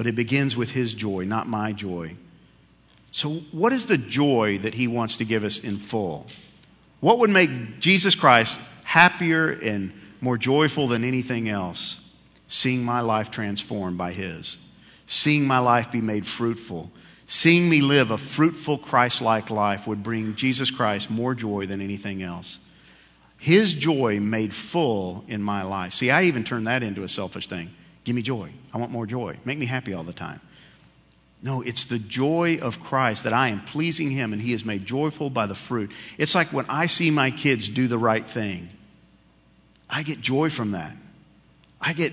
but 0.00 0.06
it 0.06 0.14
begins 0.14 0.56
with 0.56 0.70
His 0.70 0.94
joy, 0.94 1.26
not 1.26 1.46
my 1.46 1.72
joy. 1.72 2.16
So, 3.10 3.32
what 3.52 3.74
is 3.74 3.84
the 3.84 3.98
joy 3.98 4.56
that 4.60 4.72
He 4.72 4.86
wants 4.86 5.18
to 5.18 5.26
give 5.26 5.44
us 5.44 5.58
in 5.58 5.76
full? 5.76 6.26
What 7.00 7.18
would 7.18 7.28
make 7.28 7.80
Jesus 7.80 8.14
Christ 8.14 8.58
happier 8.82 9.50
and 9.50 9.92
more 10.22 10.38
joyful 10.38 10.88
than 10.88 11.04
anything 11.04 11.50
else? 11.50 12.00
Seeing 12.48 12.82
my 12.82 13.02
life 13.02 13.30
transformed 13.30 13.98
by 13.98 14.12
His, 14.12 14.56
seeing 15.06 15.46
my 15.46 15.58
life 15.58 15.92
be 15.92 16.00
made 16.00 16.24
fruitful, 16.24 16.90
seeing 17.26 17.68
me 17.68 17.82
live 17.82 18.10
a 18.10 18.16
fruitful 18.16 18.78
Christ 18.78 19.20
like 19.20 19.50
life 19.50 19.86
would 19.86 20.02
bring 20.02 20.34
Jesus 20.34 20.70
Christ 20.70 21.10
more 21.10 21.34
joy 21.34 21.66
than 21.66 21.82
anything 21.82 22.22
else. 22.22 22.58
His 23.40 23.72
joy 23.72 24.20
made 24.20 24.52
full 24.52 25.24
in 25.26 25.42
my 25.42 25.62
life. 25.62 25.94
See, 25.94 26.10
I 26.10 26.24
even 26.24 26.44
turned 26.44 26.66
that 26.66 26.82
into 26.82 27.02
a 27.02 27.08
selfish 27.08 27.48
thing. 27.48 27.70
Give 28.04 28.14
me 28.14 28.20
joy. 28.20 28.52
I 28.72 28.78
want 28.78 28.92
more 28.92 29.06
joy. 29.06 29.38
Make 29.46 29.56
me 29.56 29.64
happy 29.64 29.94
all 29.94 30.04
the 30.04 30.12
time. 30.12 30.40
No, 31.42 31.62
it's 31.62 31.86
the 31.86 31.98
joy 31.98 32.58
of 32.60 32.80
Christ 32.80 33.24
that 33.24 33.32
I 33.32 33.48
am 33.48 33.62
pleasing 33.62 34.10
Him 34.10 34.34
and 34.34 34.42
He 34.42 34.52
is 34.52 34.66
made 34.66 34.84
joyful 34.84 35.30
by 35.30 35.46
the 35.46 35.54
fruit. 35.54 35.90
It's 36.18 36.34
like 36.34 36.52
when 36.52 36.66
I 36.68 36.84
see 36.84 37.10
my 37.10 37.30
kids 37.30 37.70
do 37.70 37.88
the 37.88 37.96
right 37.96 38.28
thing, 38.28 38.68
I 39.88 40.02
get 40.02 40.20
joy 40.20 40.50
from 40.50 40.72
that. 40.72 40.94
I 41.80 41.94
get, 41.94 42.12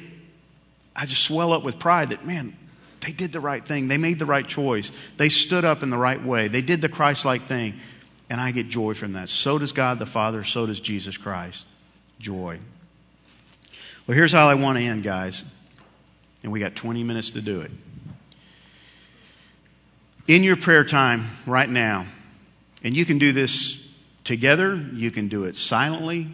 I 0.95 1.05
just 1.05 1.23
swell 1.23 1.51
up 1.51 1.61
with 1.61 1.77
pride 1.77 2.11
that, 2.11 2.25
man, 2.25 2.55
they 3.01 3.11
did 3.11 3.33
the 3.33 3.41
right 3.41 3.63
thing. 3.63 3.89
They 3.89 3.97
made 3.97 4.17
the 4.17 4.25
right 4.25 4.47
choice. 4.47 4.93
They 5.17 5.27
stood 5.27 5.65
up 5.65 5.83
in 5.83 5.89
the 5.89 5.97
right 5.97 6.23
way. 6.23 6.47
They 6.47 6.61
did 6.61 6.79
the 6.79 6.89
Christ 6.89 7.25
like 7.25 7.47
thing. 7.47 7.81
And 8.29 8.41
I 8.41 8.51
get 8.51 8.67
joy 8.69 8.93
from 8.93 9.13
that. 9.13 9.29
So 9.29 9.57
does 9.57 9.71
God 9.71 9.99
the 9.99 10.05
Father. 10.05 10.43
So 10.43 10.65
does 10.65 10.79
Jesus 10.79 11.17
Christ. 11.17 11.65
Joy. 12.19 12.59
Well, 14.05 14.15
here's 14.15 14.31
how 14.31 14.49
I 14.49 14.55
want 14.55 14.77
to 14.77 14.83
end, 14.83 15.03
guys 15.03 15.43
and 16.43 16.51
we 16.51 16.59
got 16.59 16.75
20 16.75 17.03
minutes 17.03 17.31
to 17.31 17.41
do 17.41 17.61
it. 17.61 17.71
In 20.27 20.43
your 20.43 20.55
prayer 20.55 20.83
time 20.83 21.27
right 21.45 21.69
now, 21.69 22.05
and 22.83 22.95
you 22.95 23.05
can 23.05 23.17
do 23.17 23.31
this 23.31 23.83
together, 24.23 24.75
you 24.75 25.09
can 25.09 25.29
do 25.29 25.45
it 25.45 25.55
silently, 25.55 26.33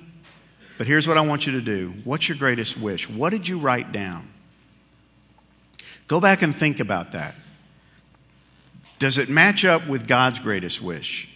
but 0.78 0.88
here's 0.88 1.08
what 1.08 1.18
I 1.18 1.22
want 1.22 1.46
you 1.46 1.54
to 1.54 1.62
do. 1.62 1.94
What's 2.04 2.28
your 2.28 2.38
greatest 2.38 2.78
wish? 2.78 3.10
What 3.10 3.30
did 3.30 3.48
you 3.48 3.60
write 3.60 3.91
down? 3.91 4.28
Go 6.08 6.20
back 6.20 6.41
and 6.41 6.56
think 6.56 6.80
about 6.80 7.14
that. 7.14 7.36
Does 9.00 9.18
it 9.18 9.30
match 9.30 9.64
up 9.64 9.88
with 9.88 10.08
God's 10.08 10.39
greatest 10.39 10.82
wish? 10.82 11.28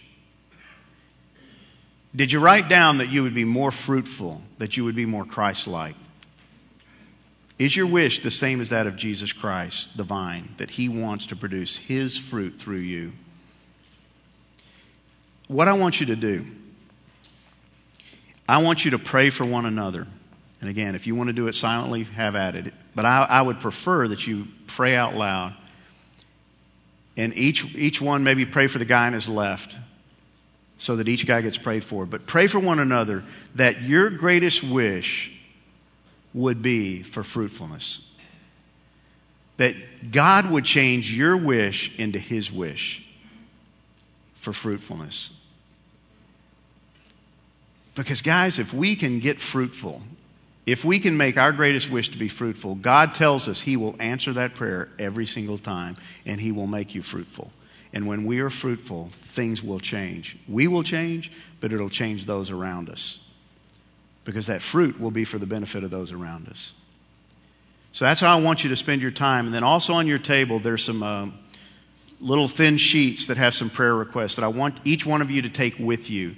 Did 2.14 2.32
you 2.32 2.40
write 2.40 2.68
down 2.68 2.98
that 2.98 3.10
you 3.10 3.22
would 3.24 3.34
be 3.34 3.44
more 3.44 3.70
fruitful, 3.70 4.40
that 4.58 4.76
you 4.76 4.84
would 4.84 4.96
be 4.96 5.06
more 5.06 5.24
Christ 5.24 5.66
like? 5.66 5.94
Is 7.58 7.74
your 7.74 7.86
wish 7.86 8.22
the 8.22 8.30
same 8.30 8.60
as 8.60 8.70
that 8.70 8.86
of 8.86 8.96
Jesus 8.96 9.32
Christ, 9.32 9.96
the 9.96 10.04
vine, 10.04 10.48
that 10.58 10.70
he 10.70 10.88
wants 10.88 11.26
to 11.26 11.36
produce 11.36 11.76
his 11.76 12.16
fruit 12.16 12.58
through 12.58 12.78
you? 12.78 13.12
What 15.48 15.66
I 15.66 15.72
want 15.72 16.00
you 16.00 16.06
to 16.06 16.16
do, 16.16 16.46
I 18.48 18.58
want 18.58 18.84
you 18.84 18.92
to 18.92 18.98
pray 18.98 19.30
for 19.30 19.44
one 19.44 19.66
another. 19.66 20.06
And 20.60 20.70
again, 20.70 20.94
if 20.94 21.06
you 21.06 21.14
want 21.14 21.28
to 21.28 21.32
do 21.32 21.48
it 21.48 21.54
silently, 21.54 22.04
have 22.04 22.36
at 22.36 22.54
it. 22.54 22.72
But 22.94 23.04
I, 23.04 23.24
I 23.24 23.42
would 23.42 23.60
prefer 23.60 24.08
that 24.08 24.26
you 24.26 24.48
pray 24.66 24.94
out 24.94 25.14
loud. 25.14 25.54
And 27.16 27.36
each, 27.36 27.64
each 27.74 28.00
one 28.00 28.24
maybe 28.24 28.46
pray 28.46 28.68
for 28.68 28.78
the 28.78 28.84
guy 28.84 29.06
on 29.06 29.12
his 29.12 29.28
left 29.28 29.76
so 30.78 30.96
that 30.96 31.08
each 31.08 31.26
guy 31.26 31.40
gets 31.42 31.58
prayed 31.58 31.84
for. 31.84 32.06
But 32.06 32.26
pray 32.26 32.46
for 32.46 32.60
one 32.60 32.78
another 32.78 33.24
that 33.56 33.82
your 33.82 34.10
greatest 34.10 34.62
wish 34.62 35.32
would 36.32 36.62
be 36.62 37.02
for 37.02 37.22
fruitfulness. 37.22 38.00
That 39.56 39.74
God 40.12 40.50
would 40.50 40.64
change 40.64 41.12
your 41.12 41.36
wish 41.36 41.98
into 41.98 42.20
His 42.20 42.50
wish 42.50 43.04
for 44.36 44.52
fruitfulness. 44.52 45.32
Because, 47.96 48.22
guys, 48.22 48.60
if 48.60 48.72
we 48.72 48.94
can 48.94 49.18
get 49.18 49.40
fruitful, 49.40 50.00
if 50.64 50.84
we 50.84 51.00
can 51.00 51.16
make 51.16 51.36
our 51.36 51.50
greatest 51.50 51.90
wish 51.90 52.10
to 52.10 52.18
be 52.18 52.28
fruitful, 52.28 52.76
God 52.76 53.14
tells 53.14 53.48
us 53.48 53.60
He 53.60 53.76
will 53.76 53.96
answer 53.98 54.34
that 54.34 54.54
prayer 54.54 54.88
every 55.00 55.26
single 55.26 55.58
time 55.58 55.96
and 56.24 56.40
He 56.40 56.52
will 56.52 56.68
make 56.68 56.94
you 56.94 57.02
fruitful. 57.02 57.50
And 57.98 58.06
when 58.06 58.26
we 58.26 58.38
are 58.38 58.48
fruitful, 58.48 59.10
things 59.22 59.60
will 59.60 59.80
change. 59.80 60.36
We 60.46 60.68
will 60.68 60.84
change, 60.84 61.32
but 61.58 61.72
it'll 61.72 61.90
change 61.90 62.26
those 62.26 62.52
around 62.52 62.90
us 62.90 63.18
because 64.24 64.46
that 64.46 64.62
fruit 64.62 65.00
will 65.00 65.10
be 65.10 65.24
for 65.24 65.36
the 65.36 65.46
benefit 65.46 65.82
of 65.82 65.90
those 65.90 66.12
around 66.12 66.46
us. 66.46 66.72
So 67.90 68.04
that's 68.04 68.20
how 68.20 68.38
I 68.38 68.40
want 68.40 68.62
you 68.62 68.70
to 68.70 68.76
spend 68.76 69.02
your 69.02 69.10
time. 69.10 69.46
And 69.46 69.52
then 69.52 69.64
also 69.64 69.94
on 69.94 70.06
your 70.06 70.20
table, 70.20 70.60
there's 70.60 70.84
some 70.84 71.02
uh, 71.02 71.26
little 72.20 72.46
thin 72.46 72.76
sheets 72.76 73.26
that 73.26 73.36
have 73.36 73.52
some 73.52 73.68
prayer 73.68 73.96
requests 73.96 74.36
that 74.36 74.44
I 74.44 74.48
want 74.48 74.78
each 74.84 75.04
one 75.04 75.20
of 75.20 75.32
you 75.32 75.42
to 75.42 75.48
take 75.48 75.80
with 75.80 76.08
you. 76.08 76.36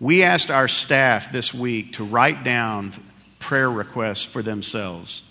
We 0.00 0.22
asked 0.22 0.50
our 0.50 0.66
staff 0.66 1.30
this 1.30 1.52
week 1.52 1.92
to 1.96 2.04
write 2.04 2.42
down 2.42 2.94
prayer 3.38 3.70
requests 3.70 4.24
for 4.24 4.40
themselves. 4.40 5.22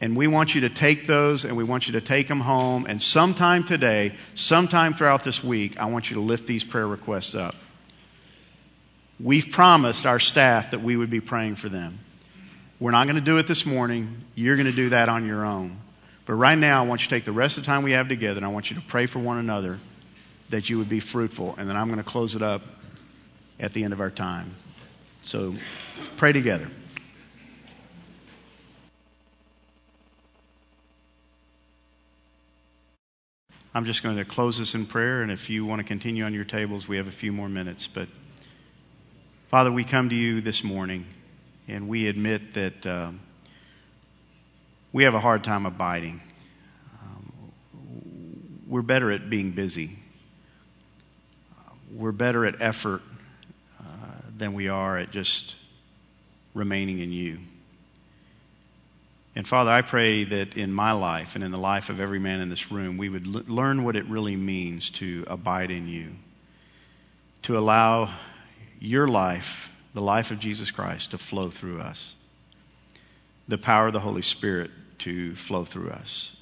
And 0.00 0.16
we 0.16 0.26
want 0.26 0.54
you 0.54 0.62
to 0.62 0.68
take 0.68 1.06
those 1.06 1.44
and 1.44 1.56
we 1.56 1.64
want 1.64 1.86
you 1.86 1.94
to 1.94 2.00
take 2.00 2.28
them 2.28 2.40
home. 2.40 2.86
And 2.86 3.00
sometime 3.00 3.64
today, 3.64 4.14
sometime 4.34 4.92
throughout 4.92 5.24
this 5.24 5.42
week, 5.42 5.80
I 5.80 5.86
want 5.86 6.10
you 6.10 6.16
to 6.16 6.22
lift 6.22 6.46
these 6.46 6.64
prayer 6.64 6.86
requests 6.86 7.34
up. 7.34 7.54
We've 9.18 9.50
promised 9.50 10.04
our 10.04 10.20
staff 10.20 10.72
that 10.72 10.82
we 10.82 10.96
would 10.96 11.08
be 11.08 11.20
praying 11.20 11.56
for 11.56 11.70
them. 11.70 11.98
We're 12.78 12.90
not 12.90 13.04
going 13.04 13.16
to 13.16 13.22
do 13.22 13.38
it 13.38 13.46
this 13.46 13.64
morning. 13.64 14.22
You're 14.34 14.56
going 14.56 14.66
to 14.66 14.72
do 14.72 14.90
that 14.90 15.08
on 15.08 15.26
your 15.26 15.46
own. 15.46 15.78
But 16.26 16.34
right 16.34 16.58
now, 16.58 16.84
I 16.84 16.86
want 16.86 17.00
you 17.00 17.08
to 17.08 17.14
take 17.14 17.24
the 17.24 17.32
rest 17.32 17.56
of 17.56 17.64
the 17.64 17.66
time 17.66 17.82
we 17.82 17.92
have 17.92 18.08
together 18.08 18.36
and 18.36 18.44
I 18.44 18.50
want 18.50 18.70
you 18.70 18.76
to 18.76 18.82
pray 18.82 19.06
for 19.06 19.20
one 19.20 19.38
another 19.38 19.78
that 20.50 20.68
you 20.68 20.76
would 20.78 20.90
be 20.90 21.00
fruitful. 21.00 21.54
And 21.56 21.68
then 21.68 21.76
I'm 21.76 21.86
going 21.86 21.98
to 21.98 22.04
close 22.04 22.36
it 22.36 22.42
up 22.42 22.60
at 23.58 23.72
the 23.72 23.84
end 23.84 23.94
of 23.94 24.00
our 24.00 24.10
time. 24.10 24.54
So 25.22 25.54
pray 26.18 26.32
together. 26.32 26.68
I'm 33.76 33.84
just 33.84 34.02
going 34.02 34.16
to 34.16 34.24
close 34.24 34.56
this 34.56 34.74
in 34.74 34.86
prayer, 34.86 35.20
and 35.20 35.30
if 35.30 35.50
you 35.50 35.66
want 35.66 35.80
to 35.80 35.84
continue 35.84 36.24
on 36.24 36.32
your 36.32 36.46
tables, 36.46 36.88
we 36.88 36.96
have 36.96 37.08
a 37.08 37.12
few 37.12 37.30
more 37.30 37.46
minutes. 37.46 37.86
But 37.86 38.08
Father, 39.48 39.70
we 39.70 39.84
come 39.84 40.08
to 40.08 40.14
you 40.14 40.40
this 40.40 40.64
morning 40.64 41.04
and 41.68 41.86
we 41.86 42.08
admit 42.08 42.54
that 42.54 42.86
um, 42.86 43.20
we 44.94 45.04
have 45.04 45.12
a 45.12 45.20
hard 45.20 45.44
time 45.44 45.66
abiding. 45.66 46.22
Um, 47.02 47.52
we're 48.66 48.80
better 48.80 49.12
at 49.12 49.28
being 49.28 49.50
busy. 49.50 49.90
We're 51.92 52.12
better 52.12 52.46
at 52.46 52.62
effort 52.62 53.02
uh, 53.78 53.84
than 54.38 54.54
we 54.54 54.68
are 54.68 54.96
at 54.96 55.10
just 55.10 55.54
remaining 56.54 57.00
in 57.00 57.12
you. 57.12 57.40
And 59.36 59.46
Father, 59.46 59.70
I 59.70 59.82
pray 59.82 60.24
that 60.24 60.56
in 60.56 60.72
my 60.72 60.92
life 60.92 61.34
and 61.36 61.44
in 61.44 61.52
the 61.52 61.58
life 61.58 61.90
of 61.90 62.00
every 62.00 62.18
man 62.18 62.40
in 62.40 62.48
this 62.48 62.72
room, 62.72 62.96
we 62.96 63.10
would 63.10 63.26
l- 63.26 63.42
learn 63.46 63.84
what 63.84 63.94
it 63.94 64.06
really 64.06 64.34
means 64.36 64.90
to 64.92 65.24
abide 65.28 65.70
in 65.70 65.86
you, 65.88 66.10
to 67.42 67.58
allow 67.58 68.10
your 68.80 69.06
life, 69.06 69.70
the 69.94 70.00
life 70.00 70.30
of 70.30 70.38
Jesus 70.38 70.70
Christ, 70.70 71.10
to 71.12 71.18
flow 71.18 71.50
through 71.50 71.80
us. 71.80 72.14
The 73.46 73.58
power 73.58 73.88
of 73.88 73.92
the 73.92 74.00
Holy 74.00 74.22
Spirit 74.22 74.70
to 75.00 75.34
flow 75.36 75.66
through 75.66 75.90
us. 75.90 76.34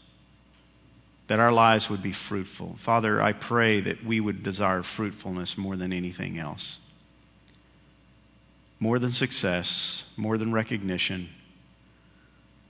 That 1.27 1.41
our 1.41 1.53
lives 1.53 1.91
would 1.91 2.03
be 2.03 2.13
fruitful. 2.13 2.77
Father, 2.79 3.21
I 3.21 3.33
pray 3.33 3.81
that 3.81 4.05
we 4.05 4.21
would 4.21 4.43
desire 4.45 4.83
fruitfulness 4.85 5.59
more 5.59 5.77
than 5.77 5.93
anything 5.93 6.39
else. 6.39 6.79
more 8.81 8.99
than 8.99 9.13
success, 9.13 10.05
more 10.17 10.37
than 10.37 10.53
recognition, 10.53 11.29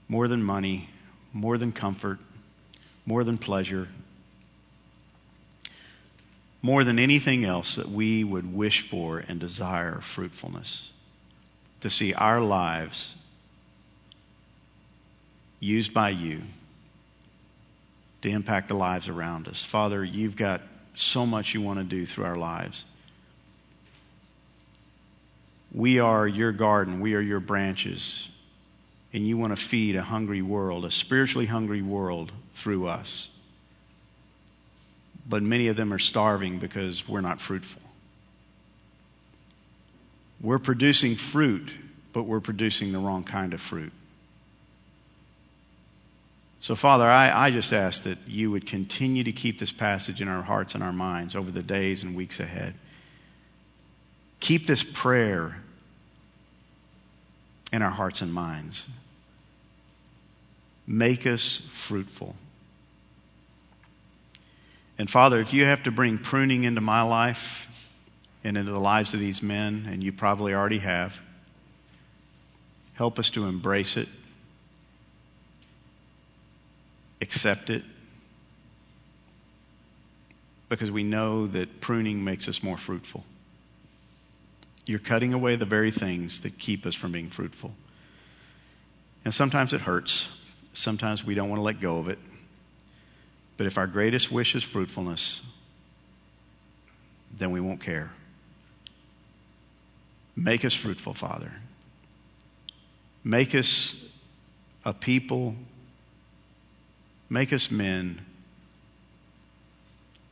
more 0.07 0.27
than 0.27 0.43
money, 0.43 0.89
more 1.33 1.57
than 1.57 1.71
comfort, 1.71 2.19
more 3.05 3.23
than 3.23 3.37
pleasure, 3.37 3.87
more 6.61 6.83
than 6.83 6.97
anything 6.97 7.45
else 7.45 7.75
that 7.75 7.89
we 7.89 8.23
would 8.23 8.51
wish 8.51 8.81
for 8.81 9.19
and 9.19 9.39
desire 9.39 9.99
fruitfulness. 10.01 10.91
To 11.81 11.89
see 11.89 12.13
our 12.13 12.41
lives 12.41 13.13
used 15.59 15.93
by 15.93 16.09
you 16.09 16.41
to 18.23 18.29
impact 18.29 18.69
the 18.69 18.73
lives 18.75 19.07
around 19.07 19.47
us. 19.47 19.63
Father, 19.63 20.03
you've 20.03 20.35
got 20.35 20.61
so 20.95 21.27
much 21.27 21.53
you 21.53 21.61
want 21.61 21.77
to 21.77 21.85
do 21.85 22.07
through 22.07 22.25
our 22.25 22.37
lives. 22.37 22.83
We 25.71 25.99
are 25.99 26.27
your 26.27 26.51
garden, 26.51 27.01
we 27.01 27.13
are 27.13 27.21
your 27.21 27.39
branches, 27.39 28.27
and 29.15 29.25
you 29.25 29.37
want 29.37 29.57
to 29.57 29.63
feed 29.63 29.95
a 29.95 30.01
hungry 30.01 30.41
world, 30.41 30.83
a 30.83 30.91
spiritually 30.91 31.45
hungry 31.45 31.81
world 31.81 32.33
through 32.53 32.87
us. 32.87 33.29
But 35.27 35.41
many 35.41 35.69
of 35.69 35.77
them 35.77 35.93
are 35.93 35.99
starving 35.99 36.59
because 36.59 37.07
we're 37.07 37.21
not 37.21 37.39
fruitful. 37.39 37.81
We're 40.41 40.59
producing 40.59 41.15
fruit, 41.15 41.73
but 42.11 42.23
we're 42.23 42.41
producing 42.41 42.91
the 42.91 42.99
wrong 42.99 43.23
kind 43.23 43.53
of 43.53 43.61
fruit. 43.61 43.93
So, 46.59 46.75
Father, 46.75 47.07
I, 47.07 47.47
I 47.47 47.51
just 47.51 47.71
ask 47.71 48.03
that 48.03 48.17
you 48.27 48.51
would 48.51 48.67
continue 48.67 49.23
to 49.23 49.31
keep 49.31 49.59
this 49.59 49.71
passage 49.71 50.19
in 50.19 50.27
our 50.27 50.43
hearts 50.43 50.75
and 50.75 50.83
our 50.83 50.91
minds 50.91 51.37
over 51.37 51.51
the 51.51 51.63
days 51.63 52.03
and 52.03 52.17
weeks 52.17 52.41
ahead. 52.41 52.73
Keep 54.41 54.67
this 54.67 54.83
prayer 54.83 55.55
in 57.71 57.81
our 57.81 57.89
hearts 57.89 58.21
and 58.21 58.33
minds. 58.33 58.85
Make 60.87 61.25
us 61.25 61.61
fruitful. 61.71 62.35
And 64.97 65.09
Father, 65.09 65.39
if 65.39 65.53
you 65.53 65.65
have 65.65 65.83
to 65.83 65.91
bring 65.91 66.17
pruning 66.17 66.63
into 66.63 66.81
my 66.81 67.01
life 67.01 67.67
and 68.43 68.57
into 68.57 68.71
the 68.71 68.79
lives 68.79 69.13
of 69.13 69.19
these 69.19 69.41
men, 69.41 69.87
and 69.89 70.03
you 70.03 70.13
probably 70.13 70.53
already 70.53 70.77
have, 70.79 71.19
help 72.93 73.19
us 73.19 73.31
to 73.31 73.45
embrace 73.45 73.97
it, 73.97 74.07
accept 77.21 77.69
it, 77.69 77.83
because 80.69 80.91
we 80.91 81.03
know 81.03 81.47
that 81.47 81.81
pruning 81.81 82.23
makes 82.23 82.47
us 82.47 82.63
more 82.63 82.77
fruitful. 82.77 83.23
You're 84.85 84.99
cutting 84.99 85.33
away 85.33 85.55
the 85.55 85.65
very 85.65 85.91
things 85.91 86.41
that 86.41 86.57
keep 86.59 86.85
us 86.85 86.95
from 86.95 87.11
being 87.11 87.29
fruitful. 87.29 87.73
And 89.23 89.33
sometimes 89.33 89.73
it 89.73 89.81
hurts. 89.81 90.29
Sometimes 90.77 91.23
we 91.23 91.35
don't 91.35 91.49
want 91.49 91.59
to 91.59 91.63
let 91.63 91.79
go 91.79 91.99
of 91.99 92.09
it. 92.09 92.19
But 93.57 93.67
if 93.67 93.77
our 93.77 93.87
greatest 93.87 94.31
wish 94.31 94.55
is 94.55 94.63
fruitfulness, 94.63 95.41
then 97.37 97.51
we 97.51 97.61
won't 97.61 97.81
care. 97.81 98.11
Make 100.35 100.65
us 100.65 100.73
fruitful, 100.73 101.13
Father. 101.13 101.51
Make 103.23 103.55
us 103.55 103.95
a 104.83 104.93
people, 104.93 105.55
make 107.29 107.53
us 107.53 107.71
men 107.71 108.23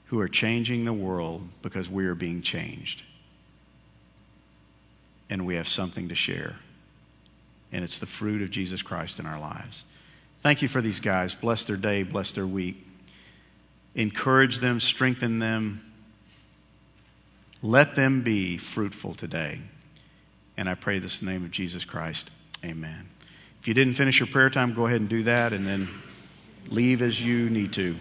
who 0.07 0.19
are 0.19 0.27
changing 0.27 0.85
the 0.85 0.93
world 0.93 1.41
because 1.61 1.89
we 1.89 2.05
are 2.05 2.15
being 2.15 2.41
changed. 2.41 3.01
And 5.29 5.47
we 5.47 5.55
have 5.55 5.67
something 5.67 6.09
to 6.09 6.15
share. 6.15 6.55
And 7.71 7.83
it's 7.83 7.99
the 7.99 8.05
fruit 8.05 8.43
of 8.43 8.51
Jesus 8.51 8.83
Christ 8.83 9.19
in 9.19 9.25
our 9.25 9.39
lives. 9.39 9.83
Thank 10.43 10.61
you 10.61 10.67
for 10.67 10.81
these 10.81 10.99
guys. 10.99 11.33
Bless 11.33 11.63
their 11.63 11.77
day, 11.77 12.03
bless 12.03 12.33
their 12.33 12.45
week 12.45 12.85
encourage 13.95 14.59
them, 14.59 14.79
strengthen 14.79 15.39
them. 15.39 15.81
Let 17.61 17.95
them 17.95 18.23
be 18.23 18.57
fruitful 18.57 19.13
today. 19.13 19.61
And 20.57 20.69
I 20.69 20.75
pray 20.75 20.99
this 20.99 21.21
in 21.21 21.27
the 21.27 21.33
name 21.33 21.45
of 21.45 21.51
Jesus 21.51 21.85
Christ. 21.85 22.29
Amen. 22.63 23.07
If 23.61 23.67
you 23.67 23.73
didn't 23.73 23.95
finish 23.95 24.19
your 24.19 24.27
prayer 24.27 24.49
time, 24.49 24.73
go 24.73 24.85
ahead 24.85 24.99
and 24.99 25.09
do 25.09 25.23
that 25.23 25.53
and 25.53 25.65
then 25.65 25.87
leave 26.67 27.01
as 27.01 27.23
you 27.23 27.49
need 27.49 27.73
to. 27.73 27.95